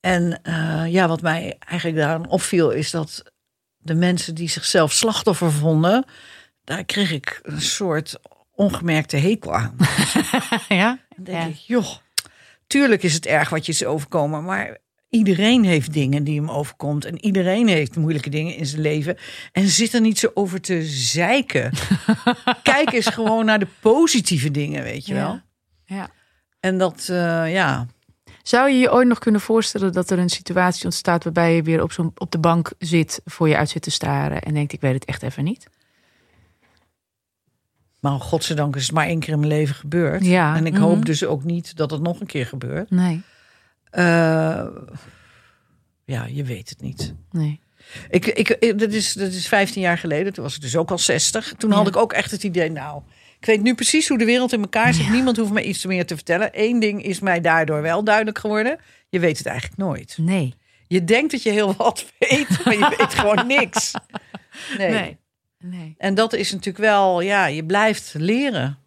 En 0.00 0.40
eh, 0.42 0.84
ja, 0.86 1.08
wat 1.08 1.22
mij 1.22 1.56
eigenlijk 1.68 1.98
daaraan 2.00 2.28
opviel, 2.28 2.70
is 2.70 2.90
dat 2.90 3.22
de 3.78 3.94
mensen 3.94 4.34
die 4.34 4.48
zichzelf 4.48 4.92
slachtoffer 4.92 5.52
vonden, 5.52 6.04
daar 6.64 6.84
kreeg 6.84 7.10
ik 7.12 7.40
een 7.42 7.60
soort 7.62 8.16
ongemerkte 8.54 9.16
hekel 9.16 9.54
aan. 9.54 9.76
ja. 10.68 10.98
Dan 11.16 11.24
denk 11.24 11.38
Ja. 11.42 11.46
ik, 11.46 11.54
joh, 11.56 11.86
tuurlijk 12.70 13.02
is 13.02 13.14
het 13.14 13.26
erg 13.26 13.48
wat 13.48 13.66
je 13.66 13.72
is 13.72 13.84
overkomen, 13.84 14.44
maar 14.44 14.78
iedereen 15.08 15.64
heeft 15.64 15.92
dingen 15.92 16.24
die 16.24 16.40
hem 16.40 16.50
overkomt. 16.50 17.04
En 17.04 17.24
iedereen 17.24 17.68
heeft 17.68 17.96
moeilijke 17.96 18.30
dingen 18.30 18.56
in 18.56 18.66
zijn 18.66 18.82
leven. 18.82 19.16
En 19.52 19.68
zit 19.68 19.92
er 19.92 20.00
niet 20.00 20.18
zo 20.18 20.30
over 20.34 20.60
te 20.60 20.82
zeiken. 20.84 21.72
Kijk 22.62 22.92
eens 22.92 23.06
gewoon 23.06 23.44
naar 23.44 23.58
de 23.58 23.68
positieve 23.80 24.50
dingen, 24.50 24.82
weet 24.82 25.06
je 25.06 25.14
wel. 25.14 25.40
ja. 25.84 26.10
En 26.60 26.78
dat, 26.78 27.08
eh, 27.08 27.52
ja, 27.52 27.86
Zou 28.42 28.70
je 28.70 28.78
je 28.78 28.92
ooit 28.92 29.08
nog 29.08 29.18
kunnen 29.18 29.40
voorstellen 29.40 29.92
dat 29.92 30.10
er 30.10 30.18
een 30.18 30.28
situatie 30.28 30.84
ontstaat 30.84 31.24
waarbij 31.24 31.54
je 31.54 31.62
weer 31.62 31.82
op, 31.82 31.92
zo'n, 31.92 32.12
op 32.14 32.30
de 32.30 32.38
bank 32.38 32.72
zit, 32.78 33.20
voor 33.24 33.48
je 33.48 33.56
uit 33.56 33.68
zit 33.68 33.82
te 33.82 33.90
staren 33.90 34.42
en 34.42 34.54
denkt: 34.54 34.72
ik 34.72 34.80
weet 34.80 34.94
het 34.94 35.04
echt 35.04 35.22
even 35.22 35.44
niet? 35.44 35.66
Maar 38.00 38.20
godzijdank 38.20 38.76
is 38.76 38.82
het 38.82 38.92
maar 38.92 39.06
één 39.06 39.18
keer 39.18 39.32
in 39.32 39.38
mijn 39.38 39.52
leven 39.52 39.74
gebeurd. 39.74 40.24
Ja, 40.24 40.56
En 40.56 40.66
ik 40.66 40.72
mhm. 40.72 40.82
hoop 40.82 41.04
dus 41.04 41.24
ook 41.24 41.44
niet 41.44 41.76
dat 41.76 41.90
het 41.90 42.02
nog 42.02 42.20
een 42.20 42.26
keer 42.26 42.46
gebeurt. 42.46 42.90
Nee, 42.90 43.22
Eh, 43.90 44.66
ja, 46.04 46.24
je 46.26 46.44
weet 46.44 46.68
het 46.68 46.80
niet. 46.80 47.14
nee. 47.30 47.60
Ik, 48.10 48.26
ik, 48.26 48.78
dat, 48.78 48.92
is, 48.92 49.12
dat 49.12 49.32
is 49.32 49.48
15 49.48 49.82
jaar 49.82 49.98
geleden. 49.98 50.32
Toen 50.32 50.44
was 50.44 50.54
ik 50.54 50.60
dus 50.60 50.76
ook 50.76 50.90
al 50.90 50.98
60. 50.98 51.54
Toen 51.58 51.70
had 51.70 51.88
ik 51.88 51.96
ook 51.96 52.12
echt 52.12 52.30
het 52.30 52.42
idee, 52.42 52.70
nou, 52.70 53.02
ik 53.40 53.46
weet 53.46 53.62
nu 53.62 53.74
precies 53.74 54.08
hoe 54.08 54.18
de 54.18 54.24
wereld 54.24 54.52
in 54.52 54.60
elkaar 54.60 54.94
zit. 54.94 55.10
Niemand 55.10 55.36
hoeft 55.36 55.52
me 55.52 55.62
iets 55.62 55.84
meer 55.84 56.06
te 56.06 56.14
vertellen. 56.14 56.50
Eén 56.52 56.80
ding 56.80 57.04
is 57.04 57.20
mij 57.20 57.40
daardoor 57.40 57.82
wel 57.82 58.04
duidelijk 58.04 58.38
geworden. 58.38 58.78
Je 59.08 59.18
weet 59.18 59.38
het 59.38 59.46
eigenlijk 59.46 59.78
nooit. 59.78 60.18
Nee. 60.20 60.54
Je 60.86 61.04
denkt 61.04 61.30
dat 61.30 61.42
je 61.42 61.50
heel 61.50 61.74
wat 61.76 62.06
weet, 62.18 62.64
maar 62.64 62.78
je 62.78 62.94
weet 62.98 63.14
gewoon 63.14 63.46
niks. 63.46 63.90
Nee. 64.78 64.90
Nee. 64.90 65.18
Nee. 65.64 65.94
En 65.98 66.14
dat 66.14 66.32
is 66.32 66.50
natuurlijk 66.52 66.84
wel, 66.84 67.20
ja, 67.20 67.46
je 67.46 67.64
blijft 67.64 68.14
leren. 68.16 68.78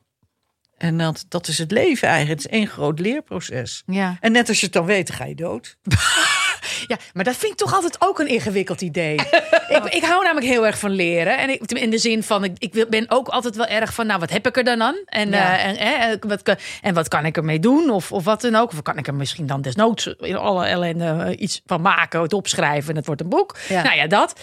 En 0.77 0.97
dat, 0.97 1.25
dat 1.29 1.47
is 1.47 1.57
het 1.57 1.71
leven 1.71 2.07
eigenlijk. 2.07 2.41
Het 2.41 2.51
is 2.51 2.57
één 2.57 2.67
groot 2.67 2.99
leerproces. 2.99 3.83
Ja. 3.85 4.17
En 4.19 4.31
net 4.31 4.47
als 4.49 4.59
je 4.59 4.65
het 4.65 4.73
dan 4.73 4.85
weet, 4.85 5.11
ga 5.11 5.25
je 5.25 5.35
dood. 5.35 5.77
ja, 6.87 6.97
maar 7.13 7.23
dat 7.23 7.35
vind 7.35 7.51
ik 7.51 7.57
toch 7.57 7.73
altijd 7.73 7.95
ook 7.99 8.19
een 8.19 8.27
ingewikkeld 8.27 8.81
idee. 8.81 9.13
ik, 9.77 9.83
ik 9.89 10.03
hou 10.03 10.23
namelijk 10.23 10.45
heel 10.51 10.65
erg 10.65 10.79
van 10.79 10.91
leren. 10.91 11.37
En 11.37 11.49
ik, 11.49 11.71
in 11.71 11.89
de 11.89 11.97
zin 11.97 12.23
van, 12.23 12.43
ik, 12.43 12.55
ik 12.57 12.89
ben 12.89 13.05
ook 13.07 13.27
altijd 13.27 13.55
wel 13.55 13.65
erg 13.65 13.93
van, 13.93 14.05
nou, 14.07 14.19
wat 14.19 14.29
heb 14.29 14.47
ik 14.47 14.57
er 14.57 14.63
dan 14.63 14.81
aan? 14.81 14.95
En, 15.05 15.29
Ja. 15.29 15.57
eh, 15.57 15.65
en, 15.67 15.77
eh, 16.11 16.29
wat, 16.29 16.41
kan- 16.41 16.57
en 16.81 16.93
wat 16.93 17.07
kan 17.07 17.25
ik 17.25 17.37
ermee 17.37 17.59
doen? 17.59 17.89
Of, 17.89 18.11
of 18.11 18.23
wat 18.23 18.41
dan 18.41 18.55
ook. 18.55 18.71
Of 18.71 18.81
kan 18.81 18.97
ik 18.97 19.07
er 19.07 19.13
misschien 19.15 19.47
dan 19.47 19.61
desnoods 19.61 20.05
in 20.07 20.35
alle 20.37 20.65
ellende 20.65 21.05
eh, 21.05 21.39
iets 21.41 21.61
van 21.65 21.81
maken, 21.81 22.21
het 22.21 22.33
opschrijven 22.33 22.89
en 22.89 22.95
het 22.95 23.05
wordt 23.05 23.21
een 23.21 23.29
boek. 23.29 23.57
Ja. 23.69 23.83
Nou 23.83 23.95
ja, 23.95 24.07
dat. 24.07 24.39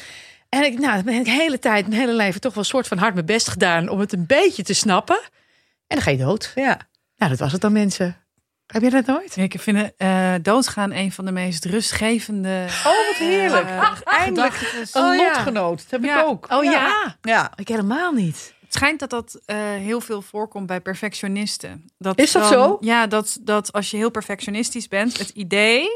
En 0.50 0.64
ik, 0.64 0.78
nou, 0.78 1.02
ben 1.02 1.14
ik 1.14 1.24
de 1.24 1.30
hele 1.30 1.58
tijd, 1.58 1.86
mijn 1.88 2.00
hele 2.00 2.12
leven 2.14 2.40
toch 2.40 2.54
wel 2.54 2.62
een 2.62 2.68
soort 2.68 2.88
van 2.88 2.98
hard 2.98 3.14
mijn 3.14 3.26
best 3.26 3.48
gedaan 3.48 3.88
om 3.88 3.98
het 4.00 4.12
een 4.12 4.26
beetje 4.26 4.62
te 4.62 4.74
snappen. 4.74 5.20
En 5.86 5.96
dan 5.96 6.00
ga 6.00 6.10
je 6.10 6.16
dood. 6.16 6.52
Ja. 6.54 6.78
Nou, 7.16 7.30
dat 7.30 7.38
was 7.40 7.52
het 7.52 7.60
dan, 7.60 7.72
mensen. 7.72 8.16
Heb 8.66 8.82
je 8.82 8.90
dat 8.90 9.06
nooit? 9.06 9.36
Ik 9.36 9.54
vind 9.60 9.92
eh, 9.96 10.34
doodgaan 10.42 10.92
een 10.92 11.12
van 11.12 11.24
de 11.24 11.32
meest 11.32 11.64
rustgevende. 11.64 12.64
Oh, 12.68 12.84
wat 12.84 13.16
heerlijk. 13.18 13.68
eh, 13.68 13.90
Eindelijk 14.04 14.72
een 14.92 15.02
Oh, 15.02 15.14
ja. 15.14 15.24
lotgenoot. 15.24 15.76
Dat 15.78 15.90
heb 15.90 16.04
Ja. 16.04 16.20
ik 16.20 16.26
ook. 16.26 16.46
Oh 16.50 16.64
ja. 16.64 17.16
Ja. 17.22 17.52
Ik 17.56 17.68
helemaal 17.68 18.12
niet. 18.12 18.54
Het 18.60 18.74
schijnt 18.74 19.00
dat 19.00 19.10
dat 19.10 19.40
eh, 19.46 19.56
heel 19.58 20.00
veel 20.00 20.22
voorkomt 20.22 20.66
bij 20.66 20.80
perfectionisten. 20.80 21.90
Dat 21.98 22.18
Is 22.18 22.32
dat 22.32 22.46
zo? 22.46 22.76
Ja, 22.80 23.06
dat, 23.06 23.38
dat 23.40 23.72
als 23.72 23.90
je 23.90 23.96
heel 23.96 24.10
perfectionistisch 24.10 24.88
bent, 24.88 25.18
het 25.18 25.28
idee 25.28 25.88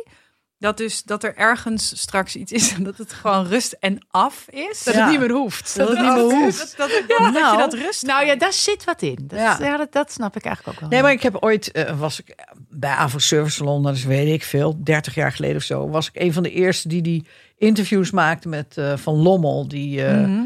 dat 0.64 0.76
dus 0.76 1.02
dat 1.02 1.24
er 1.24 1.36
ergens 1.36 2.00
straks 2.00 2.36
iets 2.36 2.52
is 2.52 2.72
en 2.74 2.82
dat 2.82 2.96
het 2.98 3.12
gewoon 3.12 3.46
rust 3.46 3.76
en 3.80 4.06
af 4.10 4.46
is. 4.50 4.82
Dat 4.84 4.94
Ja. 4.94 5.00
het 5.00 5.10
niet 5.10 5.20
meer 5.20 5.30
hoeft. 5.36 5.76
Dat 5.76 5.88
het 5.88 5.98
niet 5.98 6.12
meer 6.12 6.22
hoeft. 6.22 6.76
Dat, 6.76 6.90
dat, 6.90 7.02
dat, 7.08 7.18
dat 7.32 7.32
Nou. 7.42 7.52
je 7.52 7.58
dat 7.58 7.74
rust. 7.74 8.02
Nou 8.06 8.26
ja, 8.26 8.36
daar 8.36 8.52
zit 8.52 8.84
wat 8.84 9.02
in. 9.02 9.18
Dat, 9.22 9.38
ja. 9.38 9.56
Ja. 9.60 9.76
dat, 9.76 9.92
dat 9.92 10.12
snap 10.12 10.36
ik 10.36 10.44
eigenlijk 10.44 10.76
ook 10.76 10.80
wel. 10.80 10.90
Nee, 10.92 11.02
maar 11.02 11.12
ik 11.12 11.22
heb 11.22 11.36
ooit, 11.40 11.72
eh, 11.72 11.98
was 11.98 12.20
ik 12.20 12.34
bij 12.68 12.90
Avro 12.90 13.18
Service 13.18 13.56
Salon, 13.56 13.82
dat 13.82 13.94
is 13.94 14.04
weet 14.04 14.32
ik 14.32 14.42
veel, 14.44 14.82
30 14.84 15.14
jaar 15.14 15.32
geleden 15.32 15.56
of 15.56 15.62
zo, 15.62 15.88
was 15.88 16.08
ik 16.08 16.20
een 16.22 16.32
van 16.32 16.42
de 16.42 16.50
eerste 16.50 16.88
die 16.88 17.02
die 17.02 17.26
interviews 17.56 18.10
maakte 18.10 18.48
met 18.48 18.76
eh, 18.76 18.96
Van 18.96 19.14
Lommel, 19.14 19.68
die 19.68 20.04
eh, 20.04 20.20
Mhm. 20.20 20.42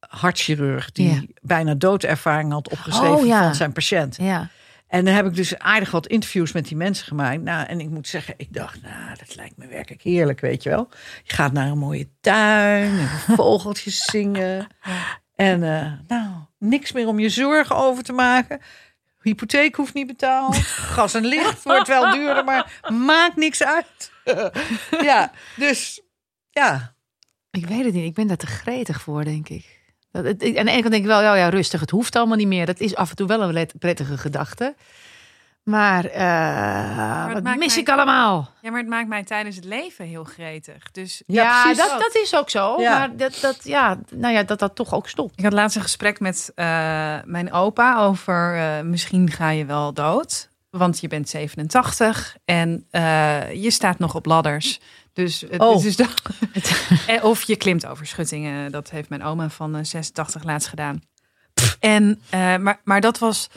hartchirurg, 0.00 0.92
die 0.92 1.12
Ja. 1.12 1.22
bijna 1.42 1.74
doodervaring 1.74 2.52
had 2.52 2.68
opgeschreven 2.70 3.16
Oh, 3.16 3.26
ja. 3.26 3.42
van 3.42 3.54
zijn 3.54 3.72
patiënt. 3.72 4.16
Ja. 4.20 4.48
En 4.88 5.04
dan 5.04 5.14
heb 5.14 5.26
ik 5.26 5.34
dus 5.34 5.58
aardig 5.58 5.90
wat 5.90 6.06
interviews 6.06 6.52
met 6.52 6.68
die 6.68 6.76
mensen 6.76 7.06
gemaakt. 7.06 7.42
Nou, 7.42 7.66
en 7.66 7.80
ik 7.80 7.90
moet 7.90 8.08
zeggen, 8.08 8.34
ik 8.36 8.52
dacht, 8.52 8.82
nou, 8.82 9.16
dat 9.18 9.34
lijkt 9.34 9.56
me 9.56 9.66
werkelijk 9.66 10.02
heerlijk, 10.02 10.40
weet 10.40 10.62
je 10.62 10.68
wel. 10.68 10.88
Je 11.22 11.34
gaat 11.34 11.52
naar 11.52 11.70
een 11.70 11.78
mooie 11.78 12.08
tuin, 12.20 12.98
en 12.98 13.08
vogeltjes 13.36 14.04
zingen. 14.04 14.66
En 15.34 15.62
eh, 15.62 15.92
nou, 16.06 16.30
niks 16.58 16.92
meer 16.92 17.06
om 17.06 17.18
je 17.18 17.28
zorgen 17.28 17.76
over 17.76 18.02
te 18.02 18.12
maken. 18.12 18.60
Hypotheek 19.20 19.74
hoeft 19.74 19.94
niet 19.94 20.06
betaald. 20.06 20.56
Gas 20.56 21.14
en 21.14 21.24
licht 21.24 21.62
wordt 21.62 21.88
wel 21.88 22.12
duurder, 22.12 22.44
maar 22.44 22.80
maakt 22.92 23.36
niks 23.36 23.62
uit. 23.62 24.12
ja, 25.08 25.32
dus 25.56 26.00
ja. 26.50 26.94
Ik 27.50 27.66
weet 27.66 27.84
het 27.84 27.94
niet. 27.94 28.04
Ik 28.04 28.14
ben 28.14 28.26
daar 28.26 28.36
te 28.36 28.46
gretig 28.46 29.00
voor, 29.00 29.24
denk 29.24 29.48
ik. 29.48 29.75
Dat, 30.16 30.24
het, 30.24 30.42
ik- 30.42 30.58
aan 30.58 30.64
de 30.64 30.70
ene 30.70 30.80
kant 30.80 30.92
denk 30.92 31.04
ik 31.04 31.10
wel, 31.10 31.22
ja, 31.22 31.34
ja, 31.34 31.48
rustig. 31.48 31.80
Het 31.80 31.90
hoeft 31.90 32.16
allemaal 32.16 32.36
niet 32.36 32.46
meer. 32.46 32.66
Dat 32.66 32.80
is 32.80 32.94
af 32.94 33.10
en 33.10 33.16
toe 33.16 33.26
wel 33.26 33.42
een 33.42 33.52
let- 33.52 33.74
prettige 33.78 34.18
gedachte. 34.18 34.74
Maar, 35.62 36.04
eh, 36.04 37.34
het 37.34 37.42
wat 37.42 37.56
mis 37.56 37.72
mij- 37.74 37.82
ik 37.82 37.88
allemaal? 37.88 38.50
Ja, 38.62 38.70
maar 38.70 38.80
het 38.80 38.88
maakt 38.88 39.08
mij 39.08 39.24
tijdens 39.24 39.56
het 39.56 39.64
leven 39.64 40.04
heel 40.04 40.24
gretig. 40.24 40.90
Dus 40.92 41.22
Ja, 41.26 41.42
Ja, 41.42 41.62
precies. 41.62 41.78
dat, 41.90 42.00
dat 42.00 42.14
is 42.14 42.34
ook 42.36 42.50
zo. 42.50 42.80
Ja. 42.80 42.98
Maar 42.98 43.16
dat, 43.16 43.38
dat, 43.40 43.60
ja, 43.62 43.98
nou 44.14 44.34
ja, 44.34 44.42
dat 44.42 44.58
dat 44.58 44.74
toch 44.74 44.94
ook 44.94 45.08
stopt. 45.08 45.32
Ik 45.38 45.44
had 45.44 45.52
laatst 45.52 45.76
een 45.76 45.82
gesprek 45.82 46.20
met 46.20 46.52
eh, 46.54 46.66
mijn 47.24 47.52
opa 47.52 47.98
over 47.98 48.56
eh, 48.56 48.80
misschien 48.84 49.30
ga 49.30 49.50
je 49.50 49.64
wel 49.64 49.92
dood. 49.92 50.48
Want 50.76 51.00
je 51.00 51.08
bent 51.08 51.28
87 51.28 52.36
en 52.44 52.86
eh, 52.90 53.52
je 53.62 53.70
staat 53.70 53.98
nog 53.98 54.14
op 54.14 54.26
ladders. 54.26 54.80
Dus 55.12 55.40
het 55.50 55.60
Oh. 55.60 55.76
is 55.76 55.82
dus 55.82 55.96
dat- 55.96 56.22
Eh, 57.06 57.24
of 57.24 57.42
je 57.42 57.56
klimt 57.56 57.86
over 57.86 58.06
schuttingen. 58.06 58.72
Dat 58.72 58.90
heeft 58.90 59.08
mijn 59.08 59.22
oma 59.22 59.48
van 59.50 59.76
eh, 59.76 59.84
86 59.84 60.44
laatst 60.44 60.68
gedaan. 60.68 61.02
En, 61.80 62.20
eh, 62.30 62.56
maar, 62.56 62.80
maar 62.84 63.00
dat 63.00 63.18
was... 63.18 63.48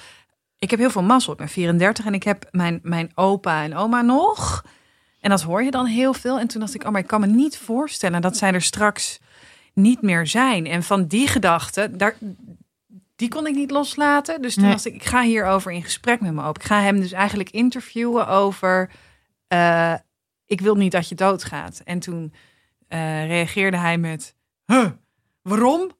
Ik 0.57 0.69
heb 0.69 0.79
heel 0.79 0.89
veel 0.89 1.03
mazzel. 1.03 1.31
Ik 1.31 1.37
ben 1.37 1.49
34 1.49 2.05
en 2.05 2.13
ik 2.13 2.23
heb 2.23 2.47
mijn, 2.51 2.79
mijn 2.83 3.11
opa 3.15 3.63
en 3.63 3.75
oma 3.75 4.01
nog. 4.01 4.65
En 5.19 5.29
dat 5.29 5.41
hoor 5.41 5.63
je 5.63 5.71
dan 5.71 5.85
heel 5.85 6.13
veel. 6.13 6.39
En 6.39 6.47
toen 6.47 6.59
dacht 6.59 6.75
ik, 6.75 6.83
oh, 6.83 6.91
maar 6.91 7.01
ik 7.01 7.07
kan 7.07 7.19
me 7.19 7.27
niet 7.27 7.57
voorstellen 7.57 8.21
dat 8.21 8.37
zij 8.37 8.51
er 8.53 8.61
straks 8.61 9.19
niet 9.73 10.01
meer 10.01 10.27
zijn. 10.27 10.65
En 10.65 10.83
van 10.83 11.05
die 11.07 11.27
gedachte, 11.27 11.89
daar, 11.95 12.15
die 13.19 13.29
kon 13.29 13.47
ik 13.47 13.55
niet 13.55 13.71
loslaten. 13.71 14.41
Dus 14.41 14.53
toen 14.53 14.63
Nee. 14.63 14.71
dacht 14.71 14.85
ik, 14.85 14.93
ik 14.93 15.03
ga 15.05 15.21
hierover 15.21 15.71
in 15.71 15.83
gesprek 15.83 16.21
met 16.21 16.33
mijn 16.33 16.47
opa. 16.47 16.59
Ik 16.59 16.65
ga 16.67 16.81
hem 16.81 16.99
dus 16.99 17.11
eigenlijk 17.11 17.49
interviewen 17.49 18.27
over... 18.27 18.89
eh, 19.47 19.93
ik 20.45 20.61
wil 20.61 20.75
niet 20.75 20.91
dat 20.91 21.09
je 21.09 21.15
doodgaat. 21.15 21.81
En 21.85 21.99
toen 21.99 22.33
eh, 22.87 23.27
reageerde 23.27 23.77
hij 23.77 23.97
met... 23.97 24.35
Huh, 24.65 24.89
waarom? 25.41 25.91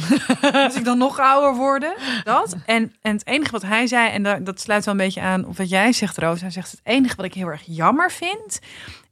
Als 0.52 0.74
ik 0.76 0.84
dan 0.84 0.98
nog 0.98 1.18
ouder 1.18 1.54
worden? 1.54 1.94
Dat. 2.24 2.56
En, 2.66 2.94
en 3.00 3.12
het 3.12 3.26
enige 3.26 3.50
wat 3.50 3.62
hij 3.62 3.86
zei, 3.86 4.10
en 4.10 4.22
daar- 4.22 4.44
dat 4.44 4.60
sluit 4.60 4.84
wel 4.84 4.94
een 4.94 5.00
beetje 5.00 5.20
aan 5.20 5.44
op 5.46 5.56
wat 5.56 5.68
jij 5.68 5.92
zegt, 5.92 6.18
Roos. 6.18 6.40
Hij 6.40 6.50
zegt, 6.50 6.70
het 6.70 6.80
enige 6.82 7.16
wat 7.16 7.24
ik 7.24 7.34
heel 7.34 7.48
erg 7.48 7.62
jammer 7.66 8.10
vind, 8.10 8.58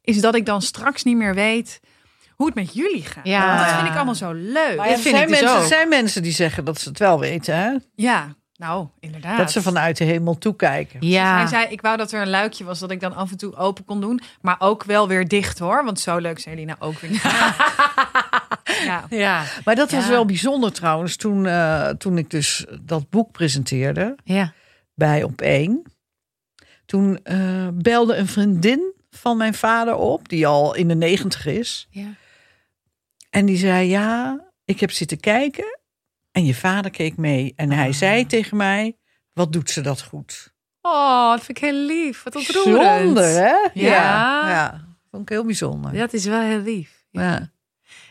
is 0.01 0.21
dat 0.21 0.35
ik 0.35 0.47
dan 0.47 0.63
straks 0.63 1.03
niet 1.03 1.17
meer 1.17 1.35
weet 1.35 1.81
hoe 2.37 2.47
het 2.47 2.55
met 2.55 2.75
jullie 2.75 3.03
gaat. 3.05 3.27
Ja. 3.27 3.47
Want 3.47 3.59
dat 3.69 3.77
vind 3.77 3.89
ik 3.89 3.95
allemaal 3.95 4.15
zo 4.15 4.33
leuk. 4.33 4.77
Maar 4.77 4.87
Dat 4.89 4.97
er 4.97 5.03
vind 5.03 5.17
zijn 5.17 5.23
ik 5.23 5.29
dus 5.29 5.41
mensen, 5.41 5.67
zijn 5.69 5.89
mensen 5.89 6.23
die 6.23 6.33
zeggen 6.33 6.65
dat 6.65 6.81
ze 6.81 6.89
het 6.89 6.99
wel 6.99 7.19
weten, 7.21 7.57
hè? 7.57 7.73
Ja, 7.95 8.35
nou, 8.57 8.87
inderdaad. 9.01 9.39
Dat 9.39 9.53
ze 9.53 9.63
vanuit 9.63 9.97
de 9.97 10.05
hemel 10.05 10.39
toekijken. 10.39 11.07
Ja. 11.07 11.37
Hij 11.37 11.47
zei, 11.47 11.67
ik 11.67 11.81
wou 11.81 11.97
dat 11.97 12.13
er 12.13 12.21
een 12.21 12.31
luikje 12.31 12.65
was 12.65 12.79
dat 12.79 12.91
ik 12.91 13.01
dan 13.01 13.15
af 13.15 13.31
en 13.31 13.37
toe 13.37 13.57
open 13.57 13.85
kon 13.85 14.01
doen. 14.01 14.21
Maar 14.41 14.57
ook 14.59 14.85
wel 14.85 15.09
weer 15.09 15.29
dicht 15.29 15.59
hoor. 15.59 15.85
Want 15.85 16.01
zo 16.01 16.17
leuk 16.19 16.39
zijn 16.39 16.59
jullie 16.59 16.75
nou 16.77 16.91
ook 16.93 16.99
weer 17.01 17.11
niet. 17.11 17.23
ja. 18.85 19.05
ja. 19.11 19.43
Maar 19.65 19.75
dat 19.75 19.91
was 19.91 20.05
Ja. 20.05 20.11
wel 20.11 20.25
bijzonder 20.25 20.73
trouwens, 20.73 21.17
toen, 21.17 21.47
eh, 21.47 21.89
toen 21.89 22.19
ik 22.19 22.31
dus 22.31 22.65
dat 22.81 23.11
boek 23.11 23.33
presenteerde 23.33 24.17
Ja. 24.25 24.53
bij 24.95 25.23
Op 25.23 25.41
één. 25.41 25.83
Toen 26.87 27.19
eh, 27.23 27.69
belde 27.73 28.17
een 28.17 28.27
vriendin 28.29 28.93
van 29.11 29.37
mijn 29.37 29.55
vader 29.55 29.95
op, 29.95 30.29
die 30.29 30.47
al 30.47 30.75
in 30.75 30.89
de 30.89 30.95
negentig 30.95 31.47
is. 31.47 31.87
Ja. 31.91 32.07
En 33.35 33.47
die 33.47 33.57
zei, 33.57 33.89
ja, 33.89 34.41
ik 34.65 34.81
heb 34.81 34.91
zitten 34.91 35.21
kijken 35.21 35.79
en 36.33 36.45
je 36.45 36.55
vader 36.55 36.91
keek 36.91 37.17
mee. 37.17 37.53
En 37.57 37.71
hij 37.73 37.93
zei 37.93 38.27
tegen 38.27 38.57
mij, 38.57 38.97
wat 39.33 39.53
doet 39.53 39.71
ze 39.71 39.81
dat 39.81 40.03
goed. 40.03 40.53
Oh, 40.81 41.31
dat 41.31 41.45
vind 41.45 41.59
ik 41.59 41.65
heel 41.65 41.87
lief. 41.87 42.23
Wat 42.23 42.37
ontroerend. 42.37 42.75
Bijzonder, 42.79 43.25
hè? 43.25 43.69
Ja. 43.75 44.49
ja. 44.51 44.85
Vond 45.11 45.23
ik 45.23 45.29
heel 45.29 45.45
bijzonder. 45.45 45.93
Dat 45.93 46.13
is 46.13 46.25
wel 46.25 46.41
heel 46.41 46.61
lief. 46.61 47.05
Ja. 47.11 47.51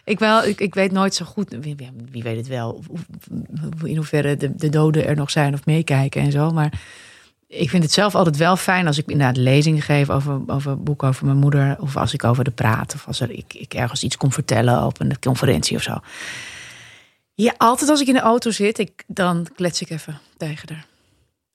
Ik, 0.03 0.19
wel, 0.19 0.43
ik, 0.43 0.59
ik 0.59 0.73
weet 0.73 0.91
nooit 0.91 1.13
zo 1.15 1.25
goed, 1.25 1.49
wie, 1.59 1.75
wie- 2.11 2.23
weet 2.23 2.37
het 2.37 2.47
wel, 2.47 2.83
in 3.83 3.95
hoeverre 3.95 4.37
de, 4.37 4.55
de 4.55 4.69
doden 4.69 5.05
er 5.05 5.15
nog 5.15 5.31
zijn 5.31 5.53
of 5.53 5.65
meekijken 5.65 6.21
en 6.21 6.31
zo. 6.31 6.51
Maar 6.51 6.81
ik 7.55 7.69
vind 7.69 7.83
het 7.83 7.91
zelf 7.91 8.15
altijd 8.15 8.37
wel 8.37 8.55
fijn 8.55 8.87
als 8.87 8.97
ik 8.97 9.05
inderdaad 9.07 9.37
lezingen 9.37 9.81
geef 9.81 10.09
over, 10.09 10.41
over 10.47 10.83
boeken 10.83 11.07
over 11.07 11.25
mijn 11.25 11.37
moeder. 11.37 11.75
Of 11.79 11.97
als 11.97 12.13
ik 12.13 12.23
over 12.23 12.43
de 12.43 12.51
praat. 12.51 12.93
Of 12.93 13.07
als 13.07 13.19
er, 13.19 13.31
ik, 13.31 13.53
ik 13.53 13.73
ergens 13.73 14.03
iets 14.03 14.17
kon 14.17 14.31
vertellen 14.31 14.83
op 14.85 14.99
een 14.99 15.19
conferentie 15.19 15.77
of 15.77 15.81
zo. 15.81 15.97
Ja, 17.33 17.53
altijd 17.57 17.89
als 17.89 18.01
ik 18.01 18.07
in 18.07 18.13
de 18.13 18.19
auto 18.19 18.51
zit, 18.51 18.79
ik, 18.79 19.03
dan 19.07 19.47
klets 19.55 19.81
ik 19.81 19.89
even 19.89 20.19
tegen 20.37 20.73
haar. 20.73 20.85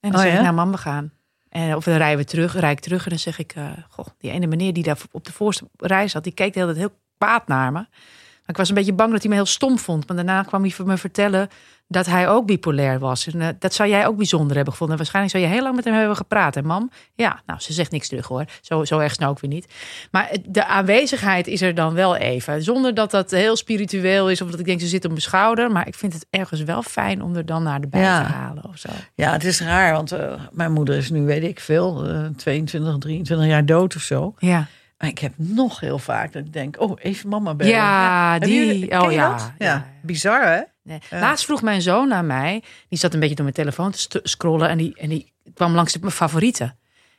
En 0.00 0.10
dan 0.10 0.20
Oh 0.20 0.26
zeg 0.26 0.32
ja? 0.32 0.38
ik, 0.38 0.44
nou 0.44 0.54
mam, 0.54 0.70
we 0.70 0.78
gaan. 0.78 1.12
En 1.48 1.76
of 1.76 1.84
dan 1.84 1.96
rijden 1.96 2.18
we 2.18 2.24
terug, 2.24 2.58
rijd 2.58 2.76
ik 2.78 2.84
terug 2.84 3.04
en 3.04 3.10
dan 3.10 3.18
zeg 3.18 3.38
ik, 3.38 3.52
eh, 3.52 3.64
goh, 3.88 4.06
die 4.18 4.30
ene 4.30 4.46
meneer 4.46 4.72
die 4.72 4.82
daar 4.82 4.98
op 5.10 5.24
de 5.24 5.32
voorste 5.32 5.68
rij 5.76 6.08
zat, 6.08 6.24
die 6.24 6.32
keek 6.32 6.52
de 6.52 6.60
hele 6.60 6.72
tijd 6.72 6.86
heel 6.86 6.98
kwaad 7.18 7.48
naar 7.48 7.72
me. 7.72 7.78
Maar 7.78 8.56
ik 8.56 8.56
was 8.56 8.68
een 8.68 8.74
beetje 8.74 8.92
bang 8.92 9.12
dat 9.12 9.20
hij 9.20 9.30
me 9.30 9.36
heel 9.36 9.46
stom 9.46 9.78
vond. 9.78 10.06
Maar 10.06 10.16
daarna 10.16 10.42
kwam 10.42 10.62
hij 10.62 10.70
voor 10.70 10.86
me 10.86 10.96
vertellen 10.96 11.48
dat 11.90 12.06
hij 12.06 12.28
ook 12.28 12.46
bipolair 12.46 12.98
was. 12.98 13.26
En 13.26 13.40
eh, 13.40 13.48
dat 13.58 13.74
zou 13.74 13.88
jij 13.88 14.06
ook 14.06 14.16
bijzonder 14.16 14.54
hebben 14.56 14.72
gevonden. 14.72 14.96
En 14.96 15.02
waarschijnlijk 15.02 15.36
zou 15.36 15.46
je 15.48 15.52
heel 15.58 15.62
lang 15.62 15.76
met 15.76 15.84
hem 15.84 15.94
hebben 15.94 16.16
gepraat. 16.16 16.56
En 16.56 16.66
mam, 16.66 16.90
ja, 17.14 17.40
nou, 17.46 17.60
ze 17.60 17.72
zegt 17.72 17.90
niks 17.90 18.08
terug 18.08 18.26
hoor. 18.26 18.44
Zo, 18.60 18.84
zo 18.84 18.98
erg 18.98 19.18
nou 19.18 19.30
ook 19.30 19.40
weer 19.40 19.50
niet. 19.50 19.66
Maar 20.10 20.36
de 20.48 20.64
aanwezigheid 20.66 21.46
is 21.46 21.62
er 21.62 21.74
dan 21.74 21.94
wel 21.94 22.16
even. 22.16 22.62
Zonder 22.62 22.94
dat 22.94 23.10
dat 23.10 23.30
heel 23.30 23.56
spiritueel 23.56 24.30
is. 24.30 24.40
Of 24.42 24.50
dat 24.50 24.60
ik 24.60 24.66
denk, 24.66 24.80
ze 24.80 24.86
zit 24.86 25.04
op 25.04 25.10
mijn 25.10 25.22
schouder. 25.22 25.70
Maar 25.70 25.86
ik 25.86 25.94
vind 25.94 26.12
het 26.12 26.26
ergens 26.30 26.62
wel 26.62 26.82
fijn 26.82 27.22
om 27.22 27.36
er 27.36 27.46
dan 27.46 27.62
naar 27.62 27.80
de 27.80 27.86
bij 27.86 28.00
Ja. 28.00 28.24
te 28.26 28.32
halen 28.32 28.64
of 28.64 28.78
zo. 28.78 28.88
Ja, 29.14 29.32
het 29.32 29.44
is 29.44 29.60
raar, 29.60 29.92
want 29.92 30.12
eh, 30.12 30.32
mijn 30.52 30.72
moeder 30.72 30.96
is 30.96 31.10
nu, 31.10 31.20
weet 31.24 31.42
ik 31.44 31.60
veel, 31.60 32.06
eh, 32.08 32.24
22, 32.36 32.98
23 32.98 33.46
jaar 33.46 33.66
dood 33.66 33.96
of 33.96 34.02
zo. 34.02 34.34
Ja, 34.38 34.66
Maar 34.98 35.08
ik 35.08 35.18
heb 35.18 35.32
nog 35.36 35.80
heel 35.80 35.98
vaak 35.98 36.32
dat 36.32 36.44
ik 36.44 36.52
denk, 36.52 36.80
oh, 36.80 36.96
even 37.02 37.28
mama 37.28 37.54
bellen. 37.54 37.72
ja 37.72 38.30
Hebben 38.30 38.48
die. 38.48 38.66
jullie- 38.66 39.00
oh 39.00 39.12
ja, 39.12 39.36
ja. 39.36 39.54
ja. 39.58 39.86
Bizar, 40.02 40.42
hè? 40.46 40.60
Nee. 40.82 40.98
Ja. 41.10 41.18
Laatst 41.20 41.44
vroeg 41.44 41.62
mijn 41.62 41.82
zoon 41.82 42.08
naar 42.08 42.24
mij. 42.24 42.62
Die 42.88 42.98
zat 42.98 43.14
een 43.14 43.20
beetje 43.20 43.34
door 43.34 43.44
mijn 43.44 43.56
telefoon 43.56 43.90
te 43.90 44.20
scrollen. 44.22 44.68
En 44.68 44.78
die, 44.78 44.94
en 44.96 45.08
die 45.08 45.32
kwam 45.54 45.74
langs 45.74 45.98
mijn 45.98 46.12
favorieten. 46.12 46.78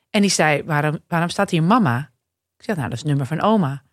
En 0.10 0.22
die 0.22 0.30
zei, 0.32 0.64
waarom, 0.64 1.00
waarom 1.08 1.30
staat 1.30 1.50
hier 1.50 1.64
mama? 1.64 2.10
Ik 2.58 2.66
zeg, 2.66 2.76
nou, 2.76 2.88
dat 2.90 2.98
is 2.98 3.04
het 3.04 3.08
nummer 3.10 3.26
van 3.28 3.42
oma. 3.42 3.84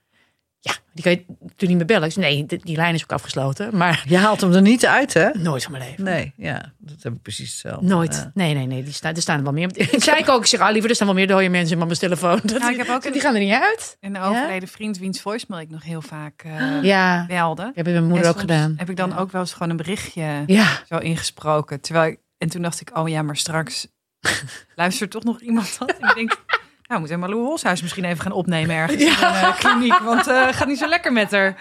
Ja, 0.67 0.75
die 0.93 1.03
kan 1.05 1.13
je 1.13 1.25
toen 1.57 1.69
niet 1.69 1.77
meer 1.77 1.87
bellen. 1.87 2.07
Ik 2.07 2.13
zei, 2.13 2.27
nee, 2.27 2.47
die, 2.47 2.59
die 2.65 2.77
lijn 2.77 2.95
is 2.95 3.03
ook 3.03 3.13
afgesloten. 3.13 3.77
Maar 3.77 4.05
Je 4.09 4.17
haalt 4.17 4.41
hem 4.41 4.53
er 4.53 4.63
niet 4.63 4.87
uit, 4.87 5.15
hè? 5.15 5.29
nooit 5.33 5.63
van 5.63 5.73
mijn 5.73 5.85
leven. 5.89 6.05
Nee, 6.05 6.33
ja, 6.37 6.73
dat 6.79 7.03
heb 7.03 7.13
ik 7.13 7.23
precies 7.23 7.51
hetzelfde. 7.51 7.87
Nooit. 7.87 8.15
Ja. 8.15 8.31
Nee, 8.35 8.55
nee, 8.55 8.67
nee. 8.67 8.83
Die 8.83 8.93
staan, 8.93 9.15
er 9.15 9.23
staan 9.23 9.37
er 9.39 9.43
wel 9.45 9.53
meer. 9.53 9.71
Ik 9.75 10.03
zei 10.03 10.19
ik 10.19 10.29
ook, 10.29 10.41
ik 10.41 10.47
zeg, 10.47 10.61
ah, 10.61 10.71
liever, 10.73 10.89
er 10.91 10.95
staan 10.97 11.07
wel 11.07 11.17
meer 11.17 11.27
dode 11.27 11.49
mensen 11.49 11.73
in 11.73 11.79
mama's 11.79 11.99
telefoon. 11.99 12.41
Dat, 12.43 12.59
Nou, 12.59 12.71
ik 12.73 12.77
heb 12.77 12.89
ook 12.89 13.03
die 13.03 13.15
een- 13.15 13.21
gaan 13.21 13.35
er 13.35 13.41
niet 13.41 13.53
uit. 13.53 13.97
Een 14.01 14.19
overleden 14.21 14.69
vriend 14.69 14.99
wiens 14.99 15.21
voicemail 15.21 15.61
ik 15.63 15.71
nog 15.71 15.83
heel 15.83 16.03
vaak 16.03 16.43
eh 16.45 16.83
Ja, 16.83 17.25
belde. 17.27 17.63
dat 17.65 17.75
heb 17.75 17.87
ik 17.87 17.93
mijn 17.93 18.05
moeder 18.07 18.25
En 18.25 18.31
ook 18.31 18.41
gedaan. 18.41 18.75
Heb 18.77 18.91
ik 18.91 18.97
dan 18.97 19.17
ook 19.17 19.33
wel 19.33 19.41
eens 19.41 19.53
gewoon 19.53 19.71
een 19.71 19.77
berichtje 19.77 20.43
Ja, 20.47 20.67
zo 20.89 20.99
ingesproken. 20.99 21.81
Terwijl 21.81 22.11
ik, 22.13 22.19
en 22.39 22.49
toen 22.49 22.63
dacht 22.63 22.81
ik, 22.81 22.99
oh 22.99 23.09
ja, 23.09 23.23
maar 23.23 23.37
straks 23.37 23.87
luistert 24.75 25.11
toch 25.11 25.25
nog 25.25 25.41
iemand 25.41 25.79
dat. 25.79 25.91
Ik 25.91 26.13
denk, 26.15 26.45
nou, 26.87 27.01
moet 27.01 27.11
Emma 27.11 27.29
Lou 27.29 27.41
Holshuis 27.41 27.83
misschien 27.83 28.05
even 28.05 28.23
gaan 28.23 28.33
opnemen 28.33 28.77
ergens 28.77 29.03
in 29.03 29.09
een 29.09 29.15
eh, 29.15 29.59
kliniek. 29.59 29.99
Want 29.99 30.27
eh 30.27 30.49
gaat 30.49 30.69
niet 30.69 30.79
zo 30.79 30.89
lekker 30.89 31.13
met 31.13 31.31
haar. 31.31 31.57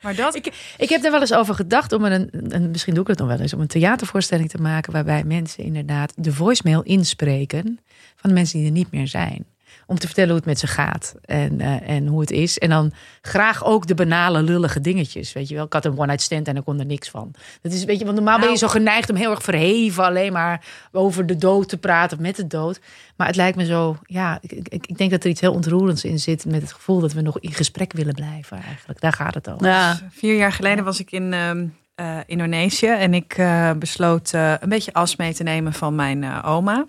Maar 0.00 0.14
dat, 0.14 0.34
Ik, 0.34 0.74
ik 0.76 0.88
heb 0.88 1.04
er 1.04 1.10
wel 1.10 1.20
eens 1.20 1.34
over 1.34 1.54
gedacht 1.54 1.92
om 1.92 2.04
een, 2.04 2.28
een, 2.32 2.70
misschien 2.70 2.94
doe 2.94 3.02
ik 3.02 3.08
het 3.08 3.18
nog 3.18 3.28
wel 3.28 3.40
eens, 3.40 3.54
om 3.54 3.60
een 3.60 3.66
theatervoorstelling 3.66 4.50
te 4.50 4.60
maken 4.60 4.92
waarbij 4.92 5.24
mensen 5.24 5.64
inderdaad 5.64 6.12
de 6.16 6.32
voicemail 6.32 6.82
inspreken 6.82 7.80
van 8.16 8.30
de 8.30 8.36
mensen 8.36 8.58
die 8.58 8.66
er 8.66 8.72
niet 8.72 8.90
meer 8.90 9.08
zijn. 9.08 9.46
Om 9.88 9.98
te 9.98 10.06
vertellen 10.06 10.30
hoe 10.30 10.38
het 10.38 10.46
met 10.48 10.58
ze 10.58 10.66
gaat 10.66 11.14
en, 11.24 11.60
eh, 11.60 11.88
en 11.88 12.06
hoe 12.06 12.20
het 12.20 12.30
is. 12.30 12.58
En 12.58 12.68
dan 12.68 12.92
graag 13.20 13.64
ook 13.64 13.86
de 13.86 13.94
banale, 13.94 14.42
lullige 14.42 14.80
dingetjes. 14.80 15.32
Weet 15.32 15.48
je 15.48 15.54
wel, 15.54 15.64
ik 15.64 15.72
had 15.72 15.84
een 15.84 15.98
one-night 15.98 16.20
stand 16.22 16.48
en 16.48 16.56
ik 16.56 16.64
kon 16.64 16.78
er 16.78 16.86
niks 16.86 17.08
van. 17.10 17.34
Dat 17.62 17.72
is, 17.72 17.84
weet 17.84 17.98
je, 17.98 18.04
want 18.04 18.16
normaal 18.16 18.38
ben 18.38 18.48
je 18.48 18.58
Nou. 18.58 18.58
zo 18.58 18.68
geneigd 18.68 19.10
om 19.10 19.16
heel 19.16 19.30
erg 19.30 19.42
verheven 19.42 20.04
alleen 20.04 20.32
maar 20.32 20.64
over 20.92 21.26
de 21.26 21.36
dood 21.36 21.68
te 21.68 21.76
praten 21.76 22.16
of 22.16 22.22
met 22.22 22.36
de 22.36 22.46
dood. 22.46 22.80
Maar 23.16 23.26
het 23.26 23.36
lijkt 23.36 23.56
me 23.56 23.64
zo, 23.64 23.96
ja, 24.06 24.38
ik, 24.40 24.52
ik, 24.52 24.86
ik 24.86 24.98
denk 24.98 25.10
dat 25.10 25.24
er 25.24 25.30
iets 25.30 25.40
heel 25.40 25.52
ontroerends 25.52 26.04
in 26.04 26.18
zit 26.18 26.44
met 26.44 26.60
het 26.60 26.72
gevoel 26.72 27.00
dat 27.00 27.12
we 27.12 27.20
nog 27.20 27.38
in 27.38 27.52
gesprek 27.52 27.92
willen 27.92 28.14
blijven 28.14 28.62
eigenlijk. 28.62 29.00
Daar 29.00 29.12
gaat 29.12 29.34
het 29.34 29.50
over. 29.50 29.66
Ja, 29.66 29.98
vier 30.10 30.36
jaar 30.36 30.52
geleden 30.52 30.84
was 30.84 31.00
ik 31.00 31.10
in 31.12 31.32
ehm, 31.32 31.66
eh, 31.94 32.18
Indonesië. 32.26 32.86
En 32.86 33.14
ik 33.14 33.32
eh, 33.36 33.70
besloot 33.72 34.32
een 34.32 34.68
beetje 34.68 34.92
as 34.92 35.16
mee 35.16 35.34
te 35.34 35.42
nemen 35.42 35.72
van 35.72 35.94
mijn 35.94 36.42
oma. 36.42 36.86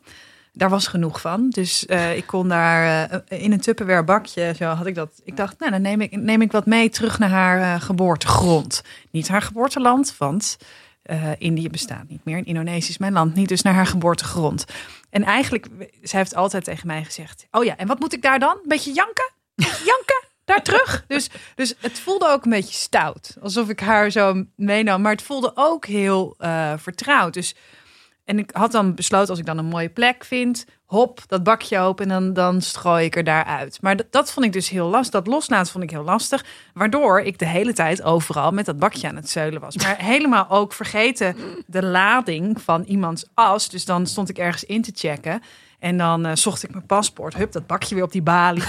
Daar 0.57 0.69
was 0.69 0.87
genoeg 0.87 1.21
van. 1.21 1.49
Dus 1.49 1.85
eh, 1.85 2.17
ik 2.17 2.25
kon 2.25 2.47
daar 2.47 3.09
eh, 3.09 3.41
in 3.41 3.51
een 3.51 3.59
Tupperware 3.59 4.03
bakje, 4.03 4.53
zo 4.57 4.65
had 4.65 4.85
ik 4.85 4.95
dat. 4.95 5.21
Ik 5.23 5.37
dacht, 5.37 5.59
nou 5.59 5.71
dan 5.71 5.81
neem 5.81 6.01
ik, 6.01 6.15
neem 6.15 6.41
ik 6.41 6.51
wat 6.51 6.65
mee 6.65 6.89
terug 6.89 7.19
naar 7.19 7.29
haar 7.29 7.61
eh, 7.61 7.81
geboortegrond. 7.81 8.83
Niet 9.11 9.27
haar 9.27 9.41
geboorteland, 9.41 10.15
want 10.17 10.57
Indië 11.37 11.69
bestaat 11.69 12.07
niet 12.07 12.25
meer. 12.25 12.37
En 12.37 12.45
Indonesië 12.45 12.89
is 12.89 12.97
mijn 12.97 13.13
land 13.13 13.35
niet, 13.35 13.47
dus 13.47 13.61
naar 13.61 13.73
haar 13.73 13.85
geboortegrond. 13.85 14.65
En 15.09 15.23
eigenlijk, 15.23 15.67
zij 16.01 16.19
heeft 16.19 16.35
altijd 16.35 16.63
tegen 16.63 16.87
mij 16.87 17.03
gezegd, 17.03 17.47
oh 17.51 17.63
ja, 17.63 17.77
en 17.77 17.87
wat 17.87 17.99
moet 17.99 18.13
ik 18.13 18.21
daar 18.21 18.39
dan? 18.39 18.57
Beetje 18.65 18.93
janken? 18.93 19.31
Janken? 19.85 20.25
daar 20.45 20.63
terug. 20.63 21.03
Dus, 21.07 21.29
dus 21.55 21.75
het 21.79 21.99
voelde 21.99 22.29
ook 22.29 22.43
een 22.43 22.51
beetje 22.51 22.73
stout. 22.73 23.37
Alsof 23.41 23.69
ik 23.69 23.79
haar 23.79 24.09
zo 24.09 24.43
meenam. 24.55 25.01
Maar 25.01 25.11
het 25.11 25.21
voelde 25.21 25.51
ook 25.55 25.85
heel 25.85 26.35
vertrouwd. 26.77 27.33
Dus, 27.33 27.55
en 28.27 28.39
ik 28.39 28.49
had 28.53 28.71
dan 28.71 28.95
besloten, 28.95 29.29
als 29.29 29.39
ik 29.39 29.45
dan 29.45 29.57
een 29.57 29.65
mooie 29.65 29.89
plek 29.89 30.25
vind... 30.25 30.65
hop, 30.85 31.21
dat 31.27 31.43
bakje 31.43 31.79
open 31.79 32.05
en 32.05 32.11
dan, 32.11 32.33
dan 32.33 32.61
strooi 32.61 33.05
ik 33.05 33.15
er 33.15 33.23
daaruit. 33.23 33.81
Maar 33.81 33.95
dat, 33.95 34.05
dat 34.11 34.31
vond 34.31 34.45
ik 34.45 34.53
dus 34.53 34.69
heel 34.69 34.87
lastig. 34.87 35.11
Dat 35.11 35.27
loslaten 35.27 35.71
vond 35.71 35.83
ik 35.83 35.89
heel 35.89 36.03
lastig. 36.03 36.45
Waardoor 36.73 37.21
ik 37.21 37.39
de 37.39 37.45
hele 37.45 37.73
tijd 37.73 38.03
overal 38.03 38.51
met 38.51 38.65
dat 38.65 38.79
bakje 38.79 39.07
aan 39.07 39.15
het 39.15 39.29
zeulen 39.29 39.61
was. 39.61 39.77
Maar 39.77 39.95
helemaal 39.97 40.49
ook 40.49 40.73
vergeten 40.73 41.35
de 41.65 41.83
lading 41.83 42.61
van 42.61 42.83
iemands 42.83 43.25
as. 43.33 43.69
Dus 43.69 43.85
dan 43.85 44.07
stond 44.07 44.29
ik 44.29 44.37
ergens 44.37 44.63
in 44.63 44.81
te 44.81 44.91
checken... 44.95 45.41
En 45.79 45.97
dan 45.97 46.25
eh, 46.25 46.35
zocht 46.35 46.63
ik 46.63 46.71
mijn 46.71 46.85
paspoort. 46.85 47.35
Hup, 47.35 47.51
dat 47.51 47.67
bakje 47.67 47.95
weer 47.95 48.03
op 48.03 48.11
die 48.11 48.21
balie. 48.21 48.63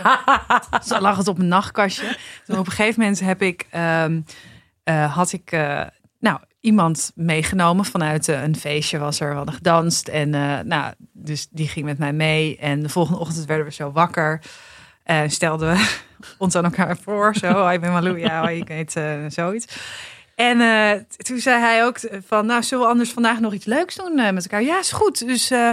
Zo 0.88 1.00
lag 1.00 1.16
het 1.16 1.28
op 1.28 1.36
mijn 1.36 1.48
nachtkastje. 1.48 2.16
Toen 2.44 2.58
op 2.58 2.66
een 2.66 2.72
gegeven 2.72 3.00
moment 3.00 3.20
heb 3.20 3.42
ik, 3.42 3.66
ehm, 3.70 4.20
eh, 4.84 5.14
had 5.14 5.32
ik 5.32 5.52
eh, 5.52 5.82
nou, 6.20 6.38
iemand 6.64 7.12
meegenomen 7.14 7.84
vanuit 7.84 8.28
eh, 8.28 8.42
een 8.42 8.56
feestje 8.56 8.98
was 8.98 9.20
er. 9.20 9.28
We 9.28 9.34
hadden 9.34 9.54
gedanst. 9.54 10.08
En 10.08 10.34
eh, 10.34 10.58
nou, 10.60 10.94
dus 11.12 11.48
die 11.50 11.68
ging 11.68 11.86
met 11.86 11.98
mij 11.98 12.12
mee. 12.12 12.56
En 12.58 12.82
de 12.82 12.88
volgende 12.88 13.20
ochtend 13.20 13.46
werden 13.46 13.66
we 13.66 13.72
zo 13.72 13.92
wakker. 13.92 14.40
En 15.02 15.30
stelden 15.30 15.72
we 15.72 15.96
ons 16.38 16.54
aan 16.54 16.64
elkaar 16.64 16.96
voor. 16.96 17.34
Zo, 17.34 17.66
ik 17.68 17.80
ben 17.80 17.92
Malou. 17.92 18.18
Ja, 18.18 18.40
hoi, 18.40 18.60
ik 18.60 18.68
heet 18.68 18.96
eh, 18.96 19.24
zoiets. 19.28 19.66
En 20.34 20.60
eh, 20.60 21.00
toen 21.16 21.38
zei 21.38 21.60
hij 21.60 21.84
ook 21.84 21.98
van, 22.26 22.46
nou, 22.46 22.62
zullen 22.62 22.84
we 22.84 22.90
anders 22.90 23.12
vandaag 23.12 23.40
nog 23.40 23.52
iets 23.52 23.64
leuks 23.64 23.94
doen 23.94 24.18
eh, 24.18 24.32
met 24.32 24.42
elkaar? 24.42 24.62
Ja, 24.62 24.78
is 24.78 24.92
goed. 24.92 25.26
Dus, 25.26 25.50
eh, 25.50 25.70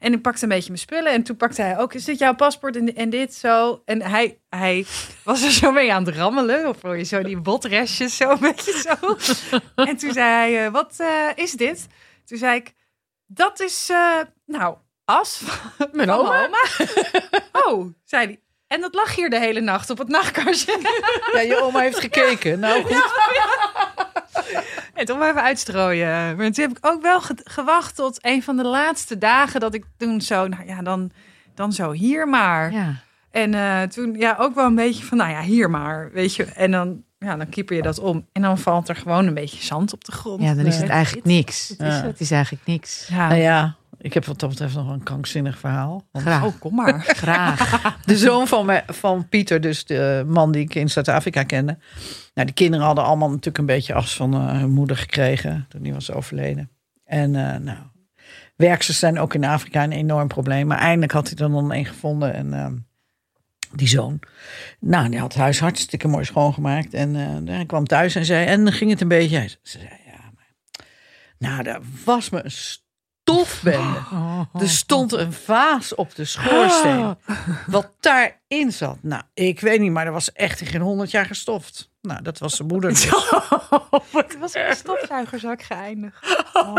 en 0.00 0.12
ik 0.12 0.22
pakte 0.22 0.42
een 0.42 0.48
beetje 0.48 0.68
mijn 0.68 0.80
spullen. 0.80 1.12
En 1.12 1.22
toen 1.22 1.36
pakte 1.36 1.62
hij 1.62 1.78
ook, 1.78 1.94
is 1.94 2.04
dit 2.04 2.18
jouw 2.18 2.34
paspoort 2.34 2.76
en, 2.76 2.94
en 2.94 3.10
dit 3.10 3.34
zo? 3.34 3.82
En 3.84 4.02
hij, 4.02 4.40
hij 4.48 4.86
was 5.24 5.42
er 5.42 5.50
zo 5.50 5.72
mee 5.72 5.92
aan 5.92 6.04
het 6.04 6.16
rammelen. 6.16 6.68
Of 6.68 6.82
hoor 6.82 6.96
je 6.96 7.04
zo 7.04 7.22
die 7.22 7.40
botrestjes 7.40 8.16
zo 8.16 8.30
een 8.30 8.38
beetje 8.38 8.72
zo. 8.72 9.16
En 9.74 9.96
toen 9.96 10.12
zei 10.12 10.28
hij, 10.28 10.66
eh, 10.66 10.72
wat 10.72 10.94
eh, 10.98 11.28
is 11.34 11.52
dit? 11.52 11.86
Toen 12.24 12.38
zei 12.38 12.56
ik, 12.56 12.74
dat 13.26 13.60
is, 13.60 13.88
eh, 13.90 14.20
nou, 14.46 14.76
as. 15.04 15.42
Mijn 15.92 16.10
oma? 16.10 16.48
Oh, 17.52 17.94
zei 18.04 18.26
hij. 18.26 18.40
En 18.70 18.80
dat 18.80 18.94
lag 18.94 19.14
hier 19.14 19.30
de 19.30 19.38
hele 19.38 19.60
nacht 19.60 19.90
op 19.90 19.98
het 19.98 20.08
nachtkastje. 20.08 20.78
Ja, 21.34 21.40
je 21.40 21.62
oma 21.62 21.80
heeft 21.80 22.00
gekeken. 22.00 22.58
Nou 22.58 22.82
goed. 22.84 23.04
En 24.94 25.06
toen 25.06 25.18
maar 25.18 25.28
even 25.30 25.42
uitstrooien. 25.42 26.36
Maar 26.36 26.50
toen 26.52 26.64
heb 26.68 26.70
ik 26.78 26.86
ook 26.86 27.02
wel 27.02 27.20
ge- 27.20 27.40
gewacht 27.44 27.94
tot 27.96 28.18
een 28.20 28.42
van 28.42 28.56
de 28.56 28.64
laatste 28.64 29.18
dagen 29.18 29.60
dat 29.60 29.74
ik 29.74 29.84
toen 29.96 30.20
zo, 30.20 30.46
nou 30.48 30.66
ja, 30.66 30.82
dan, 30.82 31.10
dan 31.54 31.72
zo 31.72 31.90
hier 31.92 32.28
maar. 32.28 32.72
Ja. 32.72 32.94
En 33.30 33.54
eh, 33.54 33.82
toen 33.82 34.14
ja, 34.18 34.36
ook 34.38 34.54
wel 34.54 34.66
een 34.66 34.74
beetje 34.74 35.04
van, 35.04 35.18
nou 35.18 35.30
ja, 35.30 35.40
hier 35.42 35.70
maar, 35.70 36.10
weet 36.12 36.34
je. 36.34 36.44
En 36.44 36.70
dan, 36.70 37.02
ja, 37.18 37.36
dan 37.36 37.48
keeper 37.48 37.76
je 37.76 37.82
dat 37.82 37.98
om. 37.98 38.26
En 38.32 38.42
dan 38.42 38.58
valt 38.58 38.88
er 38.88 38.96
gewoon 38.96 39.26
een 39.26 39.34
beetje 39.34 39.62
zand 39.64 39.92
op 39.92 40.04
de 40.04 40.12
grond. 40.12 40.42
ja, 40.42 40.54
dan 40.54 40.66
is 40.66 40.74
het 40.76 40.84
Nee. 40.84 40.92
eigenlijk 40.92 41.26
niks. 41.26 41.74
Ja. 41.78 41.84
Het 41.86 42.20
is 42.20 42.30
eigenlijk 42.30 42.66
niks. 42.66 43.06
Ja. 43.10 43.28
Nou 43.28 43.40
ja, 43.40 43.74
ik 44.02 44.14
heb 44.14 44.24
wat 44.24 44.40
dat 44.40 44.48
betreft 44.48 44.74
nog 44.74 44.88
een 44.88 45.02
krankzinnig 45.02 45.58
verhaal. 45.58 46.06
Want 46.12 46.24
Graag. 46.24 46.44
Oh, 46.44 46.52
kom 46.58 46.74
maar. 46.74 47.00
Graag. 47.24 47.96
De 48.04 48.16
zoon 48.16 48.46
van, 48.46 48.66
mij, 48.66 48.84
van 48.86 49.28
Pieter, 49.28 49.60
dus 49.60 49.84
de 49.84 50.24
man 50.26 50.52
die 50.52 50.62
ik 50.62 50.74
in 50.74 50.90
Zuid-Afrika 50.90 51.42
kende. 51.42 51.78
Nou, 52.34 52.46
die 52.46 52.54
kinderen 52.54 52.86
hadden 52.86 53.04
allemaal 53.04 53.28
natuurlijk 53.28 53.58
een 53.58 53.66
beetje 53.66 53.94
afs 53.94 54.16
van 54.16 54.34
eh, 54.34 54.50
hun 54.50 54.70
moeder 54.70 54.96
gekregen 54.96 55.66
toen 55.68 55.82
die 55.82 55.92
was 55.92 56.12
overleden. 56.12 56.70
En 57.04 57.34
eh, 57.34 57.60
nou, 57.60 57.78
werksters 58.56 58.98
zijn 58.98 59.18
ook 59.18 59.34
in 59.34 59.44
Afrika 59.44 59.84
een 59.84 59.92
enorm 59.92 60.28
probleem. 60.28 60.66
Maar 60.66 60.78
eindelijk 60.78 61.12
had 61.12 61.28
hij 61.28 61.38
er 61.38 61.50
dan 61.50 61.72
een 61.72 61.86
gevonden. 61.86 62.34
En 62.34 62.54
ehm, 62.54 62.74
die 63.72 63.88
zoon, 63.88 64.18
nou, 64.80 65.08
die 65.08 65.18
had 65.18 65.32
het 65.32 65.42
huis 65.42 65.60
hartstikke 65.60 66.08
mooi 66.08 66.24
schoongemaakt. 66.24 66.94
En 66.94 67.16
eh, 67.16 67.54
hij 67.54 67.66
kwam 67.66 67.86
thuis 67.86 68.14
en 68.14 68.24
zei, 68.24 68.46
en 68.46 68.64
dan 68.64 68.72
ging 68.72 68.90
het 68.90 69.00
een 69.00 69.08
beetje. 69.08 69.48
Ze 69.48 69.58
zei, 69.62 69.84
ja, 70.06 70.30
maar, 70.34 70.54
nou, 71.38 71.62
daar 71.62 71.80
was 72.04 72.30
me 72.30 72.44
een 72.44 72.50
stofbende. 73.34 73.98
Er 74.60 74.68
stond 74.68 75.12
een 75.12 75.32
vaas 75.32 75.94
op 75.94 76.14
de 76.14 76.24
schoorsteen. 76.24 77.16
Wat 77.66 77.92
daarin 78.00 78.72
zat. 78.72 78.98
Nou, 79.02 79.22
ik 79.34 79.60
weet 79.60 79.80
niet, 79.80 79.92
maar 79.92 80.06
er 80.06 80.12
was 80.12 80.32
echt 80.32 80.60
in 80.60 80.66
geen 80.66 80.80
honderd 80.80 81.10
jaar 81.10 81.26
gestoft. 81.26 81.90
Nou, 82.02 82.22
dat 82.22 82.38
was 82.38 82.56
zijn 82.56 82.68
moeder. 82.68 82.90
dus. 82.90 83.04
Het 84.12 84.38
was 84.38 84.54
in 84.54 84.64
een 84.64 84.76
stofzuigerzak 84.76 85.62
geëindigd. 85.62 86.44
Oh. 86.52 86.76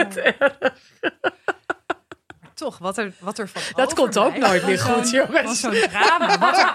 Toch, 2.61 2.77
wat 2.77 2.97
er, 2.97 3.13
wat 3.19 3.37
er 3.37 3.47
van 3.47 3.61
Dat 3.75 3.93
komt 3.93 4.17
ook 4.17 4.37
nooit 4.37 4.65
meer 4.65 4.79
goed, 4.79 5.09
jongens. 5.09 5.59
Zo'n 5.59 5.71
drama. 5.71 6.37
Wat 6.37 6.57
er, 6.57 6.73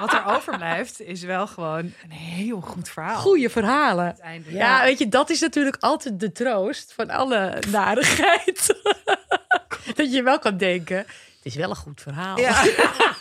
wat 0.00 0.12
er 0.12 0.24
overblijft, 0.26 1.00
is 1.00 1.22
wel 1.22 1.46
gewoon 1.46 1.78
een 1.78 2.10
heel 2.10 2.60
goed 2.60 2.88
verhaal. 2.88 3.16
Goeie 3.16 3.48
verhalen. 3.48 4.16
Ja, 4.48 4.82
weet 4.82 4.98
je, 4.98 5.08
dat 5.08 5.30
is 5.30 5.40
natuurlijk 5.40 5.76
altijd 5.80 6.20
de 6.20 6.32
troost 6.32 6.92
van 6.96 7.10
alle 7.10 7.62
narigheid. 7.70 8.82
dat 9.96 10.12
je 10.12 10.22
wel 10.22 10.38
kan 10.38 10.56
denken, 10.56 11.06
het 11.44 11.52
is 11.52 11.54
wel 11.54 11.70
een 11.70 11.76
goed 11.76 12.00
verhaal. 12.00 12.38
Ja. 12.38 12.62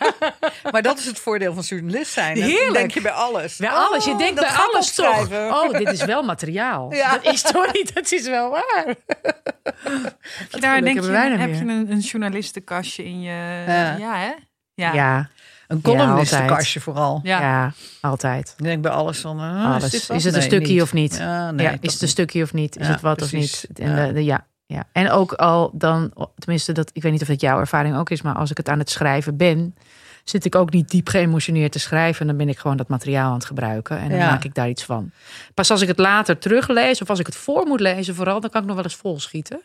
maar 0.72 0.82
dat 0.82 0.98
is 1.00 1.06
het 1.06 1.20
voordeel 1.20 1.54
van 1.54 1.64
journalist 1.64 2.12
zijn. 2.12 2.36
Dan 2.40 2.44
Heerlijk. 2.50 2.74
denk 2.74 2.92
je 2.92 3.02
bij 3.02 3.12
alles. 3.12 3.58
Bij 3.58 3.70
alles. 3.70 4.06
Je 4.06 4.12
Oh, 4.12 4.18
denkt 4.18 4.36
dat 4.36 4.48
bij 4.48 4.56
alles 4.58 4.94
toch. 4.94 5.32
Oh, 5.32 5.72
dit 5.78 5.92
is 5.92 6.04
wel 6.06 6.24
materiaal. 6.24 6.94
Ja. 6.94 7.12
Dat 7.12 7.34
is 7.34 7.42
toch 7.42 7.74
niet, 7.74 7.94
dat 7.96 8.12
is 8.12 8.28
wel 8.28 8.50
waar. 8.50 8.86
Heb 8.86 10.52
je 10.52 10.60
daar 10.60 10.82
denk 10.82 11.04
je, 11.04 11.12
heb 11.12 11.50
je 11.54 11.60
een, 11.60 11.92
een 11.92 12.00
journalistenkastje 12.00 13.06
in 13.06 13.22
je... 13.22 13.64
Ja. 13.68 13.96
Ja, 13.98 14.16
hè? 14.18 14.32
Ja. 14.74 14.94
Ja, 14.94 15.30
Een 15.68 15.80
Ja, 15.84 15.90
columnistenkastje 15.90 16.80
vooral. 16.82 17.20
Ja. 17.24 17.40
ja. 17.42 17.74
altijd. 18.02 18.54
Ik 18.58 18.64
denk 18.64 18.82
bij 18.82 18.92
alles 18.92 19.20
van... 19.20 19.40
ah, 19.40 19.66
Alles. 19.72 19.84
Is, 19.84 19.92
dit 19.92 20.02
Is, 20.02 20.08
wat? 20.08 20.18
het 20.18 20.26
een 20.26 20.32
Nee, 20.40 20.42
stukje 20.50 20.74
niet. 20.74 20.82
of 20.82 20.94
niet? 20.94 21.18
Ja, 21.18 21.52
nee, 21.52 21.66
ja, 21.66 21.72
dat 21.72 21.84
is 21.84 21.94
het 21.94 22.02
een 22.02 22.08
stukje 22.08 22.44
of 22.44 22.54
niet? 22.54 22.78
Is 22.78 22.86
Ja, 22.88 22.92
het 22.92 23.02
wat 23.02 23.18
precies. 23.18 23.54
of 23.54 23.68
niet? 23.70 23.80
En, 23.80 23.96
Ja. 23.96 24.06
de, 24.08 24.14
de- 24.14 24.24
ja, 24.24 24.46
ja. 24.66 24.84
en 24.92 25.10
ook 25.12 25.34
al 25.34 25.72
dan, 25.74 26.14
tenminste, 26.38 26.72
dat, 26.72 26.90
ik 26.94 27.02
weet 27.02 27.12
niet 27.12 27.22
of 27.22 27.28
dat 27.28 27.42
jouw 27.42 27.60
ervaring 27.60 27.98
ook 27.98 28.10
is, 28.10 28.22
maar 28.22 28.36
als 28.36 28.52
ik 28.52 28.58
het 28.58 28.70
aan 28.70 28.80
het 28.80 28.90
schrijven 28.90 29.38
ben, 29.38 29.76
zit 30.24 30.46
ik 30.46 30.56
ook 30.56 30.72
niet 30.72 30.90
diep 30.90 31.08
geëmotioneerd 31.08 31.72
te 31.72 31.80
schrijven. 31.80 32.28
Dan 32.28 32.38
ben 32.38 32.50
ik 32.50 32.58
gewoon 32.58 32.78
dat 32.78 32.88
materiaal 32.88 33.28
aan 33.30 33.34
het 33.38 33.46
gebruiken 33.46 33.98
en 34.00 34.10
dan 34.10 34.18
Ja. 34.18 34.30
maak 34.30 34.44
ik 34.44 34.56
daar 34.56 34.70
iets 34.70 34.84
van. 34.84 35.12
Pas 35.54 35.72
als 35.72 35.82
ik 35.82 35.88
het 35.88 35.98
later 35.98 36.38
teruglees 36.38 37.02
of 37.02 37.10
als 37.10 37.20
ik 37.20 37.26
het 37.26 37.36
voor 37.36 37.66
moet 37.68 37.80
lezen, 37.80 38.16
vooral, 38.16 38.40
dan 38.40 38.50
kan 38.50 38.62
ik 38.62 38.68
nog 38.68 38.76
wel 38.76 38.84
eens 38.86 38.96
volschieten. 38.96 39.62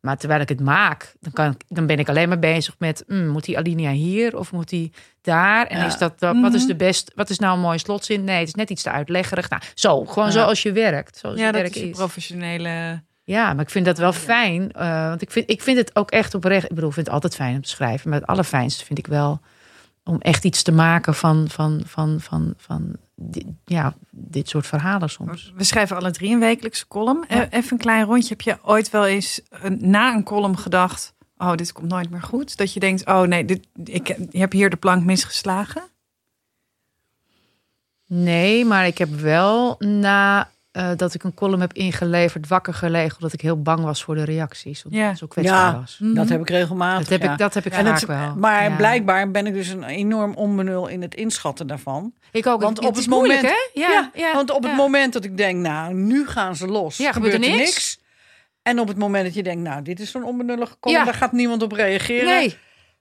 Maar 0.00 0.16
terwijl 0.16 0.40
ik 0.40 0.48
het 0.48 0.60
maak, 0.60 1.14
dan, 1.20 1.32
kan, 1.32 1.50
ik- 1.50 1.62
dan 1.68 1.86
ben 1.86 1.98
ik 1.98 2.08
alleen 2.08 2.28
maar 2.28 2.38
bezig 2.38 2.74
met... 2.78 3.04
mm, 3.06 3.28
moet 3.28 3.44
die 3.44 3.58
alinea 3.58 3.90
hier 3.90 4.36
of 4.38 4.52
moet 4.52 4.68
die 4.68 4.92
daar? 5.22 5.66
En 5.66 5.78
Ja. 5.78 5.86
is 5.86 5.98
dat, 5.98 6.12
wat 6.18 6.54
is 6.54 6.66
de 6.66 6.76
best? 6.76 7.12
Wat 7.14 7.30
is 7.30 7.38
nou 7.38 7.54
een 7.54 7.60
mooie 7.60 7.78
slotzin? 7.78 8.24
Nee, 8.24 8.38
het 8.38 8.48
is 8.48 8.54
net 8.54 8.70
iets 8.70 8.82
te 8.82 8.90
uitleggerig. 8.90 9.50
Nou, 9.50 9.62
zo, 9.74 10.04
gewoon 10.04 10.24
Ja. 10.28 10.30
zoals 10.34 10.62
je 10.62 10.72
werkt. 10.72 11.16
Zoals 11.18 11.38
Ja, 11.38 11.46
je 11.46 11.52
dat 11.52 11.60
werk 11.60 11.74
is 11.74 11.80
je 11.82 11.88
is. 11.88 11.96
professionele... 11.96 13.02
Ja, 13.28 13.52
maar 13.54 13.64
ik 13.64 13.70
vind 13.70 13.84
dat 13.84 13.98
wel 13.98 14.12
fijn. 14.12 14.72
eh, 14.72 15.08
want 15.08 15.22
ik 15.22 15.30
vind, 15.30 15.50
ik 15.50 15.62
vind 15.62 15.78
het 15.78 15.96
ook 15.96 16.10
echt 16.10 16.34
oprecht. 16.34 16.62
Ik 16.64 16.68
bedoel, 16.74 16.88
ik 16.88 16.94
vind 16.94 17.06
het 17.06 17.14
altijd 17.14 17.34
fijn 17.34 17.54
om 17.56 17.62
te 17.62 17.68
schrijven. 17.68 18.10
Maar 18.10 18.18
het 18.20 18.28
allerfijnste 18.28 18.84
vind 18.84 18.98
ik 18.98 19.06
wel 19.06 19.40
om 20.04 20.20
echt 20.20 20.44
iets 20.44 20.62
te 20.62 20.72
maken 20.72 21.14
van, 21.14 21.48
van, 21.48 21.82
van, 21.86 22.20
van, 22.20 22.54
van 22.56 22.96
di- 23.14 23.54
ja, 23.64 23.94
dit 24.10 24.48
soort 24.48 24.66
verhalen 24.66 25.10
soms. 25.10 25.52
We 25.56 25.64
schrijven 25.64 25.96
alle 25.96 26.10
drie 26.10 26.32
een 26.32 26.40
wekelijkse 26.40 26.86
column. 26.88 27.24
Eh, 27.28 27.40
Even 27.50 27.72
een 27.72 27.78
klein 27.78 28.04
rondje. 28.04 28.28
Heb 28.28 28.40
je 28.40 28.58
ooit 28.62 28.90
wel 28.90 29.06
eens 29.06 29.40
een- 29.50 29.78
na 29.80 30.14
een 30.14 30.22
column 30.24 30.58
gedacht... 30.58 31.14
oh, 31.36 31.52
dit 31.54 31.72
komt 31.72 31.88
nooit 31.90 32.10
meer 32.10 32.22
goed? 32.22 32.56
Dat 32.56 32.72
je 32.72 32.80
denkt, 32.80 33.06
oh 33.06 33.22
nee, 33.22 33.44
dit, 33.44 33.66
ik 33.84 34.16
heb 34.30 34.52
hier 34.52 34.70
de 34.70 34.76
plank 34.76 35.04
misgeslagen? 35.04 35.82
Nee, 38.06 38.64
maar 38.64 38.86
ik 38.86 38.98
heb 38.98 39.08
wel 39.10 39.74
na 39.78 40.50
eh, 40.78 40.90
dat 40.96 41.14
ik 41.14 41.22
een 41.24 41.34
column 41.34 41.60
heb 41.60 41.72
ingeleverd 41.72 42.48
wakker 42.48 42.74
gelegen 42.74 43.14
omdat 43.16 43.32
ik 43.32 43.40
heel 43.40 43.62
bang 43.62 43.80
was 43.84 44.02
voor 44.04 44.14
de 44.14 44.24
reacties. 44.24 44.84
Omdat 44.84 45.00
Ja. 45.00 45.08
het 45.08 45.18
zo 45.18 45.26
kwetsbaar 45.26 45.72
Ja. 45.72 45.78
was. 45.80 45.98
Dat 46.00 46.28
heb 46.28 46.40
ik 46.40 46.50
regelmatig. 46.50 46.98
Dat 46.98 47.08
heb, 47.08 47.22
ja. 47.22 47.32
ik, 47.32 47.38
dat 47.38 47.54
heb 47.54 47.66
ik 47.66 47.72
En 47.72 47.84
vaak 47.86 47.94
het- 47.94 48.06
wel. 48.08 48.34
Maar 48.36 48.70
Ja. 48.70 48.76
blijkbaar 48.76 49.30
ben 49.30 49.46
ik 49.46 49.52
dus 49.54 49.68
een 49.68 49.84
enorm 49.84 50.34
onbenul 50.34 50.86
in 50.86 51.02
het 51.02 51.14
inschatten 51.14 51.66
daarvan. 51.66 52.12
Ik 52.32 52.46
ook. 52.46 52.60
Want 52.62 52.78
op 52.78 52.94
het 52.96 53.06
moment- 53.06 53.32
moeilijk, 53.42 53.54
hè? 53.74 53.80
Ja, 53.80 54.10
ja, 54.14 54.32
want 54.34 54.50
op 54.50 54.62
het 54.62 54.74
moment 54.76 55.12
dat 55.12 55.24
ik 55.24 55.36
denk, 55.36 55.58
nou, 55.66 55.94
nu 55.94 56.26
gaan 56.26 56.56
ze 56.56 56.66
los, 56.66 56.96
Ja, 56.96 57.12
gebeurt 57.12 57.32
gebeurt 57.32 57.50
er 57.52 57.56
er 57.58 57.64
niks. 57.64 57.74
niks. 57.74 57.98
En 58.62 58.78
op 58.80 58.88
het 58.88 58.96
moment 58.98 59.24
dat 59.24 59.34
je 59.34 59.42
denkt, 59.42 59.62
nou, 59.68 59.82
dit 59.82 60.00
is 60.00 60.10
zo'n 60.10 60.24
onbenullige 60.24 60.76
column, 60.80 60.98
Ja. 60.98 61.04
daar 61.04 61.14
gaat 61.14 61.32
niemand 61.32 61.62
op 61.62 61.72
reageren. 61.72 62.24
Nee, 62.26 62.58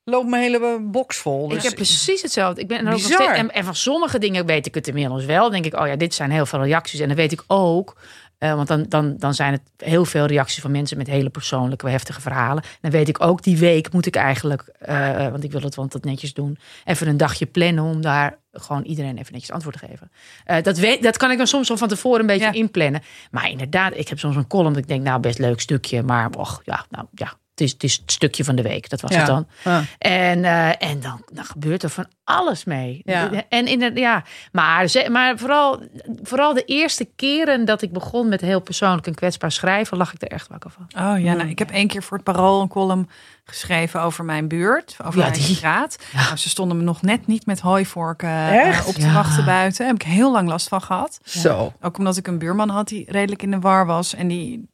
Loopt 0.10 0.28
mijn 0.30 0.42
hele 0.42 0.80
box 0.82 1.18
vol. 1.18 1.46
ik 1.46 1.54
Dus 1.54 1.64
heb 1.64 1.76
precies 1.76 2.22
hetzelfde. 2.22 2.62
Ik 2.62 2.68
ben 2.68 2.78
er 2.78 2.86
ook 2.86 2.92
nog 2.92 3.02
steeds, 3.02 3.32
en, 3.32 3.52
en 3.52 3.64
van 3.64 3.76
sommige 3.76 4.20
dingen 4.20 4.46
weet 4.46 4.66
ik 4.66 4.76
het 4.76 4.88
inmiddels 4.88 5.26
wel. 5.26 5.42
Dan 5.42 5.52
denk 5.52 5.66
ik, 5.66 5.80
oh 5.80 5.88
ja, 5.88 5.96
dit 5.96 6.14
zijn 6.14 6.32
heel 6.32 6.46
veel 6.46 6.64
reacties. 6.64 7.00
En 7.00 7.08
dan 7.08 7.18
weet 7.18 7.32
ik 7.32 7.44
ook, 7.48 7.98
eh, 8.38 8.56
want 8.56 8.68
dan, 8.68 8.86
dan, 8.90 9.16
dan 9.18 9.34
zijn 9.34 9.52
het 9.52 9.62
heel 9.78 10.06
veel 10.06 10.26
reacties 10.26 10.62
van 10.62 10.72
mensen 10.72 10.98
met 10.98 11.08
hele 11.08 11.30
persoonlijke, 11.30 11.90
heftige 11.90 12.22
verhalen. 12.22 12.64
Dan 12.82 12.92
weet 12.92 13.08
ik 13.08 13.22
ook, 13.24 13.44
die 13.44 13.58
week 13.58 13.94
moet 13.94 14.06
ik 14.06 14.16
eigenlijk, 14.16 14.62
eh, 14.80 15.28
want 15.30 15.44
ik 15.44 15.52
wil 15.52 15.62
het 15.62 15.76
want 15.76 15.92
dat 15.92 16.04
netjes 16.04 16.34
doen, 16.34 16.58
even 16.86 17.08
een 17.08 17.18
dagje 17.18 17.46
plannen 17.46 17.84
om 17.84 18.02
daar 18.02 18.38
gewoon 18.52 18.84
iedereen 18.84 19.18
even 19.18 19.34
netjes 19.34 19.52
antwoord 19.52 19.80
te 19.80 19.86
geven. 19.88 20.12
Eh, 20.46 20.64
dat, 20.64 20.78
weet, 20.78 21.04
dat 21.04 21.18
kan 21.18 21.32
ik 21.32 21.38
dan 21.38 21.48
soms 21.48 21.70
al 21.70 21.78
van 21.78 21.88
tevoren 21.88 22.20
een 22.20 22.28
beetje 22.28 22.46
Ja. 22.46 22.52
inplannen. 22.52 23.02
Maar 23.32 23.50
inderdaad, 23.50 23.94
ik 23.96 24.08
heb 24.08 24.20
soms 24.20 24.36
een 24.36 24.48
column 24.48 24.74
dat 24.74 24.82
ik 24.82 24.88
denk, 24.88 25.04
nou, 25.04 25.20
best 25.20 25.40
leuk 25.40 25.60
stukje, 25.60 26.04
maar 26.04 26.30
och, 26.38 26.62
ja, 26.64 26.86
nou 26.90 27.06
ja. 27.14 27.34
Het 27.60 27.68
is, 27.68 27.72
het 27.72 27.84
is 27.84 27.94
het 28.02 28.12
stukje 28.12 28.44
van 28.44 28.56
de 28.56 28.62
week. 28.62 28.90
Dat 28.90 29.02
was 29.02 29.12
Ja. 29.12 29.18
het 29.18 29.28
dan. 29.28 29.48
Ja. 29.64 29.84
En, 29.98 30.44
eh, 30.46 30.90
en 30.90 31.00
dan, 31.00 31.22
dan 31.34 31.46
gebeurt 31.46 31.84
er 31.84 31.90
van 31.90 32.06
alles 32.24 32.64
mee. 32.64 33.02
Ja. 33.06 33.30
En 33.50 33.68
in 33.68 33.80
de, 33.80 33.92
ja, 33.96 34.24
maar, 34.52 34.88
ze- 34.88 35.08
maar 35.12 35.38
vooral, 35.38 35.82
vooral 36.24 36.54
de 36.54 36.64
eerste 36.64 37.10
keren 37.16 37.66
dat 37.66 37.82
ik 37.82 37.92
begon 37.94 38.30
met 38.30 38.42
heel 38.42 38.60
persoonlijk 38.60 39.08
en 39.08 39.16
kwetsbaar 39.16 39.52
schrijven, 39.52 39.98
lag 39.98 40.14
ik 40.14 40.22
er 40.22 40.28
echt 40.28 40.48
wakker 40.48 40.72
van. 40.72 40.86
Oh 41.14 41.20
ja, 41.20 41.34
nou, 41.34 41.50
ik 41.50 41.60
heb 41.60 41.70
één 41.72 41.88
keer 41.88 42.04
voor 42.04 42.18
het 42.18 42.26
Parool 42.26 42.62
een 42.62 42.68
column 42.68 43.10
geschreven 43.44 44.02
over 44.02 44.26
mijn 44.26 44.48
buurt, 44.48 44.96
over 45.06 45.20
Ja, 45.20 45.30
mijn 45.30 45.40
die. 45.40 45.56
straat. 45.56 45.98
Ja. 46.12 46.24
Nou, 46.24 46.36
ze 46.38 46.50
stonden 46.50 46.78
me 46.78 46.84
nog 46.84 47.02
net 47.02 47.28
niet 47.28 47.46
met 47.46 47.60
hooivorken 47.60 48.30
eh, 48.30 48.68
Echt? 48.68 48.86
op 48.88 48.94
te 48.94 49.02
Ja. 49.08 49.14
wachten 49.14 49.46
buiten. 49.46 49.78
Daar 49.78 49.88
heb 49.94 50.02
ik 50.02 50.08
heel 50.08 50.32
lang 50.32 50.50
last 50.50 50.68
van 50.68 50.82
gehad. 50.82 51.20
Zo. 51.24 51.74
Ook 51.82 51.98
omdat 51.98 52.18
ik 52.18 52.28
een 52.28 52.38
buurman 52.38 52.70
had 52.70 52.88
die 52.88 53.12
redelijk 53.12 53.44
in 53.44 53.52
de 53.52 53.60
war 53.60 53.86
was. 53.86 54.14
En 54.16 54.28
die, 54.28 54.70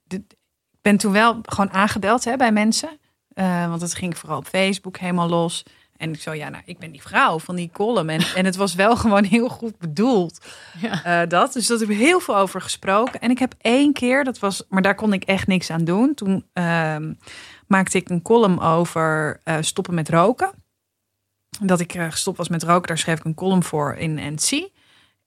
ben 0.84 0.98
toen 0.98 1.12
wel 1.12 1.40
gewoon 1.42 1.72
aangebeld 1.72 2.24
hè, 2.24 2.36
bij 2.36 2.52
mensen. 2.52 2.90
Eh, 3.34 3.70
want 3.70 3.82
het 3.82 3.96
ging 3.96 4.18
vooral 4.18 4.38
op 4.38 4.48
Facebook 4.48 4.98
helemaal 4.98 5.30
los. 5.30 5.64
En 5.98 6.14
ik 6.14 6.22
zo, 6.22 6.34
ja, 6.34 6.50
nou, 6.50 6.64
ik 6.66 6.80
ben 6.80 6.92
die 6.92 7.02
vrouw 7.02 7.40
van 7.40 7.56
die 7.56 7.70
column. 7.74 8.10
En, 8.10 8.22
en 8.36 8.46
het 8.46 8.56
was 8.56 8.76
wel 8.76 8.96
gewoon 9.04 9.24
heel 9.24 9.50
goed 9.50 9.78
bedoeld. 9.78 10.46
Ja. 10.82 11.04
Eh, 11.04 11.30
dat. 11.30 11.54
Dus 11.54 11.68
dat 11.68 11.80
heb 11.80 11.90
ik 11.90 11.98
heel 11.98 12.20
veel 12.20 12.38
over 12.38 12.62
gesproken. 12.62 13.20
En 13.20 13.30
ik 13.30 13.40
heb 13.40 13.54
één 13.62 13.94
keer, 13.94 14.24
dat 14.24 14.40
was, 14.40 14.64
maar 14.70 14.82
daar 14.82 14.96
kon 14.96 15.14
ik 15.14 15.24
echt 15.24 15.48
niks 15.48 15.70
aan 15.70 15.84
doen. 15.84 16.14
Toen 16.14 16.46
ehm, 16.54 17.14
maakte 17.68 17.98
ik 17.98 18.10
een 18.10 18.22
column 18.22 18.62
over 18.62 19.40
eh, 19.44 19.58
stoppen 19.60 19.94
met 19.94 20.10
roken. 20.10 20.52
Dat 21.62 21.80
ik 21.80 21.92
gestopt 21.92 22.38
was 22.38 22.50
met 22.50 22.64
roken, 22.64 22.88
daar 22.88 22.98
schreef 22.98 23.18
ik 23.18 23.26
een 23.26 23.34
column 23.34 23.64
voor 23.64 23.96
in 23.96 24.34
NC. 24.34 24.70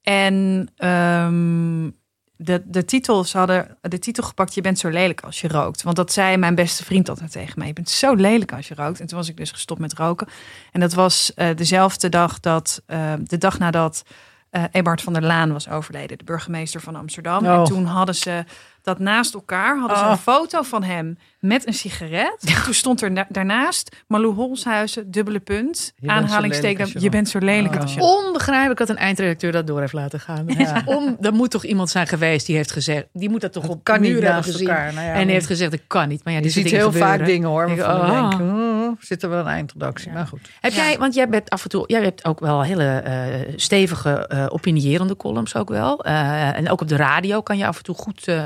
En 0.02 0.68
ehm, 0.76 1.90
de, 2.36 2.62
de 2.64 2.84
titel, 2.84 3.24
ze 3.24 3.38
hadden 3.38 3.76
de 3.80 3.98
titel 3.98 4.22
gepakt: 4.24 4.54
Je 4.54 4.60
bent 4.60 4.78
zo 4.78 4.88
lelijk 4.88 5.20
als 5.20 5.40
je 5.40 5.48
rookt. 5.48 5.82
Want 5.82 5.96
dat 5.96 6.12
zei 6.12 6.36
mijn 6.36 6.54
beste 6.54 6.84
vriend 6.84 7.08
altijd 7.08 7.32
tegen 7.32 7.54
mij: 7.58 7.66
Je 7.66 7.72
bent 7.72 7.90
zo 7.90 8.14
lelijk 8.14 8.52
als 8.52 8.68
je 8.68 8.74
rookt. 8.74 9.00
En 9.00 9.06
toen 9.06 9.18
was 9.18 9.28
ik 9.28 9.36
dus 9.36 9.50
gestopt 9.50 9.80
met 9.80 9.92
roken. 9.94 10.28
En 10.72 10.80
dat 10.80 10.92
was 10.92 11.34
eh, 11.34 11.48
dezelfde 11.56 12.08
dag 12.08 12.40
dat, 12.40 12.82
eh, 12.86 13.12
de 13.22 13.38
dag 13.38 13.58
nadat 13.58 14.02
eh 14.50 14.62
Eberhard 14.70 15.02
van 15.02 15.12
der 15.12 15.22
Laan 15.22 15.52
was 15.52 15.68
overleden, 15.68 16.18
de 16.18 16.24
burgemeester 16.24 16.80
van 16.80 16.96
Amsterdam. 16.96 17.46
Oh. 17.46 17.52
En 17.52 17.64
toen 17.64 17.84
hadden 17.84 18.14
ze 18.14 18.44
dat 18.82 18.98
naast 18.98 19.34
elkaar, 19.34 19.78
hadden 19.78 19.96
ze 19.98 20.04
Oh. 20.04 20.10
een 20.10 20.18
foto 20.18 20.62
van 20.62 20.82
hem 20.82 21.18
met 21.40 21.66
een 21.66 21.74
sigaret. 21.74 22.54
Toen 22.64 22.74
stond 22.74 23.02
er 23.02 23.10
na- 23.10 23.26
daarnaast 23.28 23.96
Malou 24.06 24.34
Holshuizen, 24.34 25.10
dubbele 25.10 25.40
punt, 25.40 25.92
aanhalingsteken. 26.06 26.86
je 26.92 27.00
Je 27.00 27.08
bent 27.10 27.28
zo 27.28 27.38
lelijk 27.38 27.74
Oh. 27.74 27.80
als 27.80 27.94
je 27.94 28.00
Onbegrijpelijk 28.00 28.78
dat 28.78 28.88
een 28.88 28.96
eindredacteur 28.96 29.52
dat 29.52 29.66
door 29.66 29.80
heeft 29.80 29.92
laten 29.92 30.20
gaan. 30.20 30.44
Ja. 30.58 30.82
Om, 30.84 31.16
er 31.20 31.32
moet 31.32 31.50
toch 31.50 31.64
iemand 31.64 31.90
zijn 31.90 32.06
geweest 32.06 32.46
die 32.46 32.56
heeft 32.56 32.70
gezegd, 32.72 33.06
die 33.12 33.28
moet 33.28 33.40
dat 33.40 33.52
toch 33.52 33.62
Dat 33.62 33.72
op 33.72 33.84
kan 33.84 34.00
muren 34.00 34.24
hebben 34.24 34.44
gezien. 34.44 34.68
elkaar. 34.68 34.92
Nou 34.94 35.06
ja, 35.06 35.12
en 35.12 35.22
die 35.24 35.32
heeft 35.32 35.46
gezegd, 35.46 35.70
dat 35.70 35.80
kan 35.86 36.08
niet. 36.08 36.24
Maar 36.24 36.32
ja, 36.32 36.38
je 36.40 36.48
ziet 36.48 36.70
heel 36.70 36.92
vaak 36.92 37.24
dingen 37.24 37.48
hoor. 37.48 37.66
Denk, 37.66 37.80
oh. 37.80 38.30
denken, 38.30 38.54
oh, 38.56 38.96
zit 39.00 39.22
er 39.22 39.28
wel 39.28 39.38
een 39.38 39.46
eindredactie. 39.46 40.12
Maar 40.12 40.26
goed. 40.26 40.40
Heb 40.60 40.72
Ja. 40.72 40.84
jij, 40.84 40.98
want 40.98 41.14
jij 41.14 41.28
bent 41.28 41.50
af 41.50 41.62
en 41.62 41.68
toe, 41.68 41.84
jij 41.86 42.02
hebt 42.02 42.24
ook 42.24 42.40
wel 42.40 42.62
hele 42.62 42.84
eh, 42.84 43.52
stevige 43.56 44.26
eh 44.26 44.46
opinierende 44.48 45.16
columns 45.16 45.54
ook 45.56 45.68
wel. 45.68 46.04
Eh, 46.04 46.56
en 46.56 46.70
ook 46.70 46.80
op 46.80 46.88
de 46.88 46.96
radio 46.96 47.40
kan 47.42 47.56
je 47.58 47.66
af 47.66 47.76
en 47.76 47.82
toe 47.82 47.94
goed. 47.94 48.28
eh, 48.28 48.44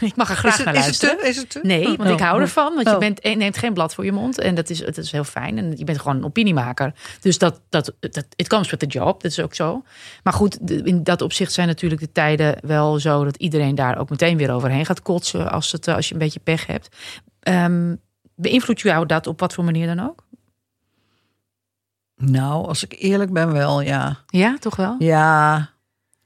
ik 0.00 0.16
mag 0.16 0.30
er 0.30 0.36
graag 0.36 0.52
Is 0.52 0.56
het, 0.56 0.66
naar 0.66 0.74
is 0.74 0.86
het 0.86 1.02
luisteren. 1.02 1.18
te? 1.18 1.28
Is 1.28 1.36
het 1.36 1.50
te? 1.50 1.60
Nee, 1.62 1.96
want 2.08 2.20
ik 2.20 2.26
hou 2.26 2.40
ervan. 2.40 2.74
Want 2.74 2.86
je 2.88 2.92
Oh. 2.94 2.98
bent, 2.98 3.18
je 3.22 3.36
neemt 3.36 3.58
geen 3.58 3.72
blad 3.72 3.94
voor 3.94 4.04
je 4.04 4.12
mond. 4.12 4.38
En 4.38 4.54
dat 4.54 4.70
is, 4.70 4.78
dat 4.78 4.96
is 4.96 5.12
heel 5.12 5.24
fijn. 5.24 5.58
En 5.58 5.76
je 5.76 5.84
bent 5.84 5.98
gewoon 5.98 6.16
een 6.16 6.24
opiniemaker. 6.24 6.92
Dus 7.20 7.38
dat, 7.38 7.60
dat, 7.68 7.94
dat, 8.00 8.26
it 8.36 8.48
comes 8.48 8.70
with 8.70 8.80
the 8.80 8.86
job. 8.86 9.22
Dat 9.22 9.30
is 9.30 9.40
ook 9.40 9.54
zo. 9.54 9.84
Maar 10.22 10.32
goed, 10.32 10.70
in 10.70 11.02
dat 11.02 11.22
opzicht 11.22 11.52
zijn 11.52 11.66
natuurlijk 11.68 12.00
de 12.00 12.12
tijden 12.12 12.56
wel 12.60 12.98
zo... 12.98 13.24
dat 13.24 13.36
iedereen 13.36 13.74
daar 13.74 13.98
ook 13.98 14.10
meteen 14.10 14.36
weer 14.36 14.52
overheen 14.52 14.86
gaat 14.86 15.02
kotsen... 15.02 15.50
als, 15.50 15.72
het, 15.72 15.88
eh, 15.88 15.94
als 15.94 16.08
je 16.08 16.12
een 16.12 16.20
beetje 16.20 16.40
pech 16.40 16.66
hebt. 16.66 16.96
Ehm 17.40 17.94
beïnvloedt 18.36 18.80
jou 18.80 19.06
dat 19.06 19.26
op 19.26 19.40
wat 19.40 19.54
voor 19.54 19.64
manier 19.64 19.86
dan 19.86 20.08
ook? 20.08 20.24
Nou, 22.16 22.66
als 22.66 22.84
ik 22.84 22.94
eerlijk 22.98 23.32
ben 23.32 23.52
wel, 23.52 23.80
ja. 23.80 24.16
Ja, 24.26 24.56
toch 24.58 24.76
wel? 24.76 24.96
Ja, 24.98 25.70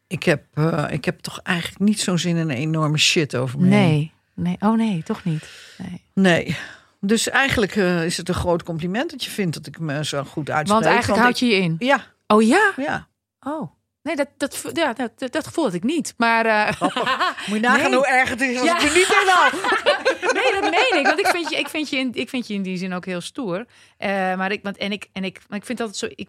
ik 0.07 0.23
heb, 0.23 0.45
eh, 0.55 0.85
ik 0.89 1.05
heb 1.05 1.19
toch 1.21 1.41
eigenlijk 1.43 1.79
niet 1.81 2.01
zo'n 2.01 2.19
zin 2.19 2.37
in 2.37 2.49
een 2.49 2.57
enorme 2.57 2.99
shit 2.99 3.37
over 3.37 3.61
me. 3.61 3.67
Nee. 3.67 4.13
Nee. 4.39 4.57
Oh 4.61 4.77
nee, 4.77 5.03
toch 5.03 5.25
niet. 5.25 5.49
Nee. 5.79 6.03
Nee. 6.15 6.57
Dus 7.01 7.29
eigenlijk 7.29 7.77
eh, 7.77 8.05
is 8.05 8.17
het 8.17 8.29
een 8.29 8.35
groot 8.35 8.63
compliment 8.63 9.11
dat 9.11 9.25
je 9.25 9.31
vindt 9.31 9.55
dat 9.55 9.67
ik 9.67 9.79
me 9.79 10.05
zo 10.05 10.25
goed 10.25 10.51
uitspreek. 10.51 10.81
Want 10.81 10.93
eigenlijk 10.93 11.23
houd 11.23 11.39
je 11.39 11.47
je 11.47 11.57
in. 11.57 11.77
Ja, 11.79 12.05
Oh 12.27 12.43
ja? 12.43 12.73
ja. 12.77 13.09
Oh. 13.41 13.71
Nee, 14.09 14.17
dat, 14.17 14.29
dat, 14.37 14.71
ja, 14.73 14.93
dat, 14.93 15.33
dat, 15.33 15.47
gevoel 15.47 15.65
had 15.65 15.75
ik 15.75 15.83
niet. 15.83 16.15
Maar 16.17 16.47
eh, 16.47 16.81
Moet 17.47 17.57
je 17.57 17.61
nagaan 17.61 17.91
Nee. 17.91 17.95
hoe 17.95 18.07
erg 18.07 18.29
het 18.29 18.41
is 18.41 18.57
als 18.59 18.67
Ja. 18.67 18.77
ik 18.77 18.83
er 18.83 18.95
niet 18.95 19.09
in 19.09 20.33
nee, 20.43 20.61
dat 20.61 20.71
meen 20.71 20.99
ik. 21.01 21.07
Want 21.07 21.19
ik 21.19 21.27
vind 21.27 21.49
je, 21.51 21.57
ik 21.57 21.69
vind 21.69 21.89
je, 21.91 21.97
in, 21.97 22.11
ik 22.15 22.29
vind 22.29 22.47
je 22.47 22.55
in 22.55 22.63
die 22.63 22.77
zin 22.77 22.93
ook 22.93 23.05
heel 23.05 23.21
stoer. 23.21 23.65
Eh, 23.97 24.09
maar 24.11 24.53
ik, 24.53 24.61
want, 24.63 24.77
en 24.77 24.93
ik, 24.93 25.09
en 25.13 25.25
ik, 25.25 25.41
maar 25.49 25.59
ik 25.59 25.65
vind 25.65 25.79
dat 25.79 25.97
zo 25.97 26.07
ik, 26.15 26.29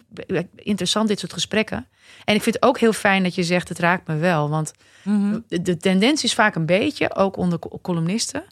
interessant, 0.56 1.08
dit 1.08 1.20
soort 1.20 1.34
gesprekken. 1.34 1.88
En 2.26 2.36
ik 2.36 2.42
vind 2.42 2.56
het 2.56 2.64
ook 2.64 2.80
heel 2.80 2.94
fijn 2.94 3.24
dat 3.24 3.36
je 3.36 3.44
zegt, 3.44 3.70
het 3.70 3.80
raakt 3.80 4.08
me 4.08 4.16
wel. 4.16 4.50
Want 4.50 4.72
de, 5.48 5.62
de 5.62 5.78
tendens 5.78 6.24
is 6.24 6.34
vaak 6.34 6.56
een 6.56 6.66
beetje, 6.66 7.16
ook 7.16 7.38
onder 7.38 7.60
co- 7.60 7.80
columnisten. 7.82 8.44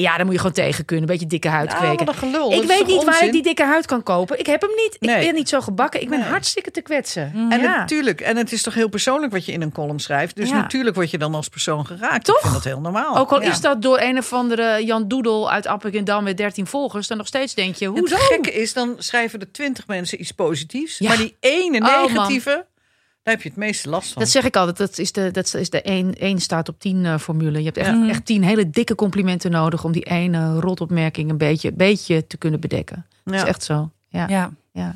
Ja, 0.00 0.16
daar 0.16 0.24
moet 0.24 0.32
je 0.34 0.40
gewoon 0.40 0.54
tegen 0.54 0.84
kunnen. 0.84 1.04
Een 1.08 1.12
beetje 1.12 1.26
dikke 1.26 1.48
huid 1.48 1.68
Nou, 1.70 1.80
kweken. 1.96 2.14
gelul. 2.14 2.52
ik 2.52 2.62
weet 2.62 2.86
niet 2.86 3.04
waar 3.04 3.24
ik 3.24 3.32
die 3.32 3.42
dikke 3.42 3.64
huid 3.64 3.86
kan 3.86 4.02
kopen. 4.02 4.38
Ik 4.38 4.46
heb 4.46 4.60
hem 4.60 4.70
niet. 4.76 4.96
Ik 5.00 5.24
ben 5.26 5.34
niet 5.34 5.48
zo 5.48 5.60
gebakken. 5.60 6.00
Ik 6.00 6.08
ben 6.08 6.18
Nee. 6.18 6.28
hartstikke 6.28 6.70
te 6.70 6.80
kwetsen. 6.80 7.32
En 7.50 7.60
ja. 7.60 7.76
natuurlijk, 7.76 8.20
en 8.20 8.36
het 8.36 8.52
is 8.52 8.62
toch 8.62 8.74
heel 8.74 8.88
persoonlijk 8.88 9.32
wat 9.32 9.44
je 9.44 9.52
in 9.52 9.62
een 9.62 9.72
column 9.72 9.98
schrijft. 10.00 10.36
Dus 10.36 10.48
Ja. 10.48 10.54
natuurlijk 10.56 10.96
word 10.96 11.10
je 11.10 11.18
dan 11.18 11.34
als 11.34 11.48
persoon 11.48 11.86
geraakt. 11.86 12.24
Toch? 12.24 12.34
Ik 12.36 12.40
vind 12.42 12.54
dat 12.54 12.64
heel 12.64 12.80
normaal. 12.80 13.16
Ook 13.16 13.32
al 13.32 13.42
Ja. 13.42 13.50
is 13.50 13.60
dat 13.60 13.82
door 13.82 14.00
een 14.00 14.18
of 14.18 14.32
andere 14.32 14.84
Jan 14.84 15.08
Doedel 15.08 15.50
uit 15.50 15.66
Appingedam 15.66 16.24
met 16.24 16.36
13 16.36 16.66
volgers, 16.66 17.06
dan 17.06 17.16
nog 17.16 17.26
steeds 17.26 17.54
denk 17.54 17.74
je, 17.74 17.84
En 17.86 17.90
hoezo? 17.98 18.14
Het 18.14 18.24
gekke 18.24 18.52
is, 18.52 18.72
dan 18.72 18.94
schrijven 18.98 19.40
er 19.40 19.52
twintig 19.52 19.86
mensen 19.86 20.20
iets 20.20 20.32
positiefs. 20.32 21.00
Maar 21.00 21.16
die 21.16 21.36
ene 21.40 21.78
Oh, 21.80 22.02
negatieve, 22.06 22.64
daar 23.26 23.34
heb 23.34 23.42
je 23.42 23.48
het 23.48 23.58
meeste 23.58 23.88
last 23.88 24.12
van. 24.12 24.22
Dat 24.22 24.30
zeg 24.30 24.44
ik 24.44 24.56
altijd. 24.56 24.76
Dat 24.76 24.98
is 24.98 25.12
de, 25.12 25.30
dat 25.30 25.54
is 25.54 25.70
de 25.70 25.82
1, 25.82 26.14
1 26.14 26.40
staat 26.40 26.68
op 26.68 26.78
10 26.80 27.04
eh, 27.04 27.18
formule. 27.18 27.58
Je 27.58 27.64
hebt 27.64 27.76
echt, 27.76 27.88
Ja. 27.90 28.08
echt 28.08 28.24
10 28.26 28.42
hele 28.44 28.70
dikke 28.70 28.94
complimenten 28.94 29.50
nodig 29.50 29.84
om 29.84 29.92
die 29.92 30.02
ene 30.04 30.60
rotopmerking 30.60 31.30
een 31.30 31.38
beetje, 31.38 31.72
beetje 31.72 32.26
te 32.26 32.36
kunnen 32.36 32.60
bedekken. 32.60 33.06
Dat 33.24 33.34
is 33.34 33.42
echt 33.42 33.62
zo. 33.62 33.90
Ja. 34.08 34.26
Ja. 34.28 34.50
Ja. 34.72 34.94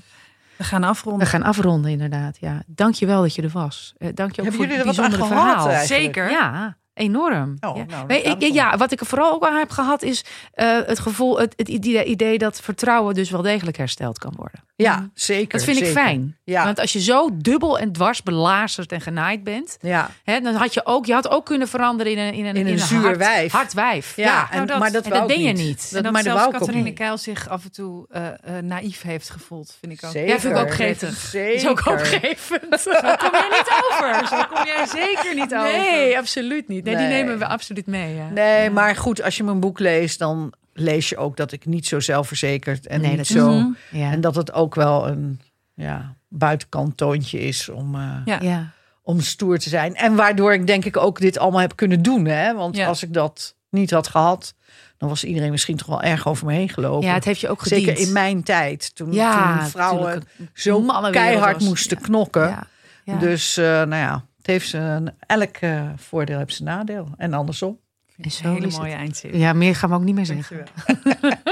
We 0.57 0.65
gaan 0.65 0.81
We 0.81 0.87
afronden. 0.87 1.27
gaan 1.27 1.43
afronden 1.43 1.91
inderdaad. 1.91 2.37
Ja. 2.41 2.63
Dank 2.67 2.95
je 2.95 3.07
wel 3.07 3.23
dat 3.23 3.35
je 3.35 3.43
er 3.43 3.49
was. 3.49 3.95
Eh, 3.99 4.09
Dank 4.15 4.19
je 4.35 4.43
ook 4.43 4.49
Hebben 4.49 4.53
voor 4.53 4.63
jullie 4.65 4.77
het 4.89 4.97
er 4.97 5.03
bijzondere 5.03 5.23
gehad 5.23 5.43
verhaal. 5.45 5.69
eigenlijk? 5.69 6.03
Zeker. 6.05 6.31
Ja, 6.31 6.77
enorm. 6.95 7.57
Oh, 7.61 7.77
ja. 7.77 7.85
nou, 7.85 8.13
ik- 8.15 8.53
ja, 8.53 8.77
wat 8.77 8.93
ik 8.93 9.01
er 9.01 9.07
vooral 9.07 9.33
ook 9.33 9.45
aan 9.47 9.57
heb 9.59 9.71
gehad 9.71 10.03
is 10.03 10.25
eh, 10.53 10.79
het 10.87 10.99
gevoel, 10.99 11.39
het, 11.41 11.53
het 11.57 11.69
idee, 11.69 12.05
idee 12.05 12.39
dat 12.39 12.61
vertrouwen 12.61 13.15
dus 13.15 13.31
wel 13.31 13.43
degelijk 13.43 13.77
hersteld 13.77 14.19
kan 14.19 14.33
worden. 14.37 14.61
Ja, 14.83 15.09
zeker. 15.15 15.59
Dat 15.59 15.63
vind 15.65 15.81
ik 15.81 15.87
fijn. 15.87 16.37
Ja. 16.45 16.65
Want 16.65 16.81
als 16.81 16.93
je 16.93 17.01
zo 17.01 17.29
dubbel 17.33 17.79
en 17.79 17.93
dwars 17.93 18.23
belazerd 18.23 18.93
en 18.93 19.01
genaaid 19.01 19.45
bent, 19.45 19.77
Ja, 19.81 20.11
Hè, 20.25 20.41
dan 20.41 20.55
had 20.55 20.75
je 20.75 20.87
ook, 20.87 21.07
je 21.07 21.13
had 21.13 21.29
ook 21.31 21.45
kunnen 21.47 21.69
veranderen 21.69 22.13
in 22.13 22.19
een, 22.19 22.33
in 22.33 22.45
een, 22.47 22.57
In 22.57 22.67
een 22.67 22.79
zuur 22.79 23.01
hard, 23.03 23.17
wijf. 23.17 23.53
hard 23.53 23.73
wijf. 23.73 24.17
ja, 24.17 24.25
Ja, 24.25 24.51
en, 24.51 24.55
nou, 24.57 24.67
dat- 24.67 24.79
maar 24.79 24.93
dat, 24.93 25.05
en 25.05 25.11
dat 25.11 25.31
je 25.31 25.53
niet. 25.53 25.93
Dat, 25.93 26.05
en 26.05 26.13
dat 26.13 26.23
zelfs 26.23 26.49
Catharine. 26.59 26.93
Keil 26.93 27.19
zich 27.19 27.49
af 27.49 27.65
en 27.65 27.73
toe 27.73 28.07
eh, 28.11 28.29
naïef 28.63 29.03
heeft 29.03 29.31
gevoeld, 29.31 29.77
vind 29.81 29.93
ik 29.93 30.05
ook. 30.05 30.11
Zeker. 30.11 30.29
Ja, 30.35 30.41
vind 30.41 30.57
ik 30.57 30.61
ook 30.63 30.73
gretig. 30.73 31.17
Zeker. 31.17 31.55
is 31.55 31.67
ook 31.67 31.87
opgevend. 31.87 32.81
Zo 32.81 32.91
kom 32.93 33.31
jij 33.33 33.49
niet 33.51 33.71
over. 33.91 34.27
Zo 34.29 34.45
kom 34.55 34.65
jij 34.67 34.87
zeker 34.87 35.35
niet 35.35 35.55
over. 35.55 35.73
Nee, 35.73 36.19
absoluut 36.19 36.69
niet. 36.69 36.85
Nee, 36.85 36.97
die 36.97 37.07
nemen 37.07 37.39
we 37.39 37.47
absoluut 37.47 37.87
mee. 37.87 38.15
Ja. 38.15 38.29
Nee, 38.29 38.71
maar 38.71 38.97
goed, 38.97 39.23
als 39.23 39.37
je 39.37 39.45
mijn 39.45 39.61
boek 39.61 39.79
leest, 39.79 40.19
dan 40.19 40.53
lees 40.81 41.09
je 41.09 41.17
ook 41.17 41.37
dat 41.37 41.53
ik 41.53 41.67
niet 41.67 41.87
zo 41.87 42.01
zelfverzekerd 42.01 42.87
en 42.87 43.01
Nee, 43.01 43.09
niet 43.09 43.17
dat- 43.19 43.27
zo. 43.27 43.51
Mhm. 43.51 43.69
Ja. 43.91 44.11
En 44.13 44.21
dat 44.21 44.35
het 44.35 44.53
ook 44.53 44.75
wel 44.75 45.09
een 45.09 45.41
ja, 45.75 46.15
buitenkant 46.29 46.97
toontje 46.97 47.41
is 47.41 47.69
om, 47.69 47.95
eh, 47.95 48.17
Ja. 48.25 48.39
ja. 48.41 48.71
om 49.03 49.21
stoer 49.21 49.59
te 49.59 49.69
zijn. 49.69 49.95
En 49.95 50.15
waardoor 50.15 50.53
ik 50.53 50.67
denk 50.67 50.85
ik 50.85 50.97
ook 50.97 51.21
dit 51.21 51.39
allemaal 51.39 51.61
heb 51.61 51.77
kunnen 51.77 52.03
doen. 52.03 52.25
Hè? 52.25 52.55
Want 52.55 52.77
Ja. 52.77 52.87
als 52.87 53.03
ik 53.03 53.13
dat 53.13 53.55
niet 53.71 53.91
had 53.91 54.09
gehad, 54.09 54.55
dan 54.97 55.09
was 55.09 55.25
iedereen 55.25 55.51
misschien 55.51 55.77
toch 55.77 55.87
wel 55.87 56.03
erg 56.03 56.29
over 56.29 56.47
me 56.47 56.53
heen 56.53 56.69
gelopen. 56.69 57.09
ja, 57.09 57.15
het 57.15 57.25
heeft 57.25 57.41
je 57.41 57.49
ook 57.49 57.63
gediend. 57.63 57.85
Zeker 57.87 58.03
in 58.07 58.13
mijn 58.13 58.43
tijd, 58.43 58.95
toen, 58.95 59.13
ja, 59.13 59.59
toen 59.59 59.69
vrouwen 59.69 60.23
zo 60.55 60.83
keihard 61.11 61.55
was. 61.55 61.65
moesten 61.65 61.97
Ja. 62.01 62.05
knokken. 62.05 62.49
Ja. 62.49 62.67
Ja. 63.05 63.19
Dus 63.19 63.57
eh, 63.57 63.65
nou 63.65 63.95
ja, 63.95 64.25
het 64.37 64.47
heeft 64.47 64.69
zijn, 64.69 65.15
elk 65.27 65.57
eh, 65.57 65.83
voordeel 65.97 66.39
heeft 66.39 66.55
zijn 66.55 66.69
nadeel. 66.69 67.09
En 67.17 67.35
andersom. 67.35 67.79
En 68.21 68.31
zo 68.31 68.49
Een 68.49 68.55
hele 68.55 68.71
mooie 68.79 68.93
eindzin. 68.95 69.39
Ja, 69.39 69.53
meer 69.53 69.75
gaan 69.77 69.91
we 69.91 69.97
ook 69.97 70.03
niet 70.03 70.15
meer 70.15 70.27
zeggen. 70.27 70.65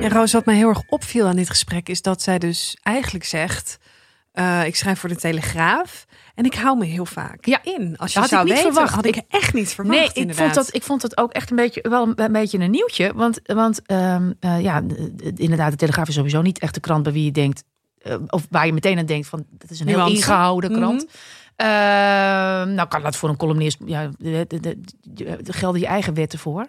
Ja, 0.00 0.08
Roos, 0.08 0.32
wat 0.32 0.44
mij 0.44 0.54
heel 0.56 0.68
erg 0.68 0.82
opviel 0.88 1.26
aan 1.26 1.36
dit 1.36 1.50
gesprek 1.50 1.88
is 1.88 2.02
dat 2.02 2.22
zij 2.22 2.38
dus 2.38 2.76
eigenlijk 2.82 3.24
zegt: 3.24 3.78
eh, 4.32 4.66
Ik 4.66 4.76
schrijf 4.76 4.98
voor 4.98 5.08
de 5.08 5.16
Telegraaf 5.16 6.06
en 6.34 6.44
ik 6.44 6.54
hou 6.54 6.78
me 6.78 6.84
heel 6.84 7.06
vaak 7.06 7.44
Ja, 7.46 7.58
in. 7.62 7.96
Als 7.96 8.12
je 8.12 8.20
dat 8.20 8.30
had 8.30 8.38
zou 8.38 8.42
ik 8.42 8.46
niet 8.48 8.56
weten, 8.56 8.72
verwacht. 8.72 8.94
had 8.94 9.04
ik 9.06 9.20
echt 9.28 9.54
niet 9.54 9.68
verwacht. 9.74 9.98
Nee, 9.98 10.08
ik 10.08 10.14
inderdaad. 10.14 10.44
vond, 10.44 10.54
dat, 10.54 10.74
ik 10.74 10.82
vond 10.82 11.02
het 11.02 11.16
ook 11.18 11.32
echt 11.32 11.50
een 11.50 11.56
beetje, 11.56 11.88
wel 11.88 12.02
een, 12.06 12.12
een 12.24 12.32
beetje 12.32 12.58
een 12.58 12.70
nieuwtje. 12.70 13.12
Want, 13.14 13.40
want 13.42 13.82
ehm, 13.86 14.32
eh, 14.40 14.60
ja, 14.60 14.82
inderdaad, 15.34 15.70
de 15.70 15.76
Telegraaf 15.76 16.08
is 16.08 16.14
sowieso 16.14 16.42
niet 16.42 16.58
echt 16.58 16.74
de 16.74 16.80
krant 16.80 17.02
bij 17.02 17.12
wie 17.12 17.24
je 17.24 17.32
denkt... 17.32 17.64
eh, 18.06 18.16
of 18.28 18.46
waar 18.50 18.66
je 18.66 18.72
meteen 18.72 18.98
aan 18.98 19.06
denkt 19.06 19.26
van, 19.28 19.44
dat 19.50 19.70
is 19.70 19.80
een 19.80 19.86
heel 19.86 19.96
Nuance. 19.96 20.16
ingehouden 20.16 20.72
krant. 20.72 21.04
Mhm. 21.06 21.14
Ehm, 21.56 22.74
nou 22.74 22.88
kan 22.88 23.02
dat 23.02 23.16
voor 23.16 23.28
een 23.28 23.36
columnist, 23.36 23.78
ja, 23.84 24.10
de, 24.18 24.44
de, 24.48 24.60
de, 24.60 24.80
de- 25.02 25.38
de- 25.42 25.52
gelden 25.52 25.80
je 25.80 25.86
eigen 25.86 26.14
wetten 26.14 26.38
voor. 26.38 26.66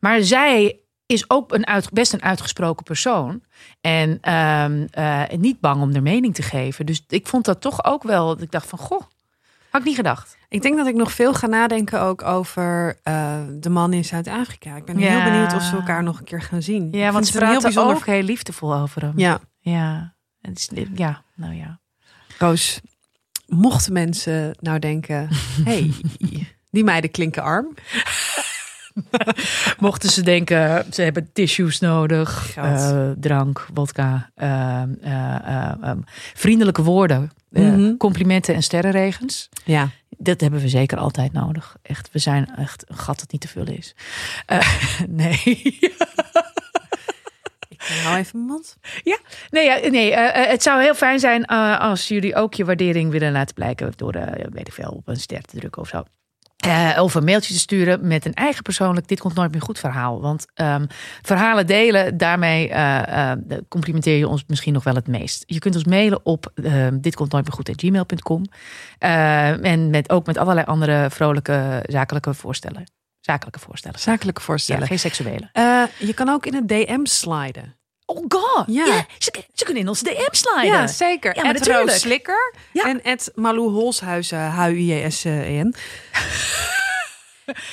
Maar 0.00 0.22
zij 0.22 0.78
is 1.06 1.30
ook 1.30 1.52
een 1.52 1.66
uit, 1.66 1.90
best 1.92 2.12
een 2.12 2.22
uitgesproken 2.22 2.84
persoon. 2.84 3.42
En 3.80 4.18
ehm, 4.20 4.86
eh, 4.90 5.22
niet 5.38 5.60
bang 5.60 5.82
om 5.82 5.92
haar 5.92 6.02
mening 6.02 6.34
te 6.34 6.42
geven. 6.42 6.86
Dus 6.86 7.04
ik 7.08 7.26
vond 7.26 7.44
dat 7.44 7.60
toch 7.60 7.84
ook 7.84 8.02
wel, 8.02 8.26
dat 8.26 8.40
ik 8.42 8.50
dacht 8.50 8.68
van, 8.68 8.78
goh, 8.78 9.00
had 9.70 9.80
ik 9.80 9.86
niet 9.86 9.96
gedacht. 9.96 10.36
Ik 10.48 10.62
denk 10.62 10.76
dat 10.76 10.86
ik 10.86 10.94
nog 10.94 11.12
veel 11.12 11.34
ga 11.34 11.46
nadenken 11.46 12.00
ook 12.00 12.22
over 12.22 12.98
eh, 13.02 13.34
de 13.54 13.70
man 13.70 13.92
in 13.92 14.04
Zuid-Afrika. 14.04 14.76
Ik 14.76 14.84
ben 14.84 14.96
heel 14.96 15.22
benieuwd 15.22 15.54
of 15.54 15.62
ze 15.62 15.76
elkaar 15.76 16.02
nog 16.02 16.18
een 16.18 16.24
keer 16.24 16.42
gaan 16.42 16.62
zien. 16.62 16.88
Ja, 16.92 17.12
want 17.12 17.26
ze 17.26 17.32
een 17.32 17.38
heel 17.38 17.48
praten 17.50 17.62
bijzonder... 17.62 17.96
ook 17.96 18.06
heel 18.06 18.22
liefdevol 18.22 18.74
over 18.74 19.02
hem. 19.02 19.12
Ja, 19.16 19.38
Ja, 19.60 20.13
het 20.52 20.70
is, 20.72 20.86
ja 20.94 21.22
nou 21.34 21.54
ja. 21.54 21.80
Roos, 22.38 22.80
mochten 23.46 23.92
mensen 23.92 24.56
nou 24.60 24.78
denken... 24.78 25.28
hey, 25.70 25.90
die 26.70 26.84
meiden 26.84 27.10
klinken 27.10 27.42
arm. 27.42 27.74
Mochten 29.78 30.10
ze 30.10 30.22
denken, 30.22 30.86
ze 30.92 31.02
hebben 31.02 31.32
tissues 31.32 31.80
nodig, 31.80 32.56
eh, 32.56 33.10
drank, 33.16 33.66
vodka, 33.74 34.30
eh, 34.34 34.82
eh, 34.82 34.88
eh, 35.02 35.72
eh, 35.82 35.96
vriendelijke 36.34 36.82
woorden, 36.82 37.30
Mhm. 37.50 37.96
complimenten 37.96 38.54
en 38.54 38.62
sterrenregens. 38.62 39.48
Ja. 39.64 39.88
Dat 40.18 40.40
hebben 40.40 40.60
we 40.60 40.68
zeker 40.68 40.98
altijd 40.98 41.32
nodig. 41.32 41.76
Echt, 41.82 42.08
we 42.12 42.18
zijn 42.18 42.56
echt 42.56 42.84
een 42.90 42.96
gat 42.96 43.18
dat 43.20 43.32
niet 43.32 43.40
te 43.40 43.48
vullen 43.48 43.76
is. 43.76 43.94
Nee. 45.08 45.78
Hou 47.84 48.18
even 48.18 48.38
mijn 48.38 48.50
mond. 48.50 48.76
Nee, 49.50 49.64
ja, 49.64 49.88
nee 49.90 50.14
eh, 50.14 50.42
eh, 50.42 50.50
het 50.50 50.62
zou 50.62 50.82
heel 50.82 50.94
fijn 50.94 51.18
zijn 51.18 51.44
eh, 51.44 51.80
als 51.80 52.08
jullie 52.08 52.34
ook 52.34 52.54
je 52.54 52.64
waardering 52.64 53.10
willen 53.10 53.32
laten 53.32 53.54
blijken 53.54 53.92
door, 53.96 54.12
eh, 54.12 54.46
weet 54.50 54.68
ik 54.68 54.72
veel, 54.72 54.90
op 54.90 55.08
een 55.08 55.16
ster 55.16 55.42
te 55.42 55.56
drukken 55.56 55.82
of 55.82 55.88
zo. 55.88 56.04
Of 56.98 57.14
een 57.14 57.24
mailtje 57.24 57.52
te 57.52 57.58
sturen 57.58 58.06
met 58.06 58.24
een 58.24 58.34
eigen 58.34 58.62
persoonlijk 58.62 59.08
Dit 59.08 59.20
komt 59.20 59.34
nooit 59.34 59.52
meer 59.52 59.62
goed 59.62 59.78
verhaal. 59.78 60.20
Want 60.20 60.46
ehm, 60.54 60.86
verhalen 61.22 61.66
delen, 61.66 62.16
daarmee 62.16 62.72
complimenteer 63.68 64.16
je 64.16 64.28
ons 64.28 64.44
misschien 64.46 64.72
nog 64.72 64.84
wel 64.84 64.94
het 64.94 65.06
meest. 65.06 65.42
Je 65.46 65.58
kunt 65.58 65.74
ons 65.74 65.84
mailen 65.84 66.20
op 66.22 66.52
ehm 66.54 67.00
dit 67.00 67.14
komt 67.14 67.32
nooit 67.32 67.44
meer 67.44 67.54
goed 67.54 67.70
gmail.com. 67.76 68.44
En 68.98 69.90
met, 69.90 70.10
ook 70.10 70.26
met 70.26 70.38
allerlei 70.38 70.66
andere 70.66 71.10
vrolijke 71.10 71.82
zakelijke 71.86 72.34
voorstellen. 72.34 72.84
Zakelijke 73.24 73.58
voorstellen. 73.58 73.98
Zakelijke 73.98 74.40
Ja, 74.40 74.46
voorstellen. 74.46 74.86
geen 74.86 74.98
seksuele. 74.98 75.48
Eh, 75.52 75.82
je 75.98 76.12
kan 76.14 76.28
ook 76.28 76.46
in 76.46 76.54
het 76.54 76.68
DM 76.68 77.04
sliden. 77.04 77.76
Oh 78.06 78.24
god! 78.28 78.64
Ja. 78.66 78.84
Ja, 78.86 79.06
ze, 79.18 79.44
ze 79.52 79.64
kunnen 79.64 79.82
in 79.82 79.88
onze 79.88 80.04
DM 80.04 80.28
sliden. 80.34 80.64
Ja, 80.64 80.86
zeker. 80.86 81.36
Ja, 81.36 81.42
maar 81.42 81.54
Ed 81.54 81.58
natuurlijk. 81.58 81.88
Roos 81.88 82.00
Slikker 82.00 82.54
Ja. 82.72 82.84
en 82.84 83.02
Ed 83.04 83.32
Malou 83.34 83.70
Holshuizen, 83.70 84.50
H-U-J-S-E-N. 84.50 85.74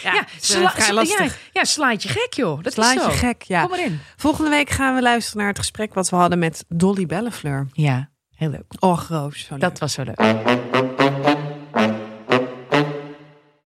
Ja, 0.04 0.14
Ja, 0.14 0.26
sla- 0.40 0.72
vrij 0.72 0.94
lastig. 0.94 1.26
Ja, 1.26 1.40
ja, 1.52 1.64
slaatje 1.64 2.10
gek, 2.10 2.34
joh. 2.34 2.64
Dat 2.64 2.74
Slaat 2.74 2.96
is 2.96 3.04
je 3.06 3.12
zo. 3.12 3.18
gek, 3.18 3.42
ja. 3.42 3.62
Kom 3.62 3.70
maar 3.70 3.80
in. 3.86 4.00
Volgende 4.18 4.50
week 4.50 4.70
gaan 4.70 4.96
we 4.96 5.02
luisteren 5.02 5.38
naar 5.40 5.48
het 5.50 5.58
gesprek 5.60 5.94
wat 5.94 6.10
we 6.10 6.16
hadden 6.16 6.40
met 6.40 6.66
Dolly 6.68 7.06
Bellefleur. 7.06 7.68
Ja, 7.74 8.10
heel 8.36 8.50
leuk. 8.50 8.74
Och, 8.80 9.08
Roos, 9.08 9.40
zo 9.40 9.48
leuk. 9.54 9.62
Dat 9.62 9.80
was 9.80 9.94
zo 9.94 10.04
leuk. 10.04 10.20